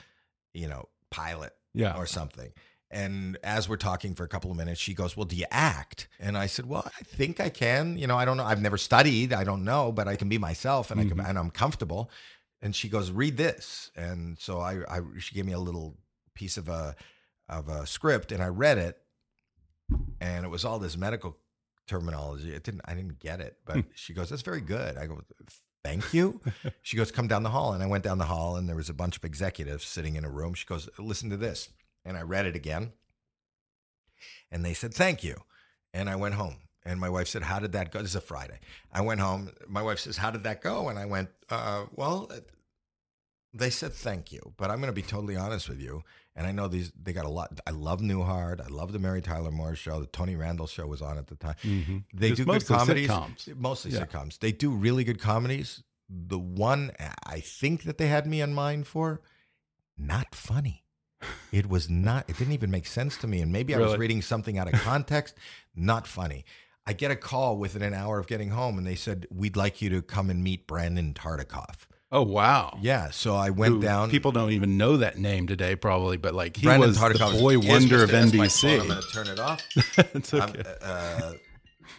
you 0.55 0.69
know, 0.69 0.89
pilot 1.11 1.53
Yeah. 1.75 1.97
or 1.97 2.07
something. 2.07 2.51
And 2.91 3.39
as 3.45 3.69
we're 3.69 3.77
talking 3.77 4.15
for 4.15 4.25
a 4.25 4.29
couple 4.29 4.51
of 4.51 4.57
minutes, 4.57 4.81
she 4.81 4.95
goes, 4.95 5.17
Well, 5.17 5.27
do 5.27 5.37
you 5.37 5.47
act? 5.51 6.09
And 6.19 6.37
I 6.37 6.47
said, 6.47 6.67
Well, 6.67 6.85
I 6.87 7.05
think 7.05 7.41
I 7.41 7.49
can. 7.49 7.97
You 7.97 8.07
know, 8.07 8.17
I 8.17 8.25
don't 8.25 8.37
know. 8.37 8.45
I've 8.45 8.61
never 8.61 8.79
studied. 8.79 9.33
I 9.33 9.45
don't 9.45 9.65
know, 9.65 9.93
but 9.93 10.09
I 10.09 10.17
can 10.17 10.29
be 10.29 10.39
myself 10.39 10.91
and 10.91 11.01
I 11.01 11.05
can, 11.05 11.17
mm-hmm. 11.17 11.27
and 11.27 11.39
I'm 11.39 11.51
comfortable. 11.51 12.11
And 12.61 12.75
she 12.75 12.89
goes, 12.89 13.11
Read 13.11 13.37
this. 13.37 13.91
And 13.95 14.39
so 14.39 14.61
I, 14.61 14.79
I 14.89 15.01
she 15.19 15.35
gave 15.35 15.47
me 15.47 15.53
a 15.53 15.59
little 15.59 15.97
piece 16.35 16.57
of 16.57 16.69
a 16.69 16.97
of 17.49 17.69
a 17.69 17.87
script 17.87 18.33
and 18.33 18.43
I 18.43 18.47
read 18.47 18.79
it 18.79 18.97
and 20.21 20.45
it 20.45 20.49
was 20.49 20.65
all 20.65 20.79
this 20.79 20.97
medical 20.97 21.37
terminology. 21.87 22.53
It 22.53 22.63
didn't 22.63 22.83
I 22.85 22.95
didn't 22.95 23.19
get 23.19 23.41
it, 23.41 23.59
but 23.65 23.77
hmm. 23.77 23.81
she 23.95 24.13
goes, 24.13 24.31
"That's 24.31 24.43
very 24.43 24.61
good." 24.61 24.97
I 24.97 25.07
go, 25.07 25.21
"Thank 25.85 26.13
you." 26.15 26.41
she 26.83 26.97
goes, 26.97 27.11
"Come 27.11 27.29
down 27.29 27.43
the 27.43 27.51
hall." 27.51 27.73
And 27.73 27.83
I 27.83 27.87
went 27.87 28.05
down 28.05 28.19
the 28.19 28.25
hall 28.25 28.57
and 28.57 28.69
there 28.69 28.77
was 28.77 28.89
a 28.89 28.95
bunch 28.95 29.17
of 29.17 29.25
executives 29.25 29.85
sitting 29.87 30.17
in 30.17 30.25
a 30.25 30.31
room. 30.31 30.55
She 30.55 30.67
goes, 30.67 30.89
"Listen 30.99 31.31
to 31.31 31.37
this." 31.37 31.69
And 32.05 32.17
I 32.17 32.23
read 32.23 32.47
it 32.47 32.57
again. 32.57 32.93
And 34.51 34.65
they 34.65 34.75
said, 34.75 34.93
"Thank 34.95 35.23
you." 35.23 35.37
And 35.93 36.09
I 36.09 36.17
went 36.17 36.35
home. 36.35 36.57
And 36.85 36.99
my 36.99 37.09
wife 37.11 37.29
said, 37.29 37.43
"How 37.43 37.59
did 37.59 37.73
that 37.73 37.91
go?" 37.93 38.01
This 38.01 38.11
is 38.11 38.17
a 38.17 38.21
Friday. 38.21 38.59
I 38.93 39.01
went 39.03 39.21
home. 39.21 39.51
My 39.69 39.83
wife 39.83 39.99
says, 40.01 40.17
"How 40.19 40.31
did 40.31 40.43
that 40.45 40.63
go?" 40.63 40.89
And 40.89 40.99
I 40.99 41.05
went, 41.07 41.31
uh, 41.51 41.87
"Well, 41.95 42.31
they 43.53 43.71
said 43.71 43.93
thank 43.93 44.33
you, 44.33 44.55
but 44.57 44.71
I'm 44.71 44.79
going 44.81 44.89
to 44.93 44.93
be 44.95 45.03
totally 45.03 45.37
honest 45.37 45.69
with 45.69 45.81
you. 45.81 46.05
And 46.37 46.47
I 46.47 46.53
know 46.53 46.69
these 46.69 46.93
they 46.93 47.13
got 47.13 47.25
a 47.27 47.31
lot. 47.31 47.61
I 47.67 47.71
love 47.71 48.01
Newhart. 48.01 48.61
I 48.61 48.69
love 48.69 48.93
the 48.93 48.99
Mary 48.99 49.21
Tyler 49.21 49.51
Moore 49.51 49.75
show. 49.75 50.01
The 50.01 50.07
Tony 50.07 50.37
Randall 50.37 50.67
show 50.69 50.87
was 50.87 51.03
on 51.03 51.19
at 51.19 51.27
the 51.27 51.35
time. 51.37 51.57
Mhm. 51.63 52.05
They 52.15 52.33
do 52.33 52.45
good 52.45 52.67
comedies. 52.67 53.11
sitcoms. 53.11 53.57
Mostly 53.57 53.91
Yeah. 53.91 54.05
sitcoms. 54.07 54.39
They 54.39 54.53
do 54.53 54.71
really 54.75 55.05
good 55.05 55.21
comedies. 55.21 55.83
The 56.09 56.39
one 56.39 56.93
I 57.27 57.41
think 57.41 57.83
that 57.83 57.99
they 57.99 58.09
had 58.09 58.27
me 58.27 58.41
in 58.41 58.55
mind 58.55 58.87
for, 58.87 59.21
not 59.97 60.35
funny. 60.35 60.85
It 61.53 61.69
was 61.69 61.91
not. 61.91 62.29
It 62.29 62.39
didn't 62.39 62.55
even 62.55 62.71
make 62.71 62.87
sense 62.87 63.17
to 63.19 63.27
me. 63.27 63.41
And 63.41 63.53
maybe 63.53 63.75
I 63.75 63.79
was 63.79 63.97
reading 63.97 64.23
something 64.23 64.59
out 64.59 64.73
of 64.73 64.81
context. 64.81 65.35
not 65.75 66.07
funny. 66.07 66.45
I 66.87 66.93
get 66.93 67.11
a 67.11 67.17
call 67.17 67.57
within 67.59 67.83
an 67.83 67.95
hour 67.95 68.19
of 68.19 68.27
getting 68.27 68.51
home, 68.51 68.79
and 68.79 68.87
they 68.87 68.95
said 68.95 69.27
we'd 69.31 69.57
like 69.57 69.81
you 69.83 69.91
to 69.91 70.03
come 70.03 70.31
and 70.31 70.43
meet 70.43 70.67
Brandon 70.67 71.13
Tartikoff. 71.15 71.87
Oh 72.13 72.23
wow. 72.23 72.77
Yeah, 72.81 73.11
so 73.11 73.37
I 73.37 73.51
went 73.51 73.75
Who- 73.75 73.81
down. 73.83 74.11
People 74.11 74.33
don't 74.33 74.51
even 74.51 74.77
know 74.77 74.97
that 74.97 75.17
name 75.19 75.47
today, 75.47 75.77
probably, 75.77 76.17
but 76.17 76.35
like 76.35 76.57
he 76.57 76.65
Brandon 76.67 76.89
was 76.89 76.99
Tartikoff 76.99 77.35
the 77.35 77.39
boy 77.41 77.59
wonder 77.59 78.03
of 78.03 78.11
Mr. 78.11 78.13
That's 78.13 78.35
my 78.35 78.47
NBC. 78.47 78.81
I'm 78.81 78.89
going 78.89 79.01
to 79.03 79.09
turn 79.09 79.29
it 79.29 79.39
off. 79.39 79.63
it's 80.15 80.35
okay. 80.35 80.61
I'm, 80.61 80.65
uh, 80.83 81.33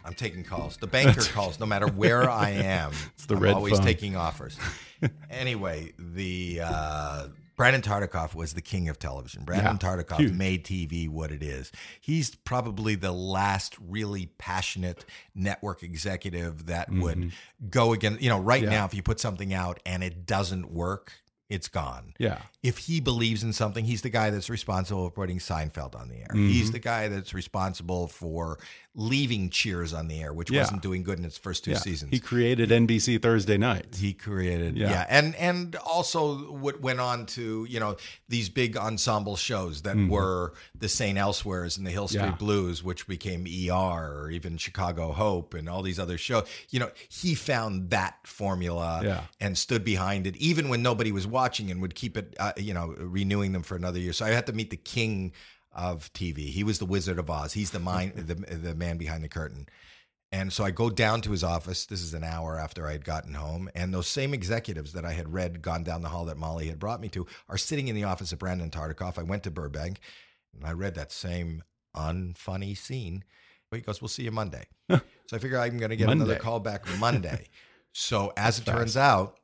I'm 0.03 0.13
taking 0.15 0.43
calls. 0.43 0.78
The 0.78 0.88
banker 0.88 1.22
calls, 1.32 1.59
no 1.59 1.65
matter 1.65 1.88
where 1.88 2.30
I 2.30 2.49
am. 2.49 2.91
It's 3.13 3.28
the 3.28 3.36
I'm 3.36 3.41
red 3.43 3.53
always 3.53 3.76
phone. 3.78 3.86
taking 3.86 4.17
offers. 4.17 4.57
anyway, 5.30 5.93
the 5.97 6.61
uh, 6.65 7.28
Brandon 7.62 7.82
Tartikoff 7.84 8.34
was 8.34 8.53
the 8.53 8.62
king 8.62 8.89
of 8.89 8.97
television. 8.97 9.43
Brandon 9.43 9.78
Yeah, 9.80 9.88
Tartikoff 9.88 10.18
huge. 10.18 10.34
made 10.34 10.66
TV 10.66 11.07
what 11.07 11.32
it 11.32 11.43
is. 11.43 11.72
He's 11.99 12.34
probably 12.34 12.95
the 12.95 13.12
last 13.12 13.76
really 13.80 14.32
passionate 14.39 15.05
network 15.36 15.84
executive 15.84 16.66
that 16.66 16.91
would 16.91 17.34
go 17.70 17.93
against. 17.93 18.20
You 18.22 18.30
know, 18.30 18.39
right 18.39 18.64
Mm-hmm. 18.64 18.72
Yeah. 18.72 18.80
now, 18.80 18.86
if 18.86 18.95
you 18.95 19.03
put 19.03 19.20
something 19.20 19.53
out 19.53 19.80
and 19.86 20.03
it 20.03 20.26
doesn't 20.26 20.72
work, 20.72 21.14
it's 21.49 21.68
gone 21.68 22.14
yeah. 22.18 22.43
if 22.64 22.78
he 22.78 23.01
believes 23.01 23.43
in 23.43 23.51
something, 23.51 23.84
he's 23.84 24.01
the 24.01 24.09
guy 24.09 24.30
that's 24.30 24.49
responsible 24.49 25.03
for 25.09 25.12
putting 25.12 25.38
Seinfeld 25.38 25.99
on 25.99 26.07
the 26.07 26.16
air. 26.16 26.28
Mm-hmm. 26.30 26.47
He's 26.47 26.72
the 26.72 26.80
guy 26.80 27.09
that's 27.09 27.34
responsible 27.34 28.07
for 28.07 28.57
leaving 28.93 29.49
Cheers 29.49 29.93
on 29.93 30.09
the 30.09 30.19
air, 30.21 30.33
which 30.33 30.51
Yeah. 30.51 30.61
wasn't 30.61 30.81
doing 30.81 31.01
good 31.01 31.17
in 31.17 31.23
its 31.23 31.37
first 31.37 31.63
two 31.63 31.71
yeah. 31.71 31.77
seasons. 31.77 32.11
He 32.11 32.19
created 32.19 32.71
NBC 32.71 33.17
Thursday 33.21 33.57
Night. 33.57 33.95
He 33.95 34.11
created, 34.13 34.75
Yeah. 34.75 34.89
yeah. 34.89 35.05
and 35.09 35.33
and 35.35 35.75
also 35.77 36.51
what 36.51 36.81
went 36.81 36.99
on 36.99 37.25
to 37.27 37.65
you 37.69 37.79
know 37.79 37.95
these 38.27 38.49
big 38.49 38.75
ensemble 38.75 39.37
shows 39.37 39.83
that 39.83 39.95
were 39.95 40.53
the 40.77 40.89
St. 40.89 41.17
Elsewheres 41.17 41.77
and 41.77 41.87
the 41.87 41.91
Hill 41.91 42.09
Street 42.09 42.21
Mm-hmm. 42.21 42.35
Blues, 42.45 42.83
which 42.83 43.07
became 43.07 43.45
ER 43.47 43.73
or 44.23 44.29
even 44.29 44.57
Chicago 44.57 45.13
Hope 45.13 45.53
and 45.53 45.69
all 45.69 45.81
these 45.83 45.99
other 45.99 46.17
shows. 46.17 46.45
You 46.69 46.81
know, 46.81 46.91
he 47.07 47.33
found 47.33 47.91
that 47.91 48.15
formula 48.27 49.01
Yeah. 49.03 49.21
and 49.39 49.57
stood 49.57 49.85
behind 49.85 50.27
it, 50.27 50.35
even 50.35 50.67
when 50.67 50.81
nobody 50.81 51.13
was 51.13 51.25
watching, 51.25 51.71
and 51.71 51.81
would 51.81 51.95
keep 51.95 52.17
it, 52.17 52.35
uh, 52.39 52.51
you 52.57 52.73
know, 52.73 52.87
renewing 52.97 53.53
them 53.53 53.63
for 53.63 53.77
another 53.77 53.99
year. 53.99 54.11
So 54.11 54.25
I 54.25 54.31
had 54.31 54.47
to 54.47 54.53
meet 54.53 54.69
the 54.69 54.75
king 54.77 55.31
of 55.74 56.11
TV. 56.13 56.49
He 56.49 56.63
was 56.63 56.80
the 56.80 56.86
Wizard 56.86 57.19
of 57.19 57.30
Oz. 57.30 57.53
He's 57.53 57.72
the 57.72 57.80
mind, 57.80 58.13
the 58.15 58.36
the 58.36 58.76
man 58.76 58.97
behind 58.97 59.24
the 59.24 59.30
curtain. 59.30 59.67
And 60.34 60.53
so 60.53 60.63
I 60.63 60.72
go 60.72 60.89
down 60.89 61.19
to 61.22 61.32
his 61.32 61.43
office. 61.43 61.86
This 61.86 62.01
is 62.01 62.13
an 62.13 62.24
hour 62.24 62.57
after 62.57 62.88
I 62.88 62.93
had 62.93 63.03
gotten 63.03 63.34
home. 63.34 63.69
And 63.76 63.93
those 63.93 64.07
same 64.07 64.34
executives 64.34 64.93
that 64.93 65.03
I 65.03 65.11
had 65.11 65.34
read, 65.34 65.61
gone 65.61 65.84
down 65.84 66.03
the 66.03 66.09
hall 66.09 66.24
that 66.26 66.38
Molly 66.38 66.67
had 66.67 66.80
brought 66.80 67.01
me 67.01 67.09
to, 67.09 67.28
are 67.49 67.57
sitting 67.57 67.89
in 67.89 67.95
the 67.95 68.05
office 68.05 68.32
of 68.32 68.39
Brandon 68.39 68.69
Tartikoff. 68.69 69.17
I 69.17 69.24
went 69.24 69.43
to 69.43 69.51
Burbank 69.51 69.99
and 70.55 70.65
I 70.65 70.72
read 70.72 70.95
that 70.95 71.11
same 71.11 71.63
unfunny 71.95 72.78
scene. 72.78 73.26
But 73.69 73.78
He 73.78 73.82
goes, 73.84 74.01
We'll 74.01 74.07
see 74.07 74.24
you 74.24 74.32
Monday. 74.32 74.67
so 74.89 75.01
I 75.34 75.38
figure 75.38 75.59
I'm 75.59 75.78
going 75.78 75.89
to 75.89 75.97
get 75.97 76.09
another 76.09 76.38
call 76.38 76.61
back 76.61 76.86
Monday. 76.97 77.47
so 77.91 78.32
as 78.38 78.57
it 78.57 78.65
That's 78.65 78.78
turns 78.78 78.97
out, 78.97 79.38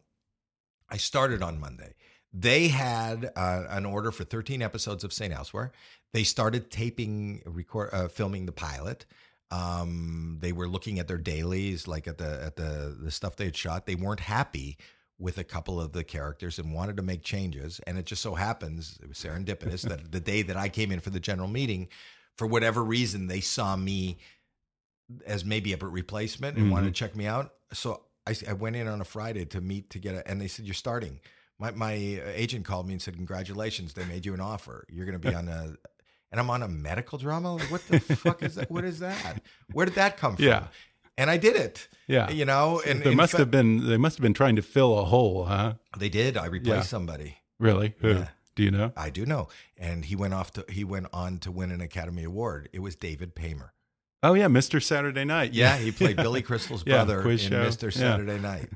I 0.90 0.96
started 0.96 1.44
on 1.44 1.60
Monday. 1.60 1.96
They 2.34 2.68
had 2.68 3.32
uh, 3.36 3.64
an 3.70 3.86
order 3.86 4.12
for 4.12 4.24
13 4.24 4.62
episodes 4.62 5.04
of 5.04 5.12
St. 5.12 5.34
Elsewhere. 5.34 5.72
They 6.18 6.24
started 6.24 6.72
taping, 6.72 7.44
record, 7.46 7.92
uh, 7.94 8.08
filming 8.08 8.48
the 8.48 8.52
pilot. 8.52 9.06
Um, 9.52 10.40
they 10.42 10.52
were 10.52 10.68
looking 10.68 10.98
at 10.98 11.08
their 11.08 11.20
dailies, 11.20 11.88
like 11.88 12.08
at 12.08 12.18
the 12.18 12.44
at 12.44 12.56
the 12.56 12.98
the 13.00 13.12
stuff 13.12 13.36
they 13.36 13.46
had 13.46 13.56
shot. 13.56 13.86
They 13.86 13.94
weren't 13.94 14.22
happy 14.22 14.80
with 15.20 15.38
a 15.38 15.44
couple 15.44 15.80
of 15.80 15.92
the 15.92 16.04
characters 16.04 16.58
and 16.58 16.74
wanted 16.74 16.98
to 16.98 17.04
make 17.04 17.22
changes. 17.22 17.80
And 17.86 18.00
it 18.00 18.08
just 18.08 18.24
so 18.24 18.34
happens 18.34 18.98
it 19.00 19.08
was 19.08 19.20
serendipitous 19.20 19.88
that 19.88 20.12
the 20.12 20.20
day 20.20 20.42
that 20.42 20.58
I 20.58 20.70
came 20.70 20.92
in 20.92 21.02
for 21.02 21.12
the 21.12 21.20
general 21.20 21.48
meeting, 21.48 21.88
for 22.36 22.48
whatever 22.48 22.84
reason, 22.84 23.28
they 23.28 23.42
saw 23.42 23.76
me 23.76 24.18
as 25.28 25.46
maybe 25.46 25.72
a 25.72 25.78
replacement 25.78 26.58
and 26.58 26.72
wanted 26.72 26.88
to 26.88 26.94
check 26.94 27.16
me 27.16 27.28
out. 27.28 27.54
So 27.74 28.02
I, 28.26 28.34
I 28.50 28.54
went 28.54 28.76
in 28.76 28.88
on 28.88 29.02
a 29.02 29.06
Friday 29.06 29.46
to 29.46 29.62
meet 29.62 29.92
to 29.92 30.00
get 30.00 30.16
a, 30.16 30.28
and 30.28 30.42
they 30.42 30.48
said, 30.48 30.66
You're 30.66 30.74
starting. 30.74 31.20
My, 31.60 31.70
my 31.70 31.94
agent 31.94 32.66
called 32.66 32.88
me 32.88 32.94
and 32.94 33.02
said, 33.04 33.14
Congratulations, 33.18 33.94
they 33.94 34.06
made 34.06 34.26
you 34.26 34.34
an 34.34 34.42
offer. 34.42 34.88
You're 34.90 35.06
going 35.06 35.22
to 35.22 35.30
be 35.30 35.36
on 35.42 35.48
a, 35.48 35.76
and 36.32 36.40
I'm 36.40 36.50
on 36.50 36.64
a 36.64 36.68
medical 36.68 37.18
drama. 37.18 37.56
Like, 37.56 37.72
what 37.72 37.88
the 37.88 38.00
fuck 38.00 38.44
is 38.44 38.56
that? 38.56 38.70
What 38.70 38.84
is 38.84 39.00
that? 39.00 39.42
Where 39.72 39.86
did 39.86 39.96
that 39.96 40.18
come 40.18 40.36
from? 40.36 40.46
Yeah. 40.46 40.68
And 41.18 41.30
I 41.30 41.38
did 41.38 41.56
it. 41.56 41.88
Yeah. 42.08 42.30
You 42.30 42.46
know, 42.46 42.82
and 42.86 43.02
there 43.02 43.16
must 43.16 43.32
fa- 43.32 43.40
have 43.40 43.52
been 43.52 43.88
they 43.88 43.98
must 43.98 44.18
have 44.18 44.22
been 44.22 44.34
trying 44.36 44.56
to 44.58 44.62
fill 44.62 44.98
a 45.00 45.06
hole, 45.06 45.46
huh? 45.46 45.74
they 45.98 46.10
did. 46.10 46.38
I 46.38 46.46
replaced 46.46 46.76
Yeah. 46.76 46.82
somebody. 46.84 47.38
Really? 47.60 47.96
Who? 48.00 48.10
Yeah. 48.10 48.28
Do 48.56 48.64
you 48.64 48.72
know? 48.72 48.92
I 48.96 49.10
do 49.10 49.26
know. 49.26 49.48
And 49.78 50.06
he 50.06 50.16
went 50.16 50.34
off 50.34 50.52
to, 50.54 50.66
he 50.70 50.84
went 50.84 51.08
on 51.14 51.38
to 51.40 51.52
win 51.52 51.72
an 51.72 51.82
Academy 51.82 52.24
Award. 52.24 52.70
It 52.74 52.80
was 52.80 52.96
David 52.96 53.36
Paymer. 53.36 53.70
Oh 54.24 54.34
yeah, 54.34 54.48
Mr. 54.48 54.82
Saturday 54.82 55.26
Night. 55.26 55.54
Yeah, 55.54 55.78
he 55.78 55.92
played 55.92 56.16
Billy 56.18 56.42
Crystal's 56.42 56.84
brother 56.84 57.22
in 57.30 57.38
show. 57.38 57.66
Mr. 57.66 57.84
Yeah. 57.84 57.90
Saturday 57.92 58.40
Night. 58.40 58.70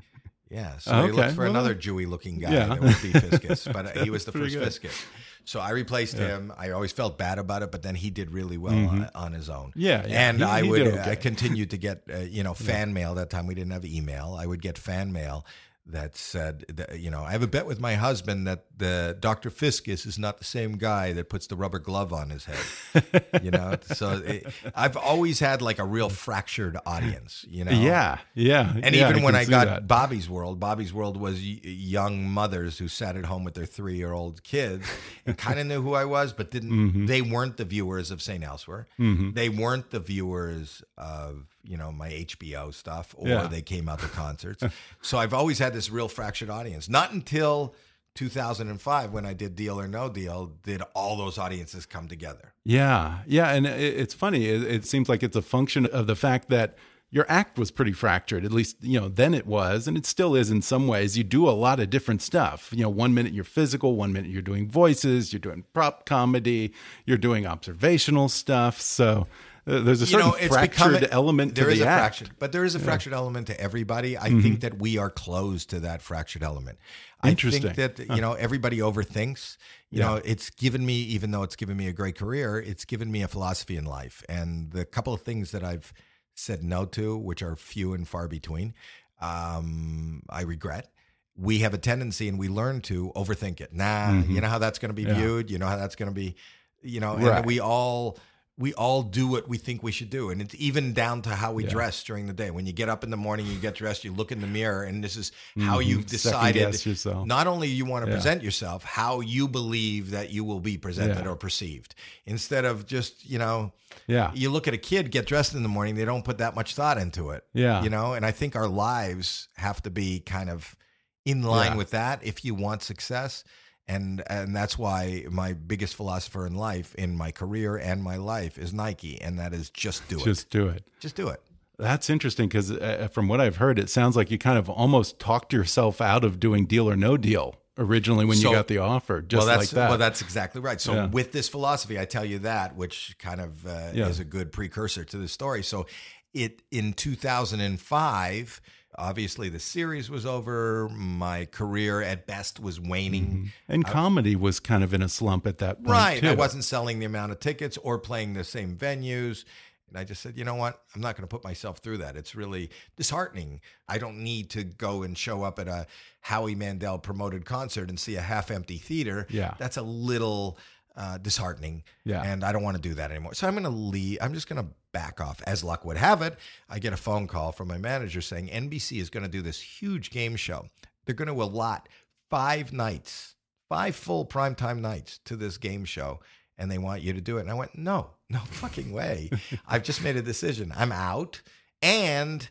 Yeah, 0.50 0.78
so 0.78 0.92
Oh, 0.92 1.06
he 1.06 1.12
looked 1.12 1.32
for 1.34 1.42
Well, 1.42 1.50
another 1.50 1.74
Jewy 1.74 2.06
looking 2.08 2.38
guy 2.38 2.52
yeah. 2.52 2.66
that 2.66 2.80
would 2.80 3.00
be 3.02 3.10
Fiscus, 3.12 3.66
but 3.72 3.96
he 4.04 4.10
was 4.10 4.24
the 4.24 4.32
first. 4.32 4.54
Fiscus. 4.56 5.04
So 5.44 5.60
I 5.60 5.70
replaced 5.70 6.16
him. 6.16 6.52
I 6.56 6.70
always 6.70 6.92
felt 6.92 7.18
bad 7.18 7.38
about 7.38 7.62
it, 7.62 7.70
but 7.72 7.82
then 7.82 7.94
he 7.94 8.10
did 8.10 8.30
really 8.32 8.56
well 8.58 8.74
on, 8.74 9.10
on 9.14 9.32
his 9.32 9.48
own. 9.50 9.70
Mm-hmm. 9.70 9.80
Yeah, 9.80 10.06
yeah. 10.06 10.28
and 10.28 10.38
He- 10.38 10.44
I 10.44 10.62
he 10.62 10.68
would 10.70 10.84
did 10.84 10.98
I 10.98 11.14
continued 11.16 11.70
to 11.70 11.78
get 11.78 12.02
uh, 12.12 12.18
you 12.18 12.42
know 12.42 12.54
fan 12.68 12.92
mail. 12.92 13.14
That 13.14 13.30
time 13.30 13.46
we 13.46 13.54
didn't 13.54 13.72
have 13.72 13.84
email. 13.84 14.36
I 14.38 14.46
would 14.46 14.62
get 14.62 14.78
fan 14.78 15.12
mail 15.12 15.44
that 15.84 16.16
said, 16.16 16.64
that, 16.68 17.00
you 17.00 17.10
know, 17.10 17.22
I 17.24 17.32
have 17.32 17.42
a 17.42 17.48
bet 17.48 17.66
with 17.66 17.80
my 17.80 17.94
husband 17.96 18.46
that 18.46 18.66
the 18.76 19.16
Dr. 19.18 19.50
Fiscus 19.50 20.06
is 20.06 20.16
not 20.16 20.38
the 20.38 20.44
same 20.44 20.76
guy 20.78 21.12
that 21.12 21.28
puts 21.28 21.48
the 21.48 21.56
rubber 21.56 21.80
glove 21.80 22.12
on 22.12 22.30
his 22.30 22.44
head. 22.44 23.24
you 23.42 23.50
know, 23.50 23.76
so 23.92 24.22
it, 24.24 24.46
I've 24.76 24.96
always 24.96 25.40
had 25.40 25.60
like 25.60 25.80
a 25.80 25.84
real 25.84 26.08
fractured 26.08 26.76
audience. 26.86 27.44
You 27.48 27.64
know, 27.64 27.72
Yeah, 27.72 28.18
yeah. 28.34 28.72
and 28.80 28.94
yeah, 28.94 29.10
even 29.10 29.24
when 29.24 29.34
I 29.34 29.44
got 29.44 29.66
that. 29.66 29.88
Bobby's 29.88 30.28
World, 30.30 30.60
Bobby's 30.60 30.92
World 30.92 31.16
was 31.16 31.34
y- 31.40 31.58
young 31.62 32.24
mothers 32.28 32.78
who 32.78 32.86
sat 32.86 33.16
at 33.16 33.24
home 33.24 33.42
with 33.42 33.54
their 33.54 33.66
three 33.66 33.96
year 33.96 34.12
old 34.12 34.44
kids 34.44 34.86
and 35.26 35.36
kind 35.46 35.58
of 35.58 35.66
knew 35.66 35.82
who 35.82 35.94
I 35.94 36.04
was, 36.04 36.32
but 36.32 36.50
didn't. 36.52 36.70
Mm-hmm. 36.70 37.06
They 37.06 37.22
weren't 37.22 37.56
the 37.56 37.64
viewers 37.64 38.10
of 38.12 38.22
St. 38.22 38.44
Elsewhere. 38.44 38.86
They 38.98 39.48
weren't 39.48 39.90
the 39.90 40.00
viewers 40.00 40.82
of 40.96 41.46
you 41.64 41.76
know 41.76 41.92
my 41.92 42.10
HBO 42.10 42.72
stuff, 42.74 43.14
or 43.16 43.28
Yeah. 43.28 43.46
they 43.46 43.62
came 43.62 43.88
out 43.88 44.00
to 44.00 44.08
concerts. 44.08 44.62
so 45.02 45.18
I've 45.18 45.34
always 45.34 45.58
had 45.58 45.72
this 45.72 45.90
real 45.90 46.08
fractured 46.08 46.50
audience. 46.50 46.88
Not 46.88 47.12
until 47.12 47.74
2005 48.14 49.12
when 49.12 49.24
I 49.26 49.32
did 49.32 49.56
Deal 49.56 49.78
or 49.80 49.88
No 49.88 50.08
Deal, 50.08 50.52
did 50.62 50.82
all 50.94 51.16
those 51.16 51.38
audiences 51.38 51.86
come 51.86 52.08
together? 52.08 52.52
Yeah, 52.64 53.20
yeah, 53.26 53.50
and 53.52 53.66
it, 53.66 53.80
it's 53.80 54.14
funny. 54.14 54.46
It, 54.46 54.62
it 54.62 54.84
seems 54.86 55.08
like 55.08 55.22
it's 55.22 55.36
a 55.36 55.42
function 55.42 55.86
of 55.86 56.06
the 56.06 56.14
fact 56.16 56.48
that 56.50 56.76
your 57.10 57.26
act 57.28 57.58
was 57.58 57.70
pretty 57.70 57.92
fractured. 57.92 58.44
At 58.44 58.52
least 58.52 58.76
you 58.82 59.00
know 59.00 59.08
then 59.08 59.34
it 59.34 59.46
was, 59.46 59.86
and 59.88 59.96
it 59.96 60.06
still 60.06 60.34
is 60.34 60.50
in 60.50 60.62
some 60.62 60.86
ways. 60.88 61.16
You 61.18 61.24
do 61.24 61.48
a 61.48 61.50
lot 61.52 61.80
of 61.80 61.90
different 61.90 62.22
stuff. 62.22 62.70
You 62.74 62.82
know, 62.82 62.90
one 62.90 63.14
minute 63.14 63.32
you're 63.32 63.44
physical, 63.44 63.96
one 63.96 64.12
minute 64.12 64.30
you're 64.30 64.42
doing 64.42 64.68
voices, 64.68 65.32
you're 65.32 65.40
doing 65.40 65.64
prop 65.72 66.04
comedy, 66.06 66.72
you're 67.06 67.18
doing 67.18 67.46
observational 67.46 68.28
stuff. 68.28 68.80
So. 68.80 69.26
Uh, 69.64 69.78
there's 69.80 70.02
a 70.02 70.06
certain 70.06 70.26
you 70.26 70.32
know, 70.32 70.48
fractured 70.48 70.92
become, 71.00 71.08
element 71.12 71.54
to 71.54 71.60
there 71.60 71.70
is 71.70 71.78
the 71.78 71.84
a 71.84 71.88
act. 71.88 72.00
fractured, 72.18 72.38
but 72.40 72.50
there 72.50 72.64
is 72.64 72.74
a 72.74 72.80
fractured 72.80 73.12
element 73.12 73.46
to 73.46 73.60
everybody. 73.60 74.18
I 74.18 74.28
Mm-hmm. 74.30 74.40
think 74.40 74.60
that 74.62 74.78
we 74.78 74.98
are 74.98 75.08
closed 75.10 75.70
to 75.70 75.80
that 75.80 76.02
fractured 76.02 76.42
element. 76.42 76.78
Interesting. 77.24 77.68
I 77.70 77.72
think 77.72 77.96
that 77.96 78.16
you 78.16 78.20
know 78.20 78.32
everybody 78.32 78.78
overthinks. 78.78 79.56
You 79.90 80.00
Yeah. 80.00 80.06
know, 80.06 80.14
it's 80.24 80.50
given 80.50 80.84
me, 80.84 80.94
even 80.94 81.30
though 81.30 81.44
it's 81.44 81.54
given 81.54 81.76
me 81.76 81.86
a 81.86 81.92
great 81.92 82.16
career, 82.18 82.58
it's 82.60 82.84
given 82.84 83.12
me 83.12 83.22
a 83.22 83.28
philosophy 83.28 83.76
in 83.76 83.84
life. 83.84 84.24
And 84.28 84.72
the 84.72 84.84
couple 84.84 85.14
of 85.14 85.20
things 85.22 85.52
that 85.52 85.62
I've 85.62 85.92
said 86.34 86.64
no 86.64 86.84
to, 86.86 87.16
which 87.16 87.40
are 87.42 87.54
few 87.54 87.92
and 87.94 88.08
far 88.08 88.26
between, 88.26 88.74
um, 89.20 90.22
I 90.28 90.42
regret. 90.42 90.88
We 91.36 91.60
have 91.60 91.72
a 91.72 91.78
tendency, 91.78 92.28
and 92.28 92.38
we 92.38 92.48
learn 92.48 92.80
to 92.82 93.10
overthink 93.16 93.60
it. 93.60 93.72
Nah, 93.72 94.20
you 94.22 94.40
know 94.40 94.48
how 94.48 94.58
that's 94.58 94.78
going 94.78 94.90
to 94.90 94.94
be 94.94 95.04
Mm-hmm. 95.04 95.14
Yeah. 95.14 95.18
viewed. 95.26 95.50
You 95.50 95.58
know 95.58 95.66
how 95.66 95.76
that's 95.76 95.94
going 95.96 96.10
to 96.10 96.14
be. 96.14 96.34
You 96.82 97.00
know, 97.00 97.16
Right. 97.16 97.38
and 97.38 97.46
we 97.46 97.60
all 97.60 98.18
we 98.62 98.72
all 98.74 99.02
do 99.02 99.24
what 99.26 99.48
we 99.48 99.58
think 99.58 99.82
we 99.82 99.90
should 99.98 100.08
do 100.10 100.30
and 100.30 100.40
it's 100.40 100.54
even 100.68 100.92
down 100.92 101.20
to 101.22 101.30
how 101.30 101.50
we 101.52 101.64
dress 101.64 102.04
during 102.04 102.24
the 102.26 102.32
day 102.42 102.50
when 102.56 102.64
you 102.68 102.72
get 102.72 102.88
up 102.88 103.02
in 103.02 103.10
the 103.10 103.16
morning 103.26 103.44
you 103.46 103.58
get 103.58 103.74
dressed 103.74 104.04
you 104.04 104.12
look 104.12 104.30
in 104.30 104.40
the 104.40 104.46
mirror 104.46 104.82
and 104.84 105.02
this 105.02 105.16
is 105.16 105.32
how 105.68 105.78
you've 105.80 106.06
decided 106.06 106.68
Mm-hmm. 106.68 106.88
Yourself. 106.90 107.26
not 107.26 107.46
only 107.46 107.68
you 107.68 107.84
want 107.84 108.04
to 108.04 108.10
Yeah. 108.10 108.16
present 108.18 108.42
yourself 108.42 108.84
how 108.84 109.20
you 109.20 109.48
believe 109.48 110.10
that 110.16 110.30
you 110.30 110.44
will 110.44 110.60
be 110.60 110.78
presented 110.78 111.24
Yeah. 111.24 111.30
or 111.32 111.36
perceived 111.36 111.94
instead 112.24 112.64
of 112.64 112.86
just 112.86 113.28
you 113.28 113.38
know 113.38 113.72
Yeah. 114.06 114.30
you 114.34 114.48
look 114.50 114.68
at 114.68 114.74
a 114.74 114.78
kid 114.90 115.10
get 115.10 115.26
dressed 115.26 115.54
in 115.54 115.62
the 115.64 115.68
morning 115.76 115.94
they 115.96 116.04
don't 116.04 116.24
put 116.24 116.38
that 116.38 116.54
much 116.54 116.74
thought 116.76 116.98
into 116.98 117.30
it 117.30 117.42
Yeah. 117.54 117.82
you 117.82 117.90
know 117.90 118.14
and 118.14 118.24
i 118.24 118.30
think 118.30 118.54
our 118.54 118.68
lives 118.68 119.48
have 119.56 119.82
to 119.82 119.90
be 119.90 120.20
kind 120.20 120.48
of 120.50 120.76
in 121.24 121.42
line 121.42 121.72
Yeah. 121.72 121.76
with 121.82 121.90
that 121.90 122.16
if 122.22 122.44
you 122.44 122.54
want 122.54 122.82
success 122.82 123.44
and 123.88 124.22
and 124.28 124.54
that's 124.54 124.78
why 124.78 125.24
my 125.30 125.52
biggest 125.52 125.94
philosopher 125.96 126.46
in 126.46 126.54
life 126.54 126.94
in 126.94 127.16
my 127.16 127.30
career 127.32 127.76
and 127.76 128.02
my 128.02 128.16
life 128.16 128.58
is 128.58 128.72
Nike 128.72 129.20
and 129.20 129.38
that 129.38 129.52
is 129.52 129.70
just 129.70 130.06
do 130.08 130.18
it 130.18 130.24
Just 130.24 130.50
do 130.50 130.68
it. 130.68 130.84
just 131.00 131.16
do 131.16 131.28
it 131.28 131.40
That's 131.78 132.08
interesting 132.10 132.48
because 132.48 132.70
uh, 132.70 133.08
from 133.12 133.26
what 133.28 133.40
I've 133.40 133.56
heard, 133.56 133.78
it 133.78 133.90
sounds 133.90 134.14
like 134.16 134.30
you 134.30 134.38
kind 134.38 134.56
of 134.58 134.70
almost 134.70 135.18
talked 135.18 135.52
yourself 135.52 136.00
out 136.00 136.24
of 136.24 136.38
doing 136.38 136.66
Deal 136.66 136.88
or 136.88 136.96
No 136.96 137.16
Deal 137.16 137.56
originally 137.76 138.24
when 138.24 138.36
So- 138.36 138.50
you 138.50 138.54
got 138.54 138.68
the 138.68 138.78
offer, 138.78 139.20
just 139.22 139.38
well, 139.40 139.46
like 139.48 139.58
that's, 139.60 139.70
that. 139.72 139.88
Well, 139.88 139.98
that's 139.98 140.20
exactly 140.22 140.60
right. 140.60 140.80
So 140.80 140.92
Yeah. 140.94 141.06
with 141.06 141.32
this 141.32 141.48
philosophy, 141.48 141.98
I 141.98 142.04
tell 142.04 142.24
you 142.24 142.38
that, 142.40 142.76
which 142.76 143.16
kind 143.18 143.40
of 143.40 143.66
uh, 143.66 143.90
Yeah. 143.94 144.08
is 144.08 144.20
a 144.20 144.24
good 144.24 144.52
precursor 144.52 145.04
to 145.04 145.16
the 145.16 145.26
story. 145.26 145.62
So 145.64 145.86
it 146.34 146.62
in 146.70 146.92
2005, 146.92 148.60
obviously 148.98 149.48
the 149.48 149.58
series 149.60 150.10
was 150.10 150.26
over. 150.26 150.88
My 150.90 151.46
career 151.46 152.02
at 152.02 152.26
best 152.26 152.60
was 152.60 152.80
waning. 152.80 153.52
and 153.68 153.84
comedy 153.84 154.36
was 154.36 154.60
kind 154.60 154.84
of 154.84 154.92
in 154.94 155.02
a 155.02 155.08
slump 155.08 155.46
at 155.46 155.58
that 155.58 155.76
point, 155.82 155.88
Right. 155.88 156.24
I 156.24 156.34
wasn't 156.34 156.64
selling 156.64 156.98
the 156.98 157.06
amount 157.06 157.32
of 157.32 157.40
tickets 157.40 157.76
or 157.78 157.98
playing 157.98 158.34
the 158.34 158.44
same 158.44 158.76
venues. 158.76 159.44
And 159.88 159.98
I 159.98 160.04
just 160.04 160.22
said, 160.22 160.38
you 160.38 160.44
know 160.44 160.54
what? 160.54 160.80
I'm 160.94 161.02
not 161.02 161.16
going 161.16 161.28
to 161.28 161.34
put 161.34 161.44
myself 161.44 161.78
through 161.78 161.98
that. 161.98 162.16
It's 162.16 162.34
really 162.34 162.70
disheartening. 162.96 163.60
I 163.88 163.98
don't 163.98 164.18
need 164.18 164.48
to 164.50 164.64
go 164.64 165.02
and 165.02 165.16
show 165.18 165.42
up 165.42 165.58
at 165.58 165.68
a 165.68 165.86
Howie 166.22 166.54
Mandel 166.54 166.98
promoted 166.98 167.44
concert 167.44 167.90
and 167.90 168.00
see 168.00 168.16
a 168.16 168.22
half 168.22 168.50
empty 168.50 168.78
theater. 168.78 169.26
Yeah. 169.28 169.52
That's 169.58 169.76
a 169.76 169.82
little 169.82 170.56
uh, 170.96 171.18
disheartening. 171.18 171.84
Yeah. 172.04 172.22
And 172.22 172.42
I 172.42 172.52
don't 172.52 172.62
want 172.62 172.76
to 172.76 172.82
do 172.82 172.94
that 172.94 173.10
anymore. 173.10 173.34
So 173.34 173.46
I'm 173.46 173.52
going 173.54 173.64
to 173.64 173.68
leave. 173.70 174.16
I'm 174.22 174.32
just 174.32 174.48
going 174.48 174.64
to 174.64 174.70
back 174.92 175.20
off. 175.20 175.42
As 175.46 175.64
luck 175.64 175.84
would 175.84 175.96
have 175.96 176.22
it, 176.22 176.36
I 176.68 176.78
get 176.78 176.92
a 176.92 176.96
phone 176.96 177.26
call 177.26 177.52
from 177.52 177.68
my 177.68 177.78
manager 177.78 178.20
saying 178.20 178.48
NBC 178.48 179.00
is 179.00 179.10
going 179.10 179.24
to 179.24 179.28
do 179.28 179.42
this 179.42 179.60
huge 179.60 180.10
game 180.10 180.36
show. 180.36 180.66
They're 181.04 181.14
going 181.14 181.34
to 181.34 181.42
allot 181.42 181.88
five 182.30 182.72
nights, 182.72 183.34
five 183.68 183.96
full 183.96 184.24
primetime 184.26 184.80
nights 184.80 185.18
to 185.24 185.36
this 185.36 185.58
game 185.58 185.84
show, 185.84 186.20
and 186.56 186.70
they 186.70 186.78
want 186.78 187.02
you 187.02 187.12
to 187.12 187.20
do 187.20 187.38
it. 187.38 187.42
And 187.42 187.50
I 187.50 187.54
went, 187.54 187.76
no, 187.76 188.10
no 188.30 188.38
fucking 188.46 188.92
way. 188.92 189.30
I've 189.66 189.82
just 189.82 190.02
made 190.02 190.16
a 190.16 190.22
decision. 190.22 190.72
I'm 190.76 190.92
out, 190.92 191.40
and 191.80 192.48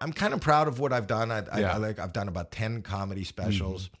I'm 0.00 0.12
kind 0.12 0.34
of 0.34 0.40
proud 0.40 0.66
of 0.68 0.80
what 0.80 0.92
I've 0.92 1.06
done. 1.06 1.30
I, 1.30 1.44
I, 1.52 1.60
Yeah. 1.60 1.74
I 1.74 1.76
like 1.76 1.98
I've 1.98 2.12
done 2.12 2.28
about 2.28 2.50
ten 2.50 2.82
comedy 2.82 3.24
specials. 3.24 3.84
Mm-hmm. 3.86 3.96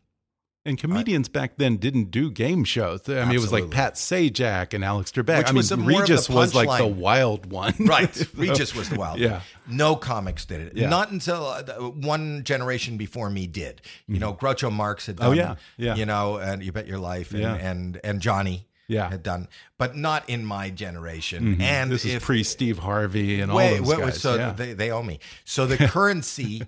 And 0.64 0.78
comedians 0.78 1.28
back 1.28 1.56
then 1.56 1.76
didn't 1.76 2.12
do 2.12 2.30
game 2.30 2.62
shows. 2.62 3.08
I 3.08 3.24
mean, 3.24 3.34
it 3.34 3.40
was 3.40 3.50
like 3.50 3.64
Absolutely. 3.64 3.76
Pat 3.76 3.94
Sajak 3.94 4.74
and 4.74 4.84
Alex 4.84 5.10
Trebek. 5.10 5.38
Which 5.38 5.48
I 5.48 5.50
mean, 5.50 5.56
was 5.56 5.70
more 5.76 5.78
of 5.78 5.86
the 5.86 6.00
Regis 6.02 6.28
was 6.28 6.54
like 6.54 6.78
the 6.78 6.86
wild 6.86 7.46
one. 7.50 7.74
Right, 7.80 8.14
So- 8.14 8.26
Regis 8.36 8.72
was 8.72 8.88
the 8.88 8.94
wild. 8.96 9.18
Yeah. 9.18 9.40
no 9.66 9.96
comics 9.96 10.44
did 10.44 10.60
it. 10.60 10.76
Yeah. 10.76 10.88
Not 10.88 11.10
until 11.10 11.46
uh, 11.46 11.62
one 11.90 12.44
generation 12.44 12.96
before 12.96 13.28
me 13.28 13.48
did. 13.48 13.82
You 14.06 14.20
know, 14.20 14.34
Groucho 14.34 14.70
Marx 14.70 15.06
had 15.06 15.16
done. 15.16 15.26
Oh, 15.30 15.32
yeah, 15.32 15.56
yeah. 15.76 15.96
You 15.96 16.06
know, 16.06 16.36
and 16.36 16.62
You 16.62 16.70
Bet 16.70 16.86
Your 16.86 16.98
Life, 16.98 17.32
and 17.32 17.40
Yeah. 17.40 17.54
and, 17.54 18.00
and 18.04 18.20
Johnny. 18.20 18.66
Yeah. 18.88 19.08
had 19.08 19.22
done, 19.22 19.48
but 19.78 19.96
not 19.96 20.28
in 20.28 20.44
my 20.44 20.68
generation. 20.68 21.62
And 21.62 21.90
this 21.90 22.04
is 22.04 22.14
if, 22.16 22.24
pre 22.24 22.42
Steve 22.42 22.78
Harvey 22.78 23.40
and 23.40 23.50
all 23.50 23.56
Wait, 23.56 23.78
those 23.78 23.88
wait, 23.88 23.98
wait, 23.98 24.04
guys. 24.06 24.20
so 24.20 24.34
yeah. 24.34 24.52
they, 24.52 24.74
they 24.74 24.90
owe 24.90 25.02
me. 25.02 25.18
So 25.46 25.64
the 25.66 25.76
currency 25.88 26.62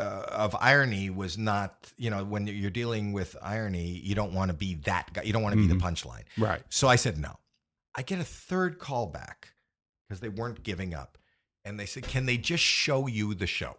uh, 0.00 0.26
of 0.30 0.56
irony 0.60 1.10
was 1.10 1.36
not, 1.36 1.92
you 1.96 2.10
know, 2.10 2.24
when 2.24 2.46
you're 2.46 2.70
dealing 2.70 3.12
with 3.12 3.36
irony, 3.42 4.00
you 4.02 4.14
don't 4.14 4.32
want 4.32 4.50
to 4.50 4.56
be 4.56 4.74
that 4.84 5.12
guy. 5.12 5.22
You 5.22 5.32
don't 5.32 5.42
want 5.42 5.54
to 5.54 5.60
be 5.60 5.66
the 5.66 5.74
punchline. 5.74 6.24
Mm-hmm. 6.32 6.44
Right. 6.44 6.62
So 6.70 6.88
I 6.88 6.96
said 6.96 7.18
no. 7.18 7.36
I 7.94 8.02
get 8.02 8.18
a 8.20 8.24
third 8.24 8.78
call 8.78 9.06
back 9.06 9.48
because 10.08 10.20
they 10.20 10.28
weren't 10.28 10.62
giving 10.62 10.94
up. 10.94 11.18
And 11.64 11.78
they 11.78 11.86
said, 11.86 12.04
Can 12.04 12.26
they 12.26 12.38
just 12.38 12.64
show 12.64 13.06
you 13.06 13.34
the 13.34 13.46
show? 13.46 13.76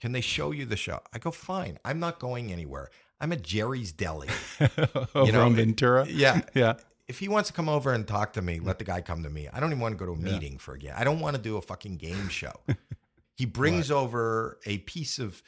Can 0.00 0.12
they 0.12 0.20
show 0.20 0.50
you 0.50 0.64
the 0.66 0.76
show? 0.76 1.00
I 1.12 1.18
go, 1.18 1.30
Fine. 1.30 1.78
I'm 1.84 2.00
not 2.00 2.18
going 2.18 2.52
anywhere. 2.52 2.90
I'm 3.20 3.32
at 3.32 3.42
Jerry's 3.42 3.92
Deli. 3.92 4.28
Over 5.14 5.32
know, 5.32 5.44
on 5.46 5.52
it- 5.52 5.56
Ventura. 5.56 6.06
Yeah. 6.08 6.40
Yeah. 6.54 6.74
If 7.06 7.18
he 7.18 7.26
wants 7.28 7.48
to 7.48 7.52
come 7.52 7.68
over 7.68 7.92
and 7.92 8.06
talk 8.06 8.34
to 8.34 8.42
me, 8.42 8.60
let 8.60 8.78
the 8.78 8.84
guy 8.84 9.00
come 9.00 9.24
to 9.24 9.30
me. 9.30 9.48
I 9.52 9.58
don't 9.58 9.70
even 9.70 9.80
want 9.80 9.94
to 9.94 9.96
go 9.98 10.06
to 10.06 10.12
a 10.12 10.16
meeting 10.16 10.58
for 10.58 10.74
again. 10.74 10.94
I 10.96 11.02
don't 11.02 11.18
want 11.18 11.34
to 11.34 11.42
do 11.42 11.56
a 11.56 11.60
fucking 11.60 11.96
game 11.96 12.28
show. 12.28 12.52
he 13.34 13.46
brings 13.46 13.90
over 13.90 14.60
a 14.64 14.78
piece 14.78 15.18
of 15.18 15.42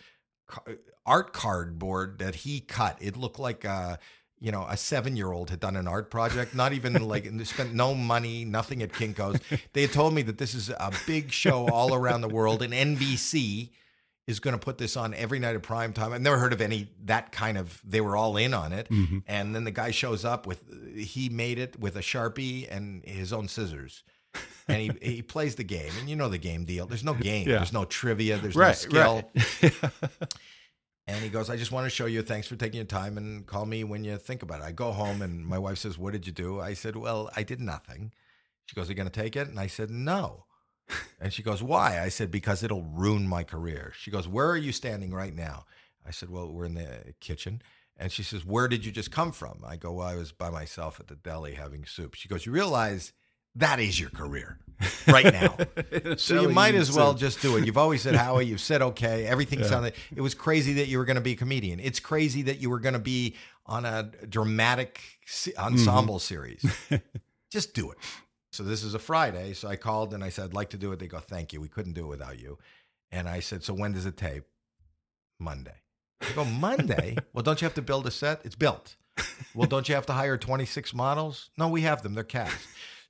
art 1.06 1.32
cardboard 1.32 2.18
that 2.18 2.36
he 2.36 2.60
cut. 2.60 2.96
It 3.00 3.16
looked 3.16 3.38
like 3.38 3.64
a, 3.64 3.98
you 4.38 4.50
know, 4.52 4.66
a 4.68 4.76
seven-year-old 4.76 5.50
had 5.50 5.60
done 5.60 5.76
an 5.76 5.86
art 5.88 6.10
project. 6.10 6.54
Not 6.54 6.72
even 6.72 6.94
like 7.06 7.26
and 7.26 7.38
they 7.38 7.44
spent 7.44 7.74
no 7.74 7.94
money, 7.94 8.44
nothing 8.44 8.82
at 8.82 8.92
Kinkos. 8.92 9.40
They 9.72 9.82
had 9.82 9.92
told 9.92 10.14
me 10.14 10.22
that 10.22 10.38
this 10.38 10.54
is 10.54 10.68
a 10.70 10.92
big 11.06 11.32
show 11.32 11.68
all 11.68 11.94
around 11.94 12.20
the 12.22 12.28
world, 12.28 12.62
and 12.62 12.72
NBC 12.72 13.70
is 14.28 14.38
going 14.38 14.52
to 14.54 14.58
put 14.58 14.78
this 14.78 14.96
on 14.96 15.14
every 15.14 15.40
night 15.40 15.56
at 15.56 15.62
prime 15.64 15.92
time. 15.92 16.12
I've 16.12 16.20
never 16.22 16.38
heard 16.38 16.52
of 16.52 16.60
any 16.60 16.88
that 17.04 17.32
kind 17.32 17.58
of. 17.58 17.80
They 17.84 18.00
were 18.00 18.16
all 18.16 18.36
in 18.36 18.54
on 18.54 18.72
it, 18.72 18.88
Mm-hmm. 18.88 19.18
and 19.26 19.54
then 19.54 19.64
the 19.64 19.70
guy 19.72 19.90
shows 19.90 20.24
up 20.24 20.46
with 20.46 20.62
he 20.96 21.28
made 21.28 21.58
it 21.58 21.78
with 21.80 21.96
a 21.96 22.00
sharpie 22.00 22.68
and 22.70 23.04
his 23.04 23.32
own 23.32 23.48
scissors, 23.48 24.04
and 24.68 24.80
he 24.80 25.14
he 25.14 25.22
plays 25.22 25.54
the 25.54 25.64
game. 25.64 25.92
And 25.98 26.08
you 26.08 26.16
know 26.16 26.28
the 26.28 26.38
game 26.38 26.64
deal. 26.64 26.86
There's 26.86 27.04
no 27.04 27.14
game. 27.14 27.48
Yeah. 27.48 27.56
There's 27.56 27.72
no 27.72 27.84
trivia. 27.84 28.38
There's 28.38 28.56
no 28.56 28.72
skill. 28.72 29.22
Right. 29.62 29.72
And 31.06 31.22
he 31.22 31.28
goes, 31.30 31.50
I 31.50 31.56
just 31.56 31.72
want 31.72 31.84
to 31.84 31.90
show 31.90 32.06
you. 32.06 32.22
Thanks 32.22 32.46
for 32.46 32.54
taking 32.54 32.76
your 32.76 32.86
time 32.86 33.18
and 33.18 33.44
call 33.44 33.66
me 33.66 33.82
when 33.82 34.04
you 34.04 34.16
think 34.18 34.42
about 34.42 34.60
it. 34.60 34.64
I 34.64 34.72
go 34.72 34.92
home 34.92 35.20
and 35.20 35.44
my 35.44 35.58
wife 35.58 35.78
says, 35.78 35.98
What 35.98 36.12
did 36.12 36.26
you 36.26 36.32
do? 36.32 36.60
I 36.60 36.74
said, 36.74 36.96
Well, 36.96 37.28
I 37.36 37.42
did 37.42 37.60
nothing. 37.60 38.12
She 38.66 38.76
goes, 38.76 38.88
Are 38.88 38.92
you 38.92 38.96
going 38.96 39.10
to 39.10 39.20
take 39.20 39.36
it? 39.36 39.48
And 39.48 39.58
I 39.58 39.66
said, 39.66 39.90
No. 39.90 40.44
And 41.20 41.32
she 41.32 41.42
goes, 41.42 41.62
Why? 41.62 42.00
I 42.00 42.08
said, 42.08 42.30
Because 42.30 42.62
it'll 42.62 42.82
ruin 42.82 43.26
my 43.26 43.42
career. 43.42 43.92
She 43.98 44.10
goes, 44.10 44.28
Where 44.28 44.48
are 44.48 44.56
you 44.56 44.72
standing 44.72 45.12
right 45.12 45.34
now? 45.34 45.66
I 46.06 46.12
said, 46.12 46.30
Well, 46.30 46.52
we're 46.52 46.66
in 46.66 46.74
the 46.74 47.14
kitchen. 47.20 47.62
And 47.96 48.12
she 48.12 48.22
says, 48.22 48.44
Where 48.44 48.68
did 48.68 48.84
you 48.84 48.92
just 48.92 49.10
come 49.10 49.32
from? 49.32 49.62
I 49.66 49.76
go, 49.76 49.92
Well, 49.92 50.06
I 50.06 50.14
was 50.14 50.30
by 50.30 50.50
myself 50.50 51.00
at 51.00 51.08
the 51.08 51.16
deli 51.16 51.54
having 51.54 51.84
soup. 51.84 52.14
She 52.14 52.28
goes, 52.28 52.46
You 52.46 52.52
realize 52.52 53.12
that 53.56 53.80
is 53.80 53.98
your 53.98 54.10
career 54.10 54.58
right 55.06 55.32
now. 55.32 55.56
So 56.16 56.42
you 56.42 56.48
might 56.50 56.74
as 56.74 56.92
well 56.92 57.14
just 57.14 57.40
do 57.40 57.56
it. 57.56 57.64
You've 57.64 57.78
always 57.78 58.02
said 58.02 58.14
Howie. 58.14 58.44
You've 58.46 58.60
said 58.60 58.82
okay. 58.82 59.26
Everything 59.26 59.64
sounded. 59.64 59.94
It 60.14 60.20
was 60.20 60.34
crazy 60.34 60.74
that 60.74 60.88
you 60.88 60.98
were 60.98 61.04
going 61.04 61.16
to 61.16 61.22
be 61.22 61.32
a 61.32 61.36
comedian. 61.36 61.80
It's 61.80 62.00
crazy 62.00 62.42
that 62.42 62.60
you 62.60 62.68
were 62.70 62.80
going 62.80 62.92
to 62.94 62.98
be 62.98 63.36
on 63.66 63.84
a 63.84 64.10
dramatic 64.28 65.00
se- 65.26 65.54
ensemble 65.56 66.18
series. 66.18 66.64
just 67.50 67.74
do 67.74 67.90
it. 67.90 67.98
So 68.52 68.62
this 68.62 68.82
is 68.82 68.94
a 68.94 68.98
Friday. 68.98 69.54
So 69.54 69.68
I 69.68 69.76
called 69.76 70.12
and 70.12 70.22
I 70.22 70.28
said 70.28 70.46
I'd 70.46 70.54
like 70.54 70.70
to 70.70 70.76
do 70.76 70.92
it. 70.92 70.98
They 70.98 71.06
go, 71.06 71.18
thank 71.18 71.52
you. 71.52 71.60
We 71.60 71.68
couldn't 71.68 71.94
do 71.94 72.04
it 72.04 72.08
without 72.08 72.38
you. 72.38 72.58
And 73.10 73.28
I 73.28 73.40
said, 73.40 73.64
so 73.64 73.72
when 73.74 73.92
does 73.92 74.06
it 74.06 74.16
tape? 74.16 74.44
Monday. 75.38 75.76
They 76.20 76.32
go, 76.34 76.44
Monday? 76.44 77.16
well, 77.32 77.42
don't 77.42 77.60
you 77.60 77.66
have 77.66 77.74
to 77.74 77.82
build 77.82 78.06
a 78.06 78.10
set? 78.10 78.40
It's 78.44 78.54
built. 78.54 78.96
Well, 79.54 79.68
don't 79.68 79.88
you 79.88 79.94
have 79.94 80.06
to 80.06 80.12
hire 80.12 80.36
26 80.36 80.94
models? 80.94 81.50
No, 81.58 81.68
we 81.68 81.82
have 81.82 82.02
them. 82.02 82.14
They're 82.14 82.24
cast. 82.24 82.56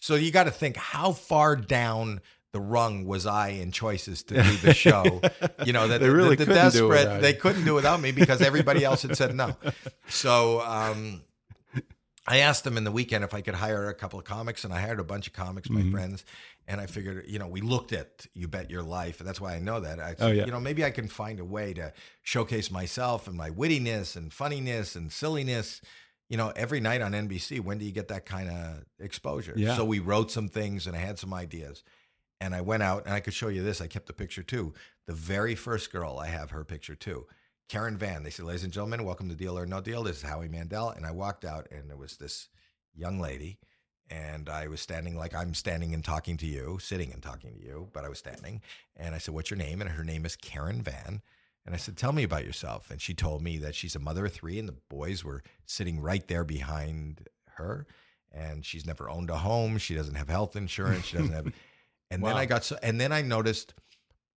So 0.02 0.16
you 0.16 0.32
got 0.32 0.44
to 0.44 0.50
think 0.50 0.76
how 0.76 1.12
far 1.12 1.54
down 1.54 2.20
the 2.50 2.60
rung 2.60 3.04
was 3.06 3.24
I 3.24 3.50
in 3.50 3.70
choices 3.70 4.24
to 4.24 4.42
do 4.42 4.56
the 4.56 4.74
show. 4.86 5.20
you 5.64 5.72
know 5.72 5.86
that 5.86 6.00
They 6.00 6.08
the- 6.08 6.12
really 6.12 6.34
the, 6.34 6.44
couldn't 6.46 6.72
do 6.72 6.90
it 6.90 6.96
desperate 7.04 7.22
they 7.22 7.32
couldn't 7.34 7.64
do 7.64 7.74
without 7.74 8.00
me 8.00 8.10
because 8.10 8.42
everybody 8.42 8.82
else 8.84 9.02
had 9.02 9.16
said 9.16 9.32
no. 9.34 9.54
So 10.08 10.60
um, 10.62 11.22
I 12.26 12.38
asked 12.38 12.64
them 12.64 12.76
in 12.76 12.82
the 12.82 12.90
weekend 12.90 13.22
if 13.22 13.32
I 13.32 13.42
could 13.42 13.54
hire 13.54 13.88
a 13.88 13.94
couple 13.94 14.18
of 14.18 14.24
comics, 14.24 14.64
and 14.64 14.72
I 14.74 14.80
hired 14.80 14.98
a 15.00 15.04
bunch 15.04 15.28
of 15.28 15.32
comics, 15.34 15.70
my 15.70 15.80
Mm-hmm. 15.80 15.92
friends. 15.92 16.24
And 16.68 16.80
I 16.80 16.86
figured, 16.86 17.24
you 17.26 17.38
know, 17.40 17.48
we 17.48 17.60
looked 17.60 17.92
at 17.92 18.26
You 18.34 18.46
Bet 18.48 18.70
Your 18.70 18.82
Life, 18.82 19.18
and 19.20 19.28
that's 19.28 19.40
why 19.40 19.54
I 19.54 19.58
know 19.60 19.80
that. 19.80 19.98
I 20.00 20.10
said, 20.14 20.16
Oh, 20.20 20.28
yeah. 20.30 20.44
you 20.46 20.52
know, 20.52 20.60
maybe 20.60 20.84
I 20.84 20.90
can 20.90 21.08
find 21.08 21.40
a 21.40 21.44
way 21.44 21.74
to 21.74 21.92
showcase 22.22 22.70
myself 22.70 23.26
and 23.28 23.36
my 23.36 23.50
wittiness 23.50 24.14
and 24.16 24.32
funniness 24.32 24.94
and 24.96 25.10
silliness. 25.12 25.80
You 26.28 26.36
know, 26.36 26.52
every 26.56 26.80
night 26.80 27.02
on 27.02 27.12
NBC, 27.12 27.60
when 27.60 27.78
do 27.78 27.84
you 27.84 27.92
get 27.92 28.08
that 28.08 28.24
kind 28.24 28.48
of 28.48 28.84
exposure? 28.98 29.54
Yeah. 29.56 29.76
So 29.76 29.84
we 29.84 29.98
wrote 29.98 30.30
some 30.30 30.48
things, 30.48 30.86
and 30.86 30.96
I 30.96 31.00
had 31.00 31.18
some 31.18 31.34
ideas. 31.34 31.84
And 32.40 32.54
I 32.54 32.60
went 32.60 32.82
out, 32.82 33.04
and 33.04 33.14
I 33.14 33.20
could 33.20 33.34
show 33.34 33.48
you 33.48 33.62
this. 33.62 33.80
I 33.80 33.86
kept 33.86 34.06
the 34.06 34.12
picture 34.12 34.42
too. 34.42 34.72
The 35.06 35.12
very 35.12 35.54
first 35.54 35.92
girl, 35.92 36.18
I 36.18 36.28
have 36.28 36.50
her 36.50 36.64
picture 36.64 36.94
too. 36.94 37.26
Karen 37.68 37.96
Van. 37.96 38.22
They 38.22 38.30
said, 38.30 38.46
ladies 38.46 38.64
and 38.64 38.72
gentlemen, 38.72 39.04
welcome 39.04 39.28
to 39.28 39.34
Deal 39.34 39.56
or 39.58 39.66
No 39.66 39.80
Deal. 39.80 40.02
This 40.02 40.18
is 40.18 40.22
Howie 40.22 40.48
Mandel. 40.48 40.90
And 40.90 41.06
I 41.06 41.10
walked 41.10 41.44
out, 41.44 41.68
and 41.70 41.88
there 41.88 41.96
was 41.96 42.16
this 42.16 42.48
young 42.94 43.18
lady, 43.18 43.58
and 44.10 44.48
I 44.48 44.66
was 44.66 44.80
standing 44.80 45.16
like 45.16 45.34
I'm 45.34 45.54
standing 45.54 45.94
and 45.94 46.04
talking 46.04 46.36
to 46.38 46.46
you, 46.46 46.78
sitting 46.80 47.12
and 47.12 47.22
talking 47.22 47.54
to 47.54 47.62
you, 47.64 47.88
but 47.92 48.04
I 48.04 48.08
was 48.08 48.18
standing. 48.18 48.60
And 48.96 49.14
I 49.14 49.18
said, 49.18 49.34
What's 49.34 49.50
your 49.50 49.58
name? 49.58 49.80
And 49.80 49.90
her 49.90 50.04
name 50.04 50.26
is 50.26 50.36
Karen 50.36 50.82
Van. 50.82 51.22
And 51.64 51.74
I 51.74 51.78
said, 51.78 51.96
Tell 51.96 52.12
me 52.12 52.22
about 52.24 52.44
yourself. 52.44 52.90
And 52.90 53.00
she 53.00 53.14
told 53.14 53.42
me 53.42 53.58
that 53.58 53.74
she's 53.74 53.94
a 53.94 54.00
mother 54.00 54.26
of 54.26 54.32
three, 54.32 54.58
and 54.58 54.68
the 54.68 54.76
boys 54.88 55.22
were 55.24 55.42
sitting 55.64 56.00
right 56.00 56.26
there 56.26 56.44
behind 56.44 57.28
her. 57.56 57.86
And 58.32 58.64
she's 58.64 58.86
never 58.86 59.08
owned 59.10 59.30
a 59.30 59.36
home. 59.38 59.78
She 59.78 59.94
doesn't 59.94 60.14
have 60.14 60.28
health 60.28 60.56
insurance. 60.56 61.04
She 61.06 61.16
doesn't 61.18 61.32
have. 61.34 61.52
And 62.10 62.22
then 62.22 62.36
I 62.36 62.44
got 62.44 62.62
so, 62.62 62.76
and 62.82 63.00
then 63.00 63.10
I 63.10 63.22
noticed 63.22 63.72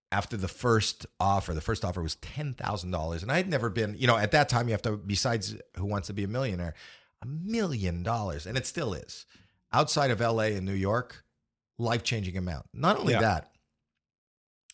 after 0.09 0.37
the 0.37 0.47
first 0.47 1.05
offer, 1.19 1.53
the 1.53 1.59
first 1.59 1.83
offer 1.83 2.01
was 2.01 2.15
ten 2.15 2.53
thousand 2.53 2.91
dollars, 2.91 3.21
and 3.21 3.29
I 3.29 3.35
had 3.35 3.49
never 3.49 3.69
been, 3.69 3.95
you 3.99 4.07
know, 4.07 4.15
at 4.15 4.31
that 4.31 4.47
time 4.47 4.69
you 4.69 4.71
have 4.71 4.81
to, 4.83 4.95
besides 4.95 5.57
Who 5.75 5.83
Wants 5.85 6.07
to 6.07 6.13
Be 6.13 6.23
a 6.23 6.27
Millionaire, 6.29 6.73
a 7.21 7.25
million 7.25 8.01
dollars, 8.01 8.45
and 8.45 8.57
it 8.57 8.65
still 8.65 8.93
is 8.93 9.25
outside 9.73 10.09
of 10.09 10.21
L.A. 10.21 10.55
and 10.55 10.65
New 10.65 10.71
York, 10.71 11.25
life 11.77 12.01
changing 12.03 12.37
amount. 12.37 12.67
Not 12.73 12.97
only 12.97 13.11
Yeah. 13.11 13.19
that, 13.19 13.51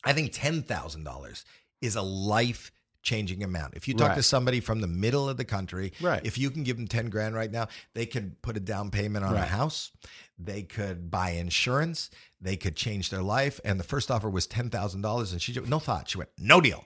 I 0.03 0.13
think 0.13 0.31
ten 0.31 0.61
thousand 0.61 1.03
dollars 1.03 1.43
is 1.81 1.95
a 1.95 2.01
life 2.01 2.71
changing 3.03 3.43
amount. 3.43 3.73
If 3.73 3.87
you 3.87 3.95
talk 3.95 4.15
to 4.15 4.23
somebody 4.23 4.59
from 4.59 4.81
the 4.81 4.87
middle 4.87 5.27
of 5.27 5.37
the 5.37 5.43
country, 5.45 5.91
Right. 5.99 6.21
if 6.23 6.37
you 6.37 6.51
can 6.51 6.63
give 6.63 6.77
them 6.77 6.87
ten 6.87 7.09
grand 7.09 7.33
right 7.33 7.51
now, 7.51 7.67
they 7.95 8.05
could 8.05 8.39
put 8.43 8.55
a 8.57 8.59
down 8.59 8.91
payment 8.91 9.25
on 9.25 9.35
a 9.35 9.45
house. 9.45 9.91
They 10.37 10.61
could 10.63 11.09
buy 11.09 11.31
insurance. 11.31 12.09
They 12.43 12.57
could 12.57 12.75
change 12.75 13.11
their 13.11 13.21
life. 13.21 13.59
And 13.63 13.79
the 13.79 13.83
first 13.83 14.09
offer 14.09 14.29
was 14.29 14.47
ten 14.47 14.69
thousand 14.69 15.01
dollars, 15.01 15.31
and 15.31 15.41
she 15.41 15.53
just, 15.53 15.69
no 15.69 15.79
thought. 15.79 16.09
She 16.09 16.17
went 16.17 16.31
no 16.37 16.59
deal. 16.59 16.85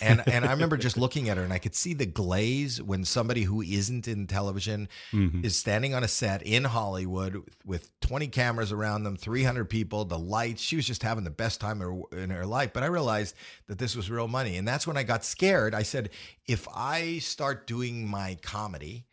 And 0.00 0.22
and 0.26 0.44
I 0.44 0.50
remember 0.52 0.76
just 0.76 0.96
looking 0.96 1.28
at 1.28 1.36
her, 1.36 1.44
and 1.44 1.52
I 1.52 1.58
could 1.58 1.74
see 1.74 1.94
the 1.94 2.06
glaze 2.06 2.82
when 2.82 3.04
somebody 3.04 3.42
who 3.42 3.62
isn't 3.62 4.08
in 4.08 4.26
television 4.26 4.88
Mm-hmm. 5.12 5.44
is 5.44 5.56
standing 5.56 5.94
on 5.94 6.02
a 6.02 6.08
set 6.08 6.42
in 6.42 6.64
Hollywood 6.64 7.42
with 7.64 7.88
twenty 8.00 8.26
cameras 8.26 8.72
around 8.72 9.04
them, 9.04 9.16
three 9.16 9.44
hundred 9.44 9.66
people, 9.70 10.04
the 10.04 10.18
lights. 10.18 10.62
She 10.62 10.76
was 10.76 10.86
just 10.86 11.02
having 11.02 11.24
the 11.24 11.30
best 11.30 11.60
time 11.60 11.80
in 11.80 11.88
her, 11.88 12.18
in 12.18 12.30
her 12.30 12.46
life. 12.46 12.72
But 12.72 12.82
I 12.82 12.86
realized 12.86 13.34
that 13.68 13.78
this 13.78 13.94
was 13.94 14.10
real 14.10 14.28
money, 14.28 14.56
and 14.56 14.66
that's 14.66 14.86
when 14.86 14.96
I 14.96 15.02
got 15.02 15.24
scared. 15.24 15.74
I 15.74 15.82
said, 15.82 16.10
if 16.46 16.66
I 16.74 17.18
start 17.18 17.66
doing 17.66 18.08
my 18.08 18.38
comedy 18.42 19.06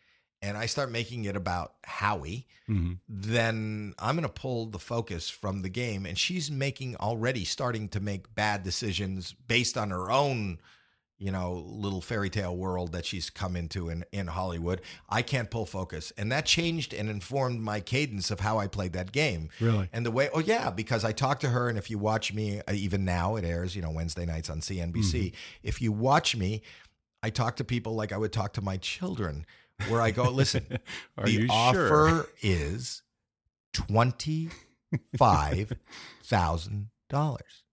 and 0.44 0.56
I 0.56 0.68
start 0.68 0.92
making 0.92 1.26
it 1.26 1.36
about 1.36 1.74
Howie, 1.84 2.46
Mm-hmm. 2.70 2.94
then 3.10 3.94
I'm 4.00 4.16
going 4.16 4.24
to 4.24 4.30
pull 4.30 4.68
the 4.68 4.80
focus 4.80 5.30
from 5.30 5.64
the 5.64 5.70
game. 5.70 6.06
And 6.06 6.18
she's 6.18 6.50
making 6.50 6.96
already 6.96 7.44
starting 7.44 7.90
to 7.90 8.00
make 8.00 8.34
bad 8.36 8.64
decisions 8.64 9.34
based 9.34 9.78
on 9.78 9.90
her 9.90 10.10
own, 10.10 10.60
you 11.20 11.30
know, 11.30 11.62
little 11.68 12.00
fairy 12.00 12.30
tale 12.30 12.56
world 12.56 12.94
that 12.94 13.06
she's 13.06 13.30
come 13.30 13.58
into 13.58 13.90
in, 13.90 14.06
in 14.14 14.28
Hollywood. 14.28 14.80
I 15.10 15.24
can't 15.24 15.52
pull 15.52 15.66
focus. 15.66 16.14
And 16.18 16.32
that 16.32 16.46
changed 16.46 16.94
and 16.94 17.10
informed 17.10 17.60
my 17.60 17.82
cadence 17.82 18.32
of 18.32 18.40
how 18.40 18.60
I 18.60 18.68
played 18.68 18.94
that 18.94 19.12
game. 19.12 19.50
Really? 19.60 19.90
And 19.92 20.06
the 20.06 20.12
way, 20.12 20.30
oh, 20.34 20.40
yeah, 20.40 20.70
because 20.70 21.04
I 21.04 21.12
talked 21.12 21.42
to 21.42 21.50
her. 21.50 21.68
And 21.68 21.78
if 21.78 21.90
you 21.90 21.98
watch 21.98 22.34
me, 22.34 22.62
uh, 22.66 22.72
even 22.72 23.04
now 23.04 23.36
it 23.36 23.44
airs, 23.44 23.76
you 23.76 23.82
know, 23.82 23.92
Wednesday 23.92 24.26
nights 24.26 24.50
on 24.50 24.62
CNBC. 24.62 25.34
If 25.64 25.82
you 25.82 25.92
watch 25.92 26.34
me, 26.38 26.62
I 27.22 27.30
talk 27.30 27.58
to 27.58 27.66
people 27.66 27.94
like 27.94 28.14
I 28.14 28.18
would 28.18 28.32
talk 28.32 28.54
to 28.54 28.62
my 28.62 28.78
children, 28.78 29.46
where 29.90 30.02
I 30.02 30.12
go, 30.12 30.30
listen, 30.30 30.66
Are 31.18 31.26
the 31.26 31.32
you 31.32 31.48
offer 31.50 31.88
sure? 31.88 32.28
is 32.42 33.02
twenty 33.74 34.50
five 35.18 35.74
thousand 36.24 36.90
dollars. 37.10 37.64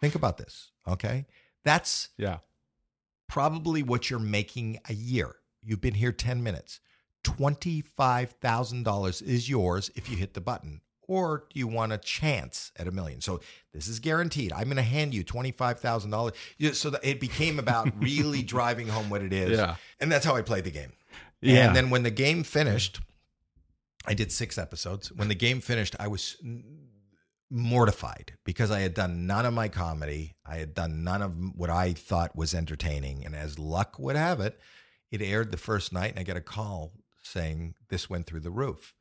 Think 0.00 0.14
about 0.14 0.36
this, 0.38 0.70
okay? 0.86 1.26
That's 1.64 2.10
Yeah. 2.18 2.38
probably 3.28 3.82
what 3.82 4.10
you're 4.10 4.18
making 4.18 4.78
a 4.88 4.94
year. 4.94 5.36
You've 5.62 5.80
been 5.80 5.94
here 5.94 6.12
ten 6.12 6.42
minutes. 6.42 6.80
Twenty 7.24 7.80
five 7.80 8.30
thousand 8.40 8.84
dollars 8.84 9.20
is 9.22 9.48
yours 9.48 9.90
if 9.96 10.08
you 10.10 10.16
hit 10.16 10.34
the 10.34 10.40
button. 10.40 10.80
Or 11.08 11.44
do 11.52 11.60
you 11.60 11.68
want 11.68 11.92
a 11.92 11.98
chance 11.98 12.72
at 12.76 12.88
a 12.88 12.90
million? 12.90 13.20
So 13.20 13.40
this 13.72 13.86
is 13.86 14.00
guaranteed. 14.00 14.52
I'm 14.52 14.64
going 14.64 14.76
to 14.76 14.82
hand 14.82 15.14
you 15.14 15.22
twenty 15.24 15.52
five 15.52 15.78
thousand 15.80 16.10
dollars. 16.10 16.34
So 16.72 16.90
that 16.90 17.04
it 17.04 17.20
became 17.20 17.58
about 17.58 17.90
really 18.00 18.42
driving 18.54 18.88
home 18.88 19.08
what 19.10 19.22
it 19.22 19.32
is. 19.32 19.58
Yeah. 19.58 19.76
and 20.00 20.10
that's 20.10 20.24
how 20.24 20.36
I 20.36 20.42
played 20.42 20.64
the 20.64 20.70
game. 20.70 20.92
Yeah. 21.40 21.66
And 21.66 21.76
then 21.76 21.90
when 21.90 22.02
the 22.02 22.10
game 22.10 22.42
finished, 22.42 23.00
I 24.06 24.14
did 24.14 24.32
six 24.32 24.58
episodes. 24.58 25.12
When 25.12 25.28
the 25.28 25.34
game 25.34 25.60
finished, 25.60 25.96
I 25.98 26.08
was 26.08 26.36
mortified 27.50 28.32
because 28.44 28.70
I 28.70 28.80
had 28.80 28.94
done 28.94 29.26
none 29.26 29.46
of 29.46 29.54
my 29.54 29.68
comedy. 29.68 30.34
I 30.44 30.56
had 30.56 30.74
done 30.74 31.04
none 31.04 31.22
of 31.22 31.32
what 31.54 31.70
I 31.70 31.92
thought 31.92 32.36
was 32.36 32.54
entertaining. 32.54 33.24
And 33.24 33.34
as 33.34 33.58
luck 33.58 33.98
would 33.98 34.16
have 34.16 34.40
it, 34.40 34.58
it 35.10 35.22
aired 35.22 35.50
the 35.50 35.56
first 35.56 35.92
night, 35.92 36.10
and 36.10 36.18
I 36.18 36.24
get 36.24 36.36
a 36.36 36.40
call 36.40 36.92
saying 37.22 37.74
this 37.88 38.10
went 38.10 38.26
through 38.26 38.40
the 38.40 38.50
roof. 38.50 38.94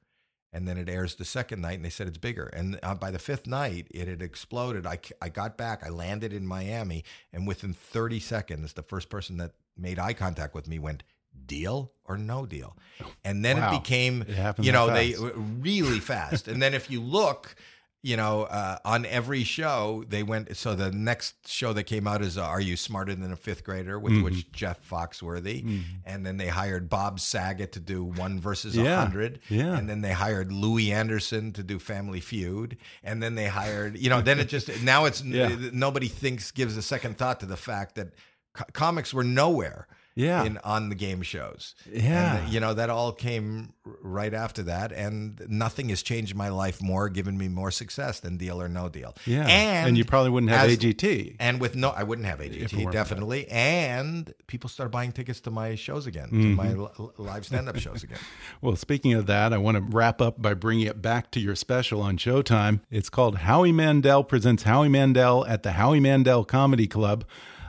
And 0.53 0.67
then 0.67 0.77
it 0.77 0.87
airs 0.87 1.15
the 1.15 1.25
second 1.25 1.61
night, 1.61 1.73
and 1.73 1.83
they 1.83 1.89
said 1.89 2.07
it's 2.07 2.17
bigger. 2.17 2.45
And 2.45 2.79
uh, 2.81 2.95
by 2.95 3.11
the 3.11 3.19
fifth 3.19 3.45
night, 3.45 3.87
it 3.91 4.07
had 4.07 4.21
exploded. 4.21 4.85
I, 4.85 4.99
I 5.21 5.27
got 5.27 5.57
back, 5.57 5.83
I 5.85 5.89
landed 5.89 6.31
in 6.31 6.47
Miami, 6.47 7.03
and 7.33 7.45
within 7.45 7.73
30 7.73 8.21
seconds, 8.21 8.73
the 8.73 8.81
first 8.81 9.09
person 9.09 9.35
that 9.37 9.51
made 9.75 9.99
eye 9.99 10.13
contact 10.13 10.53
with 10.53 10.67
me 10.67 10.79
went, 10.79 11.03
Deal 11.45 11.91
or 12.05 12.17
no 12.17 12.45
deal? 12.45 12.75
And 13.23 13.43
then 13.43 13.57
Wow. 13.57 13.73
it 13.75 13.79
became, 13.83 14.21
It 14.23 14.59
you 14.59 14.71
know, 14.71 14.87
they 14.87 15.15
really 15.15 15.99
fast. 15.99 16.47
and 16.47 16.61
then 16.61 16.73
if 16.73 16.89
you 16.89 17.01
look, 17.01 17.55
you 18.01 18.15
know, 18.15 18.43
uh, 18.43 18.77
on 18.85 19.03
every 19.07 19.43
show, 19.43 20.03
they 20.07 20.21
went. 20.21 20.55
So 20.55 20.75
the 20.75 20.91
next 20.91 21.47
show 21.47 21.73
that 21.73 21.85
came 21.85 22.05
out 22.05 22.21
is 22.21 22.37
uh, 22.37 22.43
Are 22.43 22.61
You 22.61 22.77
Smarter 22.77 23.15
Than 23.15 23.31
a 23.31 23.35
Fifth 23.35 23.63
Grader 23.63 23.97
with 23.99 24.13
Mm-hmm. 24.13 24.23
which 24.23 24.51
Jeff 24.51 24.77
Foxworthy. 24.87 25.81
And 26.05 26.23
then 26.23 26.37
they 26.37 26.47
hired 26.49 26.87
Bob 26.87 27.19
Saget 27.19 27.71
to 27.71 27.79
do 27.79 28.03
One 28.03 28.39
versus 28.39 28.77
a 28.77 28.83
Yeah. 28.83 28.99
100. 28.99 29.39
Yeah. 29.49 29.75
And 29.75 29.89
then 29.89 30.01
they 30.01 30.11
hired 30.11 30.51
Louie 30.51 30.91
Anderson 30.91 31.51
to 31.53 31.63
do 31.63 31.79
Family 31.79 32.19
Feud. 32.19 32.77
And 33.03 33.23
then 33.23 33.33
they 33.33 33.47
hired, 33.47 33.97
you 33.97 34.11
know, 34.11 34.21
then 34.21 34.39
it 34.39 34.49
just, 34.49 34.69
now 34.83 35.05
it's, 35.05 35.23
Yeah. 35.25 35.55
nobody 35.73 36.07
thinks, 36.07 36.51
gives 36.51 36.77
a 36.77 36.83
second 36.83 37.17
thought 37.17 37.39
to 37.39 37.47
the 37.47 37.57
fact 37.57 37.95
that 37.95 38.09
co- 38.53 38.65
comics 38.73 39.15
were 39.15 39.23
nowhere. 39.23 39.87
Yeah. 40.17 40.45
In, 40.45 40.57
on 40.59 40.87
the 40.87 40.95
game 40.95 41.21
shows. 41.23 41.75
Yeah. 41.91 42.37
And, 42.37 42.53
you 42.53 42.61
know, 42.61 42.73
that 42.73 42.89
all 42.89 43.11
came 43.11 43.73
right 44.01 44.33
after 44.33 44.63
that. 44.63 44.93
And 44.93 45.41
nothing 45.49 45.89
has 45.89 46.01
changed 46.01 46.33
my 46.35 46.47
life 46.47 46.81
more, 46.81 47.09
given 47.09 47.37
me 47.37 47.49
more 47.49 47.69
success 47.69 48.21
than 48.21 48.37
Deal 48.37 48.61
or 48.61 48.69
No 48.69 48.87
Deal. 48.87 49.13
Yeah. 49.25 49.45
And, 49.45 49.97
you 49.97 50.05
probably 50.05 50.29
wouldn't 50.29 50.53
have 50.53 50.69
as- 50.69 50.77
AGT. 50.77 51.35
And 51.39 51.59
with 51.59 51.75
no, 51.75 51.89
I 51.89 52.03
wouldn't 52.03 52.27
have 52.27 52.39
AGT, 52.39 52.91
definitely. 52.93 53.45
And 53.49 54.33
people 54.47 54.69
started 54.69 54.91
buying 54.91 55.11
tickets 55.11 55.41
to 55.41 55.51
my 55.51 55.75
shows 55.75 56.07
again, 56.07 56.29
to 56.29 56.35
Mm-hmm. 56.35 56.55
my 56.55 56.73
li- 56.73 57.09
live 57.17 57.45
stand 57.45 57.67
up 57.67 57.77
shows 57.77 58.03
again. 58.03 58.19
Well, 58.61 58.77
speaking 58.77 59.13
of 59.13 59.25
that, 59.27 59.51
I 59.53 59.57
want 59.57 59.75
to 59.77 59.83
wrap 59.95 60.21
up 60.21 60.41
by 60.41 60.53
bringing 60.53 60.87
it 60.87 61.01
back 61.01 61.29
to 61.31 61.39
your 61.41 61.55
special 61.55 62.01
on 62.01 62.17
Showtime. 62.17 62.79
It's 62.89 63.09
called 63.09 63.39
Howie 63.39 63.73
Mandel 63.73 64.23
Presents 64.23 64.63
Howie 64.63 64.87
Mandel 64.89 65.45
at 65.45 65.63
the 65.63 65.73
Howie 65.73 65.99
Mandel 65.99 66.45
Comedy 66.45 66.87
Club. 66.87 67.25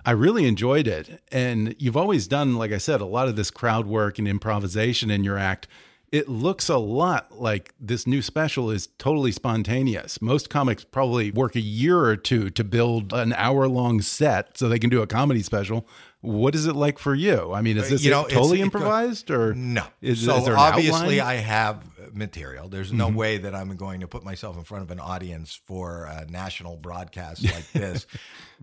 I 0.07 0.13
really 0.13 0.47
enjoyed 0.47 0.87
it. 0.87 1.21
And 1.33 1.75
you've 1.81 1.97
always 1.97 2.29
done, 2.29 2.55
like 2.55 2.71
I 2.71 2.79
said, 2.79 3.01
a 3.01 3.07
lot 3.07 3.27
of 3.27 3.35
this 3.35 3.51
crowd 3.51 3.87
work 3.87 4.21
and 4.21 4.29
improvisation 4.29 5.11
in 5.11 5.25
your 5.25 5.37
act. 5.37 5.67
It 6.13 6.29
looks 6.29 6.69
a 6.69 6.77
lot 6.79 7.41
like 7.41 7.75
this 7.81 8.07
new 8.07 8.23
special 8.23 8.71
is 8.71 8.87
totally 8.99 9.33
spontaneous. 9.33 10.23
Most 10.23 10.49
comics 10.51 10.85
probably 10.85 11.31
work 11.33 11.57
a 11.57 11.61
year 11.61 11.99
or 12.05 12.17
two 12.17 12.49
to 12.51 12.65
build 12.65 13.13
an 13.13 13.33
hour 13.33 13.67
long 13.69 14.01
set 14.01 14.57
so 14.57 14.69
they 14.69 14.79
can 14.79 14.89
do 14.89 15.03
a 15.03 15.07
comedy 15.07 15.43
special. 15.43 15.87
What 16.21 16.55
is 16.55 16.67
it 16.67 16.75
like 16.77 16.99
for 16.99 17.15
you? 17.15 17.53
I 17.53 17.61
mean, 17.61 17.77
is 17.77 17.91
this 17.91 18.03
Uh, 18.03 18.05
You 18.05 18.11
know, 18.11 18.25
totally 18.25 18.61
improvised 18.61 19.31
or 19.31 19.53
No. 19.55 19.85
Is, 20.01 20.25
so 20.25 20.37
is 20.37 20.49
obviously, 20.49 21.21
outline? 21.21 21.37
I 21.39 21.41
have 21.41 21.83
material. 22.15 22.69
There's 22.69 22.93
no 22.93 23.09
way 23.09 23.39
that 23.39 23.55
I'm 23.55 23.77
going 23.77 24.01
to 24.01 24.09
put 24.09 24.25
myself 24.25 24.57
in 24.57 24.65
front 24.65 24.85
of 24.85 24.91
an 24.91 25.01
audience 25.01 25.61
for 25.67 26.05
a 26.05 26.25
national 26.31 26.77
broadcast 26.77 27.43
like 27.45 27.71
this 27.73 28.07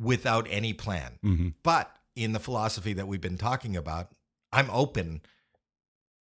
without 0.01 0.47
any 0.49 0.73
plan. 0.73 1.53
But 1.61 1.95
in 2.15 2.31
the 2.33 2.39
philosophy 2.39 2.93
that 2.93 3.07
we've 3.07 3.21
been 3.21 3.37
talking 3.37 3.75
about, 3.75 4.09
I'm 4.51 4.69
open. 4.71 5.21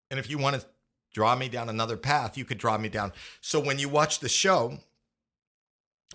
And 0.09 0.19
if 0.19 0.29
you 0.29 0.37
want 0.37 0.59
to 0.59 0.65
draw 1.13 1.35
me 1.35 1.49
down 1.49 1.69
another 1.69 1.97
path, 1.97 2.37
you 2.37 2.45
could 2.45 2.57
draw 2.57 2.77
me 2.77 2.89
down. 2.89 3.11
So 3.41 3.59
when 3.59 3.79
you 3.79 3.89
watch 3.89 4.19
the 4.19 4.29
show, 4.29 4.79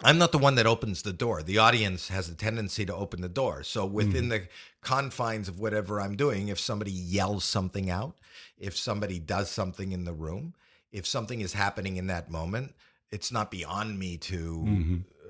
I'm 0.02 0.18
not 0.18 0.32
the 0.32 0.38
one 0.38 0.56
that 0.56 0.66
opens 0.66 1.02
the 1.02 1.12
door. 1.12 1.42
The 1.42 1.58
audience 1.58 2.08
has 2.08 2.28
a 2.28 2.34
tendency 2.34 2.84
to 2.86 2.94
open 2.94 3.20
the 3.20 3.28
door. 3.28 3.62
So 3.62 3.86
within 3.86 4.28
the 4.28 4.48
confines 4.82 5.48
of 5.48 5.60
whatever 5.60 6.00
I'm 6.00 6.16
doing, 6.16 6.48
if 6.48 6.58
somebody 6.58 6.90
yells 6.90 7.44
something 7.44 7.90
out, 7.90 8.16
if 8.58 8.76
somebody 8.76 9.20
does 9.20 9.50
something 9.50 9.92
in 9.92 10.04
the 10.04 10.12
room, 10.12 10.54
if 10.90 11.06
something 11.06 11.40
is 11.40 11.52
happening 11.52 11.96
in 11.96 12.08
that 12.08 12.28
moment, 12.30 12.74
it's 13.12 13.30
not 13.30 13.50
beyond 13.52 13.98
me 13.98 14.16
to 14.16 14.64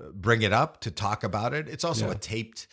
uh, 0.01 0.09
bring 0.13 0.41
it 0.41 0.51
up, 0.51 0.81
to 0.81 0.91
talk 0.91 1.23
about 1.23 1.53
it. 1.53 1.69
It's 1.69 1.83
also 1.83 2.07
Yeah. 2.07 2.13
a 2.13 2.17
taped 2.17 2.67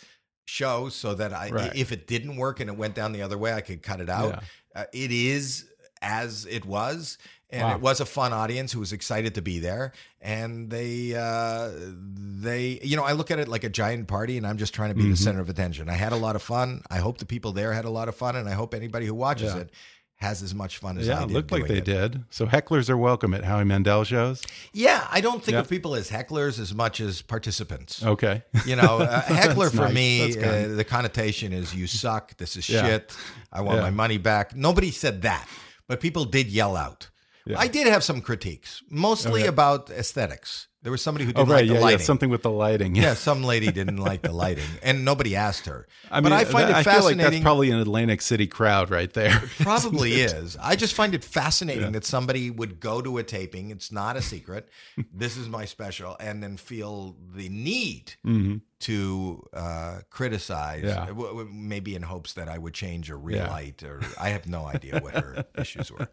show 0.46 0.88
so 0.88 1.14
that 1.14 1.32
I 1.32 1.50
Right. 1.50 1.76
if 1.76 1.92
it 1.92 2.06
didn't 2.06 2.36
work 2.36 2.58
and 2.58 2.70
it 2.70 2.76
went 2.76 2.94
down 2.94 3.12
the 3.12 3.22
other 3.22 3.38
way, 3.38 3.52
I 3.52 3.60
could 3.60 3.82
cut 3.82 4.00
it 4.00 4.08
out. 4.08 4.42
Uh, 4.74 4.84
it 4.92 5.12
is 5.12 5.66
as 6.02 6.46
it 6.50 6.64
was 6.66 7.16
and 7.50 7.62
Wow. 7.68 7.74
it 7.74 7.80
was 7.82 8.00
a 8.00 8.06
fun 8.06 8.32
audience 8.32 8.72
who 8.72 8.80
was 8.80 8.92
excited 8.94 9.34
to 9.34 9.42
be 9.42 9.58
there 9.60 9.92
and 10.22 10.70
they 10.70 11.14
uh 11.14 11.70
they 12.06 12.80
you 12.82 12.96
know 12.96 13.04
i 13.04 13.12
look 13.12 13.30
at 13.30 13.38
it 13.38 13.48
like 13.48 13.64
a 13.64 13.68
giant 13.70 14.08
party 14.08 14.36
and 14.38 14.46
i'm 14.46 14.56
just 14.58 14.74
trying 14.74 14.88
to 14.90 14.94
be 14.94 15.02
the 15.02 15.08
Mm-hmm. 15.08 15.14
center 15.24 15.40
of 15.40 15.48
attention 15.48 15.88
i 15.88 15.94
had 15.94 16.12
a 16.12 16.16
lot 16.16 16.34
of 16.36 16.42
fun 16.42 16.82
i 16.90 16.98
hope 16.98 17.18
the 17.18 17.26
people 17.26 17.52
there 17.52 17.72
had 17.72 17.84
a 17.84 17.90
lot 17.90 18.08
of 18.08 18.16
fun 18.16 18.36
and 18.36 18.48
i 18.48 18.52
hope 18.52 18.74
anybody 18.74 19.06
who 19.06 19.14
watches 19.14 19.54
Yeah. 19.54 19.60
it 19.62 19.70
has 20.16 20.40
as 20.42 20.54
much 20.54 20.78
fun 20.78 20.98
as 20.98 21.06
Yeah, 21.08 21.18
i 21.18 21.22
it 21.24 21.26
did 21.28 21.34
looked 21.34 21.50
like 21.50 21.66
they 21.66 21.78
it. 21.78 21.84
did. 21.84 22.24
So 22.30 22.46
hecklers 22.46 22.88
are 22.88 22.96
welcome 22.96 23.34
at 23.34 23.42
Howie 23.44 23.64
Mandel 23.64 24.04
shows. 24.04 24.40
yeah 24.72 25.06
i 25.10 25.20
don't 25.20 25.42
think 25.44 25.54
Yeah. 25.54 25.60
of 25.60 25.68
people 25.68 25.94
as 25.96 26.08
hecklers 26.10 26.58
as 26.60 26.72
much 26.72 27.00
as 27.00 27.22
participants 27.22 28.02
Okay. 28.04 28.42
You 28.64 28.76
know, 28.76 28.98
heckler 29.26 29.68
for 29.70 29.88
nice. 29.88 29.94
me, 29.94 30.38
uh, 30.42 30.68
the 30.76 30.84
connotation 30.84 31.52
is 31.52 31.74
you 31.74 31.86
suck. 31.86 32.36
This 32.36 32.56
is 32.56 32.68
Yeah. 32.68 32.82
shit. 32.86 33.16
I 33.52 33.60
want 33.62 33.78
Yeah. 33.78 33.82
my 33.82 33.90
money 33.90 34.18
back. 34.18 34.54
Nobody 34.54 34.90
said 34.92 35.22
that, 35.22 35.46
but 35.88 36.00
people 36.00 36.24
did 36.24 36.48
yell 36.48 36.76
out. 36.76 37.08
Yeah. 37.44 37.58
I 37.58 37.66
did 37.66 37.88
have 37.88 38.04
some 38.04 38.20
critiques, 38.20 38.82
mostly 38.88 39.46
about 39.46 39.90
aesthetics. 39.90 40.68
There 40.82 40.90
was 40.92 41.00
somebody 41.02 41.24
who 41.24 41.30
Oh, 41.36 41.42
didn't 41.44 41.48
right. 41.48 41.56
like 41.60 41.66
the 41.68 41.74
yeah, 41.74 41.78
yeah. 41.78 41.84
lighting. 41.84 41.98
Something 42.06 42.30
with 42.30 42.42
the 42.42 42.50
lighting. 42.50 42.94
yeah, 42.96 43.14
some 43.14 43.42
lady 43.44 43.70
didn't 43.70 43.98
like 43.98 44.22
the 44.22 44.32
lighting, 44.32 44.64
and 44.82 45.04
nobody 45.04 45.34
asked 45.36 45.66
her. 45.66 45.86
I 46.10 46.16
mean, 46.20 46.24
but 46.24 46.32
I 46.32 46.44
find 46.44 46.68
that- 46.68 46.70
it 46.70 46.74
I 46.76 46.82
feel 46.82 46.92
like 46.94 47.02
fascinating. 47.02 47.32
that's 47.32 47.42
probably 47.42 47.70
an 47.70 47.78
Atlantic 47.80 48.20
City 48.20 48.46
crowd 48.48 48.90
right 48.90 49.12
there. 49.12 49.42
Probably 49.60 50.12
is. 50.22 50.56
I 50.60 50.74
just 50.76 50.94
find 50.94 51.14
it 51.14 51.22
fascinating 51.24 51.92
that 51.92 52.04
somebody 52.04 52.50
would 52.50 52.78
go 52.80 53.00
to 53.00 53.18
a 53.18 53.22
taping. 53.24 53.70
It's 53.70 53.90
not 53.92 54.16
a 54.16 54.22
secret. 54.22 54.68
this 55.14 55.36
is 55.36 55.48
my 55.48 55.64
special, 55.66 56.16
and 56.20 56.42
then 56.42 56.56
feel 56.56 57.16
the 57.34 57.48
need 57.48 58.14
mm-hmm. 58.26 58.56
To 58.82 59.42
uh, 59.52 60.00
criticize, 60.10 60.84
Yeah. 60.84 61.06
w- 61.06 61.28
w- 61.28 61.48
maybe 61.52 61.94
in 61.94 62.02
hopes 62.02 62.32
that 62.34 62.48
I 62.48 62.58
would 62.58 62.74
change 62.74 63.10
or 63.10 63.16
Yeah. 63.28 63.44
relight, 63.44 63.82
or 63.82 64.00
I 64.20 64.28
have 64.30 64.46
no 64.48 64.66
idea 64.66 65.00
what 65.00 65.14
her 65.14 65.44
issues 65.58 65.90
were. 65.90 66.08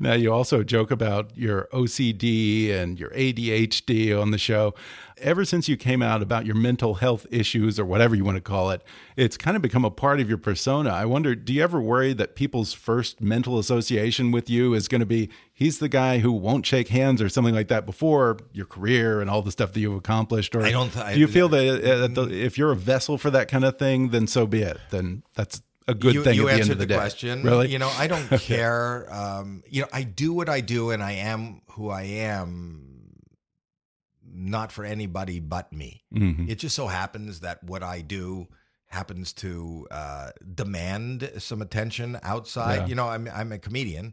Now, 0.00 0.14
you 0.14 0.32
also 0.32 0.62
joke 0.62 0.90
about 0.90 1.36
your 1.36 1.68
OCD 1.72 2.70
and 2.72 2.98
your 2.98 3.10
ADHD 3.10 4.12
on 4.20 4.30
the 4.30 4.38
show. 4.38 4.74
Ever 5.18 5.44
since 5.46 5.66
you 5.68 5.76
came 5.78 6.02
out 6.02 6.20
about 6.22 6.44
your 6.44 6.54
mental 6.56 6.94
health 6.94 7.26
issues 7.30 7.78
or 7.80 7.84
whatever 7.86 8.14
you 8.14 8.24
want 8.24 8.36
to 8.36 8.42
call 8.42 8.70
it, 8.70 8.82
it's 9.16 9.36
kind 9.38 9.56
of 9.56 9.62
become 9.62 9.84
a 9.84 9.90
part 9.90 10.20
of 10.20 10.28
your 10.28 10.36
persona. 10.38 10.90
I 10.90 11.06
wonder, 11.06 11.34
do 11.34 11.52
you 11.54 11.62
ever 11.62 11.80
worry 11.80 12.12
that 12.14 12.34
people's 12.34 12.72
first 12.74 13.20
mental 13.22 13.58
association 13.58 14.30
with 14.30 14.50
you 14.50 14.74
is 14.74 14.88
going 14.88 15.00
to 15.00 15.06
be 15.06 15.30
he's 15.56 15.78
the 15.78 15.88
guy 15.88 16.18
who 16.18 16.30
won't 16.30 16.66
shake 16.66 16.88
hands 16.88 17.22
or 17.22 17.30
something 17.30 17.54
like 17.54 17.68
that 17.68 17.86
before 17.86 18.36
your 18.52 18.66
career 18.66 19.22
and 19.22 19.30
all 19.30 19.40
the 19.40 19.50
stuff 19.50 19.72
that 19.72 19.80
you've 19.80 19.96
accomplished? 19.96 20.54
Or 20.54 20.62
I 20.62 20.70
don't 20.70 20.92
th- 20.92 21.14
do 21.14 21.18
you 21.18 21.26
feel 21.26 21.48
that, 21.48 22.14
uh, 22.18 22.28
if 22.30 22.58
you're 22.58 22.72
a 22.72 22.76
vessel 22.76 23.16
for 23.16 23.30
that 23.30 23.48
kind 23.48 23.64
of 23.64 23.78
thing, 23.78 24.10
then 24.10 24.26
so 24.26 24.46
be 24.46 24.60
it. 24.60 24.76
Then 24.90 25.22
that's 25.34 25.62
a 25.88 25.94
good 25.94 26.14
you, 26.14 26.22
thing 26.24 26.34
you 26.34 26.42
at 26.42 26.46
the 26.46 26.52
end 26.52 26.60
answered 26.60 26.72
of 26.72 26.78
the, 26.78 26.84
the, 26.84 26.88
day. 26.94 26.96
question. 26.96 27.42
Really? 27.42 27.68
You 27.70 27.78
know, 27.78 27.90
I 27.96 28.06
don't 28.06 28.28
care. 28.40 29.06
Um, 29.12 29.64
you 29.68 29.80
know, 29.80 29.88
I 29.92 30.02
do 30.02 30.34
what 30.34 30.48
I 30.50 30.60
do, 30.60 30.90
and 30.90 31.02
I 31.02 31.12
am 31.12 31.62
who 31.70 31.88
I 31.90 32.02
am. 32.02 32.82
Not 34.38 34.70
for 34.70 34.84
anybody 34.84 35.40
but 35.40 35.72
me. 35.72 36.04
Mhm. 36.14 36.50
It 36.50 36.56
just 36.56 36.76
so 36.76 36.88
happens 36.88 37.40
that 37.40 37.64
what 37.64 37.82
I 37.82 38.02
do 38.02 38.48
happens 38.88 39.32
to 39.32 39.86
uh, 39.90 40.30
demand 40.54 41.30
some 41.38 41.62
attention 41.62 42.18
outside. 42.22 42.80
Yeah. 42.82 42.86
You 42.88 42.94
know, 42.96 43.08
I'm 43.08 43.28
I'm 43.32 43.50
a 43.52 43.58
comedian, 43.58 44.12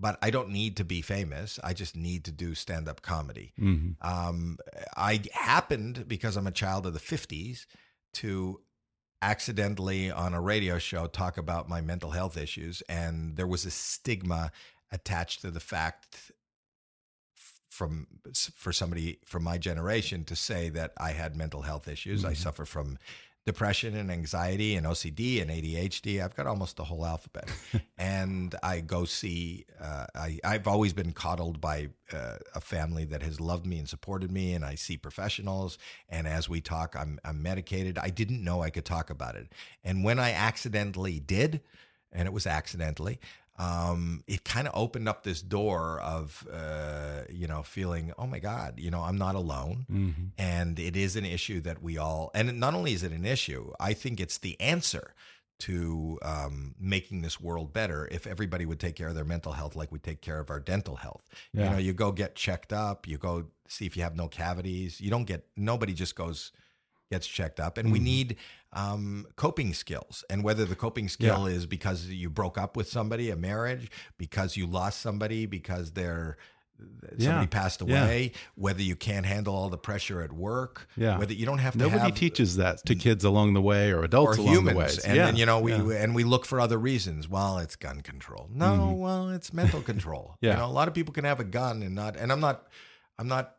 but 0.00 0.18
I 0.22 0.30
don't 0.30 0.50
need 0.50 0.76
to 0.78 0.84
be 0.84 1.02
famous. 1.02 1.58
I 1.62 1.74
just 1.74 1.94
need 1.94 2.24
to 2.24 2.32
do 2.32 2.54
stand 2.54 2.88
up 2.88 3.02
comedy. 3.02 3.52
Mhm. 3.58 3.96
Um, 4.00 4.58
I 4.96 5.22
happened 5.32 6.08
because 6.08 6.36
I'm 6.36 6.46
a 6.46 6.52
child 6.52 6.86
of 6.86 6.94
the 6.94 7.00
'50s 7.00 7.66
to 8.14 8.60
accidentally 9.22 10.10
on 10.10 10.32
a 10.32 10.40
radio 10.40 10.78
show 10.78 11.06
talk 11.06 11.36
about 11.36 11.68
my 11.68 11.80
mental 11.80 12.12
health 12.12 12.36
issues, 12.36 12.82
and 12.88 13.36
there 13.36 13.46
was 13.46 13.66
a 13.66 13.70
stigma 13.70 14.50
attached 14.90 15.42
to 15.42 15.50
the 15.50 15.60
fact 15.60 16.32
from 17.68 18.06
for 18.56 18.72
somebody 18.72 19.20
from 19.24 19.44
my 19.44 19.56
generation 19.56 20.24
to 20.24 20.34
say 20.34 20.68
that 20.70 20.92
I 20.96 21.12
had 21.12 21.36
mental 21.36 21.62
health 21.62 21.86
issues. 21.86 22.24
I 22.24 22.32
suffer 22.34 22.64
from 22.64 22.98
depression 23.46 23.96
and 23.96 24.10
anxiety 24.10 24.76
and 24.76 24.86
OCD 24.86 25.40
and 25.40 25.50
ADHD. 25.50 26.22
I've 26.22 26.36
got 26.36 26.46
almost 26.46 26.76
the 26.76 26.84
whole 26.84 27.06
alphabet. 27.06 27.50
and 27.98 28.54
I 28.62 28.80
go 28.80 29.04
see, 29.04 29.64
uh, 29.80 30.06
I, 30.14 30.38
I've 30.44 30.68
always 30.68 30.92
been 30.92 31.12
coddled 31.12 31.60
by 31.60 31.88
uh, 32.12 32.36
a 32.54 32.60
family 32.60 33.04
that 33.06 33.22
has 33.22 33.40
loved 33.40 33.66
me 33.66 33.78
and 33.78 33.88
supported 33.88 34.30
me. 34.30 34.52
And 34.52 34.64
I 34.64 34.74
see 34.74 34.96
professionals. 34.96 35.78
And 36.08 36.28
as 36.28 36.48
we 36.48 36.60
talk, 36.60 36.94
I'm, 36.98 37.18
I'm 37.24 37.42
medicated. 37.42 37.98
I 37.98 38.10
didn't 38.10 38.44
know 38.44 38.62
I 38.62 38.70
could 38.70 38.84
talk 38.84 39.10
about 39.10 39.36
it. 39.36 39.52
And 39.82 40.04
when 40.04 40.18
I 40.18 40.32
accidentally 40.32 41.18
did, 41.18 41.60
and 42.12 42.26
it 42.26 42.32
was 42.32 42.46
accidentally, 42.46 43.20
um, 43.60 44.24
it 44.26 44.42
kind 44.42 44.66
of 44.66 44.72
opened 44.74 45.06
up 45.06 45.22
this 45.22 45.42
door 45.42 46.00
of, 46.00 46.48
uh, 46.50 47.24
you 47.28 47.46
know, 47.46 47.62
feeling, 47.62 48.10
oh 48.18 48.26
my 48.26 48.38
God, 48.38 48.80
you 48.80 48.90
know, 48.90 49.02
I'm 49.02 49.18
not 49.18 49.34
alone. 49.34 49.84
Mm-hmm. 49.92 50.24
And 50.38 50.78
it 50.78 50.96
is 50.96 51.14
an 51.14 51.26
issue 51.26 51.60
that 51.60 51.82
we 51.82 51.98
all, 51.98 52.30
and 52.34 52.58
not 52.58 52.72
only 52.72 52.94
is 52.94 53.02
it 53.02 53.12
an 53.12 53.26
issue, 53.26 53.70
I 53.78 53.92
think 53.92 54.18
it's 54.18 54.38
the 54.38 54.58
answer 54.62 55.14
to 55.58 56.18
um, 56.22 56.74
making 56.80 57.20
this 57.20 57.38
world 57.38 57.74
better 57.74 58.08
if 58.10 58.26
everybody 58.26 58.64
would 58.64 58.80
take 58.80 58.96
care 58.96 59.08
of 59.08 59.14
their 59.14 59.26
mental 59.26 59.52
health 59.52 59.76
like 59.76 59.92
we 59.92 59.98
take 59.98 60.22
care 60.22 60.40
of 60.40 60.48
our 60.48 60.58
dental 60.58 60.96
health. 60.96 61.28
You 61.52 61.64
know, 61.64 61.76
you 61.76 61.92
go 61.92 62.12
get 62.12 62.34
checked 62.34 62.72
up, 62.72 63.06
you 63.06 63.18
go 63.18 63.44
see 63.68 63.84
if 63.84 63.94
you 63.94 64.02
have 64.04 64.16
no 64.16 64.28
cavities. 64.28 65.02
You 65.02 65.10
don't 65.10 65.26
get, 65.26 65.44
nobody 65.54 65.92
just 65.92 66.16
goes, 66.16 66.50
gets 67.10 67.26
checked 67.26 67.60
up. 67.60 67.76
And 67.76 67.92
we 67.92 67.98
Mm-hmm. 67.98 68.04
need 68.04 68.36
um, 68.72 69.26
coping 69.36 69.74
skills. 69.74 70.24
And 70.30 70.44
whether 70.44 70.64
the 70.64 70.76
coping 70.76 71.08
skill 71.08 71.46
is 71.46 71.66
because 71.66 72.06
you 72.06 72.30
broke 72.30 72.56
up 72.56 72.76
with 72.76 72.88
somebody, 72.88 73.28
a 73.30 73.36
marriage, 73.36 73.90
because 74.16 74.56
you 74.56 74.64
lost 74.66 75.00
somebody, 75.00 75.44
because 75.46 75.90
they're, 75.92 76.36
somebody 77.18 77.24
Yeah. 77.24 77.46
passed 77.46 77.82
Yeah. 77.84 78.04
away, 78.04 78.32
whether 78.54 78.80
you 78.80 78.94
can't 78.94 79.26
handle 79.26 79.54
all 79.56 79.68
the 79.70 79.76
pressure 79.76 80.22
at 80.22 80.32
work, 80.32 80.86
Yeah. 80.96 81.18
whether 81.18 81.32
you 81.34 81.44
don't 81.46 81.58
have 81.58 81.72
to 81.72 81.78
Nobody 81.80 81.98
have 81.98 82.14
teaches 82.14 82.56
that 82.56 82.86
to 82.86 82.94
kids 82.94 83.24
along 83.24 83.54
the 83.54 83.60
way 83.60 83.90
or 83.92 84.04
adults 84.04 84.38
or 84.38 84.42
along 84.42 84.54
humans. 84.54 84.74
the 84.74 84.78
way. 84.78 85.08
And 85.08 85.16
yeah. 85.16 85.26
then 85.26 85.36
you 85.36 85.44
know 85.46 85.58
we 85.60 85.72
yeah. 85.74 86.02
and 86.02 86.14
we 86.14 86.22
look 86.24 86.46
for 86.46 86.60
other 86.60 86.78
reasons. 86.78 87.28
Well, 87.28 87.58
it's 87.58 87.74
gun 87.76 88.00
control. 88.02 88.48
No, 88.54 88.92
well, 88.96 89.30
it's 89.30 89.52
mental 89.52 89.82
control. 89.82 90.36
Yeah. 90.40 90.52
You 90.52 90.56
know, 90.58 90.66
a 90.66 90.72
lot 90.72 90.86
of 90.88 90.94
people 90.94 91.12
can 91.12 91.24
have 91.24 91.40
a 91.40 91.44
gun 91.44 91.82
and 91.82 91.94
not. 91.96 92.16
And 92.16 92.30
I'm 92.32 92.40
not. 92.40 92.68
I'm 93.18 93.28
not 93.28 93.56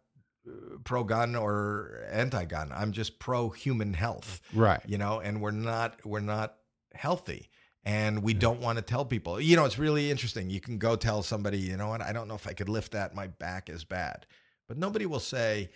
pro 0.84 1.04
gun 1.04 1.36
or 1.36 2.06
anti 2.12 2.46
gun. 2.46 2.72
I'm 2.74 2.92
just 2.92 3.20
pro 3.20 3.50
human 3.50 3.94
health. 3.94 4.42
Right. 4.54 4.82
You 4.86 4.98
know, 4.98 5.20
and 5.20 5.42
we're 5.42 5.52
not. 5.52 6.06
We're 6.06 6.20
not 6.20 6.56
healthy. 6.94 7.50
And 7.84 8.22
we 8.22 8.34
don't 8.36 8.62
want 8.62 8.78
to 8.78 8.84
tell 8.84 9.06
people. 9.06 9.42
You 9.42 9.56
know, 9.56 9.66
it's 9.66 9.80
really 9.80 10.12
interesting. 10.12 10.52
You 10.52 10.62
can 10.62 10.78
go 10.78 10.96
tell 10.96 11.24
somebody, 11.24 11.58
you 11.58 11.78
know 11.78 11.88
what, 11.89 12.02
I 12.02 12.14
don't 12.14 12.28
know 12.28 12.36
if 12.36 12.46
I 12.46 12.54
could 12.54 12.70
lift 12.70 12.92
that. 12.92 13.16
My 13.16 13.26
back 13.26 13.70
is 13.72 13.84
bad. 13.84 14.28
But 14.68 14.78
nobody 14.78 15.08
will 15.08 15.20
say, 15.20 15.72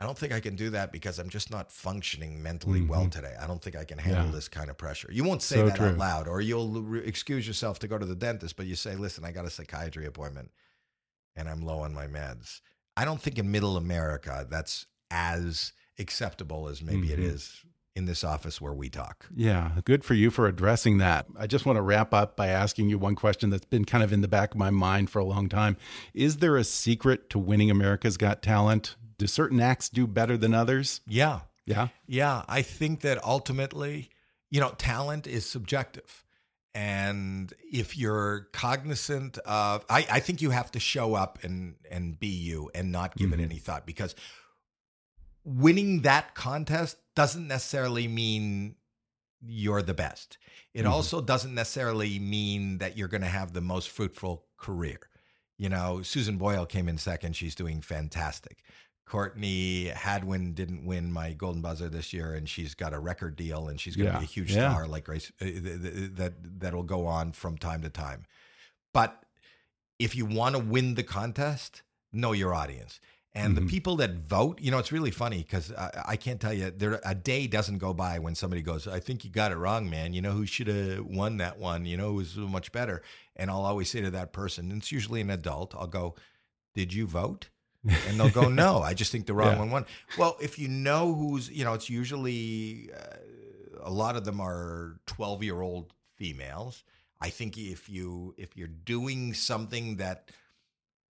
I 0.00 0.06
don't 0.06 0.16
think 0.16 0.32
I 0.32 0.40
can 0.40 0.56
do 0.56 0.70
that 0.70 0.92
because 0.92 1.18
I'm 1.18 1.28
just 1.28 1.50
not 1.50 1.70
functioning 1.70 2.42
mentally 2.42 2.80
well 2.80 3.06
today. 3.06 3.34
I 3.38 3.46
don't 3.46 3.60
think 3.62 3.76
I 3.76 3.84
can 3.84 3.98
handle 3.98 4.22
Mm-hmm. 4.22 4.30
Yeah. 4.30 4.34
this 4.34 4.48
kind 4.48 4.70
of 4.70 4.78
pressure. 4.78 5.10
You 5.12 5.24
won't 5.24 5.42
say 5.42 5.56
So 5.56 5.66
that 5.66 5.76
true. 5.76 5.88
out 5.88 5.98
loud, 5.98 6.26
or 6.26 6.40
you'll 6.40 6.70
re- 6.80 7.04
excuse 7.04 7.46
yourself 7.46 7.78
to 7.80 7.86
go 7.88 7.98
to 7.98 8.06
the 8.06 8.16
dentist, 8.16 8.56
but 8.56 8.64
you 8.66 8.74
say, 8.74 8.96
"Listen, 8.96 9.24
I 9.24 9.30
got 9.32 9.44
a 9.44 9.50
psychiatry 9.50 10.06
appointment, 10.06 10.50
and 11.36 11.48
I'm 11.50 11.60
low 11.60 11.80
on 11.80 11.92
my 11.94 12.06
meds." 12.06 12.62
I 12.96 13.04
don't 13.04 13.20
think 13.20 13.38
in 13.38 13.50
Middle 13.50 13.76
America 13.76 14.46
that's 14.48 14.86
as 15.10 15.72
acceptable 15.98 16.68
as 16.68 16.82
maybe 16.82 17.12
it 17.12 17.18
Mhm. 17.18 17.24
is 17.24 17.62
in 17.94 18.06
this 18.06 18.24
office 18.24 18.60
where 18.60 18.72
we 18.72 18.88
talk. 18.88 19.26
Yeah, 19.34 19.72
good 19.84 20.02
for 20.04 20.14
you 20.14 20.30
for 20.30 20.46
addressing 20.46 20.96
that. 20.98 21.26
I 21.38 21.46
just 21.46 21.66
want 21.66 21.76
to 21.76 21.82
wrap 21.82 22.14
up 22.14 22.36
by 22.36 22.46
asking 22.48 22.88
you 22.88 22.98
one 22.98 23.14
question 23.14 23.50
that's 23.50 23.66
been 23.66 23.84
kind 23.84 24.02
of 24.02 24.12
in 24.12 24.22
the 24.22 24.28
back 24.28 24.52
of 24.52 24.56
my 24.58 24.70
mind 24.70 25.10
for 25.10 25.18
a 25.18 25.24
long 25.24 25.48
time. 25.50 25.76
Is 26.14 26.38
there 26.38 26.56
a 26.56 26.64
secret 26.64 27.28
to 27.30 27.38
winning 27.38 27.70
America's 27.70 28.16
Got 28.16 28.42
Talent? 28.42 28.96
Do 29.18 29.26
certain 29.26 29.60
acts 29.60 29.90
do 29.90 30.06
better 30.06 30.36
than 30.38 30.54
others? 30.54 31.00
Yeah, 31.06 31.40
Yeah. 31.66 31.88
Yeah, 32.06 32.44
I 32.48 32.62
think 32.62 33.02
that 33.02 33.22
ultimately, 33.24 34.08
you 34.50 34.58
know, 34.58 34.70
talent 34.78 35.26
is 35.28 35.48
subjective. 35.48 36.24
And 36.74 37.52
if 37.70 37.98
you're 37.98 38.48
cognizant 38.52 39.36
of 39.38 39.84
I, 39.90 40.06
I 40.10 40.20
think 40.20 40.40
you 40.40 40.50
have 40.50 40.70
to 40.72 40.80
show 40.80 41.14
up 41.14 41.38
and 41.42 41.74
and 41.90 42.18
be 42.18 42.28
you 42.28 42.70
and 42.74 42.90
not 42.90 43.14
give 43.16 43.30
Mhm. 43.30 43.34
it 43.34 43.40
any 43.40 43.58
thought 43.58 43.84
because 43.86 44.14
winning 45.44 46.02
that 46.02 46.34
contest 46.34 46.96
doesn't 47.14 47.46
necessarily 47.46 48.08
mean 48.08 48.76
you're 49.44 49.82
the 49.82 49.94
best. 49.94 50.38
It 50.72 50.84
Mhm. 50.84 50.90
also 50.90 51.20
doesn't 51.20 51.54
necessarily 51.54 52.18
mean 52.18 52.78
that 52.78 52.96
you're 52.96 53.08
going 53.08 53.22
to 53.22 53.28
have 53.28 53.52
the 53.52 53.60
most 53.60 53.90
fruitful 53.90 54.46
career. 54.56 55.00
You 55.58 55.68
know, 55.68 56.02
Susan 56.02 56.38
Boyle 56.38 56.64
came 56.64 56.88
in 56.88 56.96
second. 56.96 57.36
She's 57.36 57.54
doing 57.54 57.82
fantastic. 57.82 58.62
Courtney 59.06 59.86
Hadwin 59.88 60.54
didn't 60.54 60.86
win 60.86 61.12
my 61.12 61.32
Golden 61.32 61.60
Buzzer 61.60 61.88
this 61.88 62.12
year, 62.12 62.34
and 62.34 62.48
she's 62.48 62.74
got 62.74 62.94
a 62.94 62.98
record 62.98 63.36
deal, 63.36 63.68
and 63.68 63.80
she's 63.80 63.96
going 63.96 64.06
to 64.06 64.12
Yeah. 64.14 64.18
be 64.20 64.24
a 64.24 64.28
huge 64.28 64.52
Yeah. 64.52 64.70
star 64.70 64.86
like 64.86 65.04
Grace. 65.04 65.30
Uh, 65.40 65.44
th- 65.44 65.62
th- 65.82 66.10
that 66.14 66.60
that'll 66.60 66.82
go 66.82 67.06
on 67.06 67.32
from 67.32 67.58
time 67.58 67.82
to 67.82 67.90
time. 67.90 68.24
But 68.94 69.24
if 69.98 70.14
you 70.16 70.24
want 70.24 70.54
to 70.56 70.58
win 70.60 70.94
the 70.94 71.02
contest, 71.02 71.82
know 72.12 72.32
your 72.32 72.54
audience. 72.54 73.00
And 73.34 73.52
Mhm. 73.56 73.60
the 73.60 73.66
people 73.66 73.96
that 73.96 74.14
vote, 74.16 74.60
you 74.60 74.70
know, 74.70 74.78
it's 74.78 74.92
really 74.92 75.10
funny 75.10 75.38
because 75.38 75.72
I, 75.72 76.02
I 76.08 76.16
can't 76.16 76.38
tell 76.40 76.52
you, 76.52 76.70
there 76.70 77.00
a 77.04 77.14
day 77.14 77.46
doesn't 77.46 77.78
go 77.78 77.94
by 77.94 78.18
when 78.18 78.34
somebody 78.34 78.60
goes, 78.60 78.86
"I 78.86 79.00
think 79.00 79.24
you 79.24 79.30
got 79.30 79.52
it 79.52 79.56
wrong, 79.56 79.88
man. 79.88 80.12
You 80.12 80.20
know 80.20 80.32
who 80.32 80.44
should 80.44 80.66
have 80.66 81.04
won 81.06 81.38
that 81.38 81.58
one? 81.58 81.86
You 81.86 81.96
know 81.96 82.08
who 82.10 82.16
was 82.16 82.36
much 82.36 82.72
better." 82.72 83.02
And 83.34 83.50
I'll 83.50 83.64
always 83.64 83.90
say 83.90 84.02
to 84.02 84.10
that 84.10 84.32
person, 84.34 84.70
and 84.70 84.82
it's 84.82 84.92
usually 84.92 85.22
an 85.22 85.30
adult, 85.30 85.74
I'll 85.74 85.86
go, 85.86 86.14
"Did 86.74 86.92
you 86.92 87.06
vote?" 87.06 87.48
And 87.84 88.18
they'll 88.18 88.30
go, 88.30 88.48
"No, 88.48 88.80
I 88.80 88.94
just 88.94 89.10
think 89.10 89.26
the 89.26 89.34
wrong 89.34 89.54
Yeah. 89.54 89.58
one 89.58 89.70
won." 89.70 89.86
Well, 90.16 90.36
if 90.40 90.58
you 90.58 90.68
know 90.68 91.14
who's, 91.14 91.50
you 91.50 91.64
know, 91.64 91.72
it's 91.72 91.90
usually 91.90 92.90
uh, 92.92 93.16
a 93.82 93.90
lot 93.90 94.16
of 94.16 94.24
them 94.24 94.40
are 94.40 95.00
twelve-year-old 95.06 95.92
females. 96.16 96.84
I 97.20 97.30
think 97.30 97.58
if 97.58 97.88
you 97.88 98.34
if 98.36 98.56
you're 98.56 98.68
doing 98.68 99.34
something 99.34 99.96
that 99.96 100.30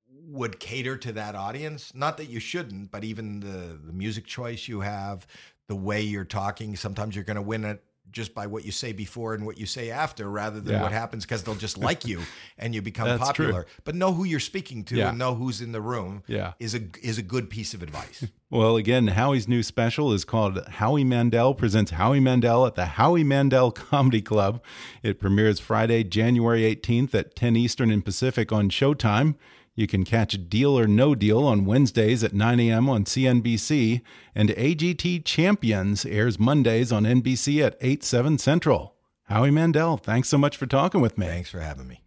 would 0.09 0.59
cater 0.61 0.97
to 0.97 1.13
that 1.13 1.35
audience. 1.35 1.95
Not 1.95 2.17
that 2.19 2.27
you 2.27 2.41
shouldn't, 2.41 2.91
but 2.91 3.05
even 3.05 3.41
the 3.41 3.79
the 3.85 3.93
music 3.93 4.27
choice 4.27 4.69
you 4.69 4.81
have, 4.81 5.27
the 5.69 5.77
way 5.77 6.03
you're 6.03 6.25
talking, 6.25 6.77
sometimes 6.77 7.15
you're 7.15 7.25
going 7.25 7.37
to 7.37 7.43
win 7.43 7.65
it 7.65 7.83
just 8.13 8.35
by 8.35 8.47
what 8.47 8.65
you 8.65 8.73
say 8.73 8.93
before 8.93 9.35
and 9.35 9.45
what 9.47 9.59
you 9.59 9.67
say 9.67 9.91
after 9.91 10.29
rather 10.31 10.61
than 10.61 10.75
Yeah. 10.75 10.83
what 10.83 10.93
happens 10.93 11.25
because 11.25 11.43
they'll 11.43 11.55
just 11.55 11.79
like 11.79 12.05
you 12.07 12.21
and 12.59 12.75
you 12.75 12.83
become 12.83 13.07
That's 13.09 13.33
true. 13.33 13.47
popular. 13.47 13.67
But 13.85 13.95
know 13.95 14.13
who 14.13 14.25
you're 14.25 14.41
speaking 14.41 14.85
to 14.85 14.97
Yeah. 14.97 15.11
and 15.11 15.19
know 15.19 15.35
who's 15.35 15.61
in 15.61 15.73
the 15.73 15.81
room 15.81 16.23
Yeah. 16.27 16.53
is 16.59 16.75
a 16.75 16.81
is 17.03 17.19
a 17.19 17.23
good 17.23 17.51
piece 17.51 17.75
of 17.75 17.83
advice. 17.83 18.25
Well, 18.53 18.77
again, 18.77 19.07
Howie's 19.07 19.47
new 19.47 19.63
special 19.63 20.13
is 20.13 20.25
called 20.25 20.67
Howie 20.67 21.05
Mandel 21.05 21.55
Presents 21.55 21.93
Howie 21.93 22.19
Mandel 22.19 22.67
at 22.67 22.75
the 22.75 22.85
Howie 22.87 23.23
Mandel 23.23 23.71
Comedy 23.91 24.21
Club. 24.21 24.61
It 25.05 25.21
premieres 25.21 25.61
Friday, 25.61 26.03
January 26.03 26.63
18th 26.63 27.15
at 27.15 27.37
10 27.37 27.55
Eastern 27.55 27.93
and 27.93 28.05
Pacific 28.05 28.51
on 28.51 28.69
Showtime. 28.69 29.37
You 29.75 29.87
can 29.87 30.05
catch 30.05 30.49
Deal 30.49 30.79
or 30.79 30.87
No 30.87 31.15
Deal 31.15 31.47
on 31.47 31.65
Wednesdays 31.65 32.25
at 32.25 32.35
9 32.35 32.61
a.m. 32.61 32.89
on 32.89 33.05
CNBC, 33.05 34.03
and 34.35 34.51
AGT 34.51 35.25
Champions 35.25 36.05
airs 36.05 36.39
Mondays 36.39 36.93
on 36.93 37.05
NBC 37.05 37.65
at 37.65 37.77
8, 37.81 38.03
7 38.03 38.39
Central. 38.39 38.97
Howie 39.25 39.53
Mandel, 39.53 39.97
thanks 39.97 40.29
so 40.29 40.37
much 40.37 40.57
for 40.57 40.67
talking 40.67 41.01
with 41.01 41.17
me. 41.17 41.27
Thanks 41.27 41.51
for 41.51 41.61
having 41.61 41.87
me. 41.87 42.03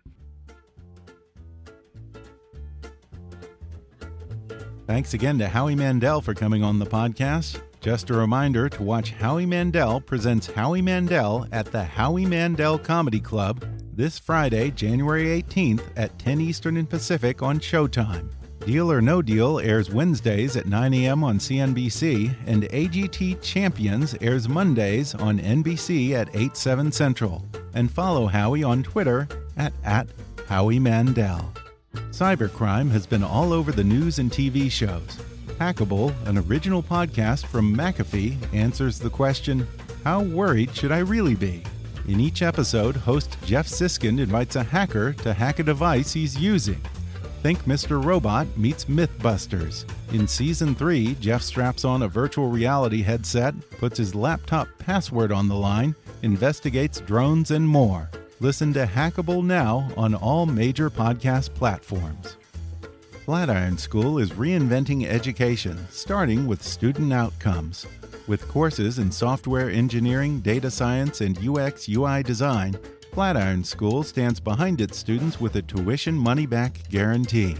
Thanks 4.85 5.13
again 5.13 5.39
to 5.39 5.47
Howie 5.47 5.75
Mandel 5.75 6.19
for 6.19 6.33
coming 6.33 6.61
on 6.61 6.77
the 6.77 6.85
podcast. 6.85 7.61
Just 7.79 8.09
a 8.09 8.13
reminder 8.13 8.67
to 8.67 8.83
watch 8.83 9.11
Howie 9.11 9.45
Mandel 9.45 10.01
presents 10.01 10.47
Howie 10.47 10.81
Mandel 10.81 11.47
at 11.53 11.67
the 11.67 11.83
Howie 11.83 12.25
Mandel 12.25 12.77
Comedy 12.77 13.21
Club 13.21 13.65
this 13.95 14.17
Friday, 14.17 14.71
January 14.71 15.41
18th 15.41 15.83
at 15.95 16.17
10 16.19 16.41
Eastern 16.41 16.77
and 16.77 16.89
Pacific 16.89 17.41
on 17.41 17.59
Showtime. 17.59 18.31
Deal 18.65 18.91
or 18.91 19.01
No 19.01 19.21
Deal 19.21 19.59
airs 19.59 19.91
Wednesdays 19.91 20.55
at 20.55 20.65
9 20.65 20.93
a.m. 20.93 21.23
on 21.23 21.37
CNBC, 21.37 22.33
and 22.47 22.63
AGT 22.63 23.41
Champions 23.41 24.15
airs 24.21 24.47
Mondays 24.47 25.13
on 25.15 25.39
NBC 25.39 26.13
at 26.13 26.33
8, 26.33 26.55
7 26.55 26.91
Central. 26.91 27.45
And 27.73 27.91
follow 27.91 28.25
Howie 28.27 28.63
on 28.63 28.81
Twitter 28.81 29.27
at, 29.57 29.73
at 29.83 30.07
Howie 30.47 30.79
Mandel. 30.79 31.53
Cybercrime 32.11 32.89
has 32.89 33.05
been 33.05 33.23
all 33.23 33.53
over 33.53 33.71
the 33.71 33.83
news 33.83 34.19
and 34.19 34.31
TV 34.31 34.71
shows. 34.71 35.17
Hackable, 35.59 36.13
an 36.25 36.37
original 36.37 36.81
podcast 36.81 37.45
from 37.45 37.75
McAfee, 37.75 38.37
answers 38.53 38.97
the 38.97 39.09
question 39.09 39.67
How 40.03 40.21
worried 40.21 40.75
should 40.75 40.91
I 40.91 40.99
really 40.99 41.35
be? 41.35 41.63
In 42.07 42.19
each 42.19 42.41
episode, 42.41 42.97
host 42.97 43.37
Jeff 43.45 43.65
Siskind 43.65 44.19
invites 44.19 44.57
a 44.57 44.63
hacker 44.63 45.13
to 45.13 45.33
hack 45.33 45.59
a 45.59 45.63
device 45.63 46.11
he's 46.11 46.37
using. 46.37 46.81
Think 47.41 47.63
Mr. 47.63 48.03
Robot 48.03 48.45
meets 48.57 48.85
Mythbusters. 48.85 49.85
In 50.13 50.27
season 50.27 50.75
3, 50.75 51.15
Jeff 51.15 51.41
straps 51.41 51.85
on 51.85 52.03
a 52.03 52.07
virtual 52.07 52.49
reality 52.49 53.01
headset, 53.01 53.53
puts 53.71 53.97
his 53.97 54.15
laptop 54.15 54.67
password 54.79 55.31
on 55.31 55.47
the 55.47 55.55
line, 55.55 55.95
investigates 56.23 56.99
drones, 56.99 57.51
and 57.51 57.65
more. 57.65 58.09
Listen 58.41 58.73
to 58.73 58.85
Hackable 58.85 59.43
now 59.43 59.89
on 59.95 60.13
all 60.13 60.45
major 60.45 60.89
podcast 60.89 61.53
platforms. 61.53 62.35
Flatiron 63.23 63.77
School 63.77 64.19
is 64.19 64.31
reinventing 64.31 65.05
education, 65.05 65.77
starting 65.89 66.47
with 66.47 66.61
student 66.61 67.13
outcomes. 67.13 67.85
With 68.25 68.47
courses 68.47 68.99
in 68.99 69.11
software 69.11 69.69
engineering, 69.69 70.39
data 70.39 70.71
science, 70.71 71.19
and 71.19 71.37
UX 71.45 71.89
UI 71.89 72.23
design, 72.23 72.77
Flatiron 73.11 73.65
School 73.65 74.01
stands 74.01 74.39
behind 74.39 74.79
its 74.79 74.97
students 74.97 75.41
with 75.41 75.57
a 75.57 75.61
tuition 75.61 76.15
money 76.15 76.45
back 76.45 76.79
guarantee. 76.89 77.57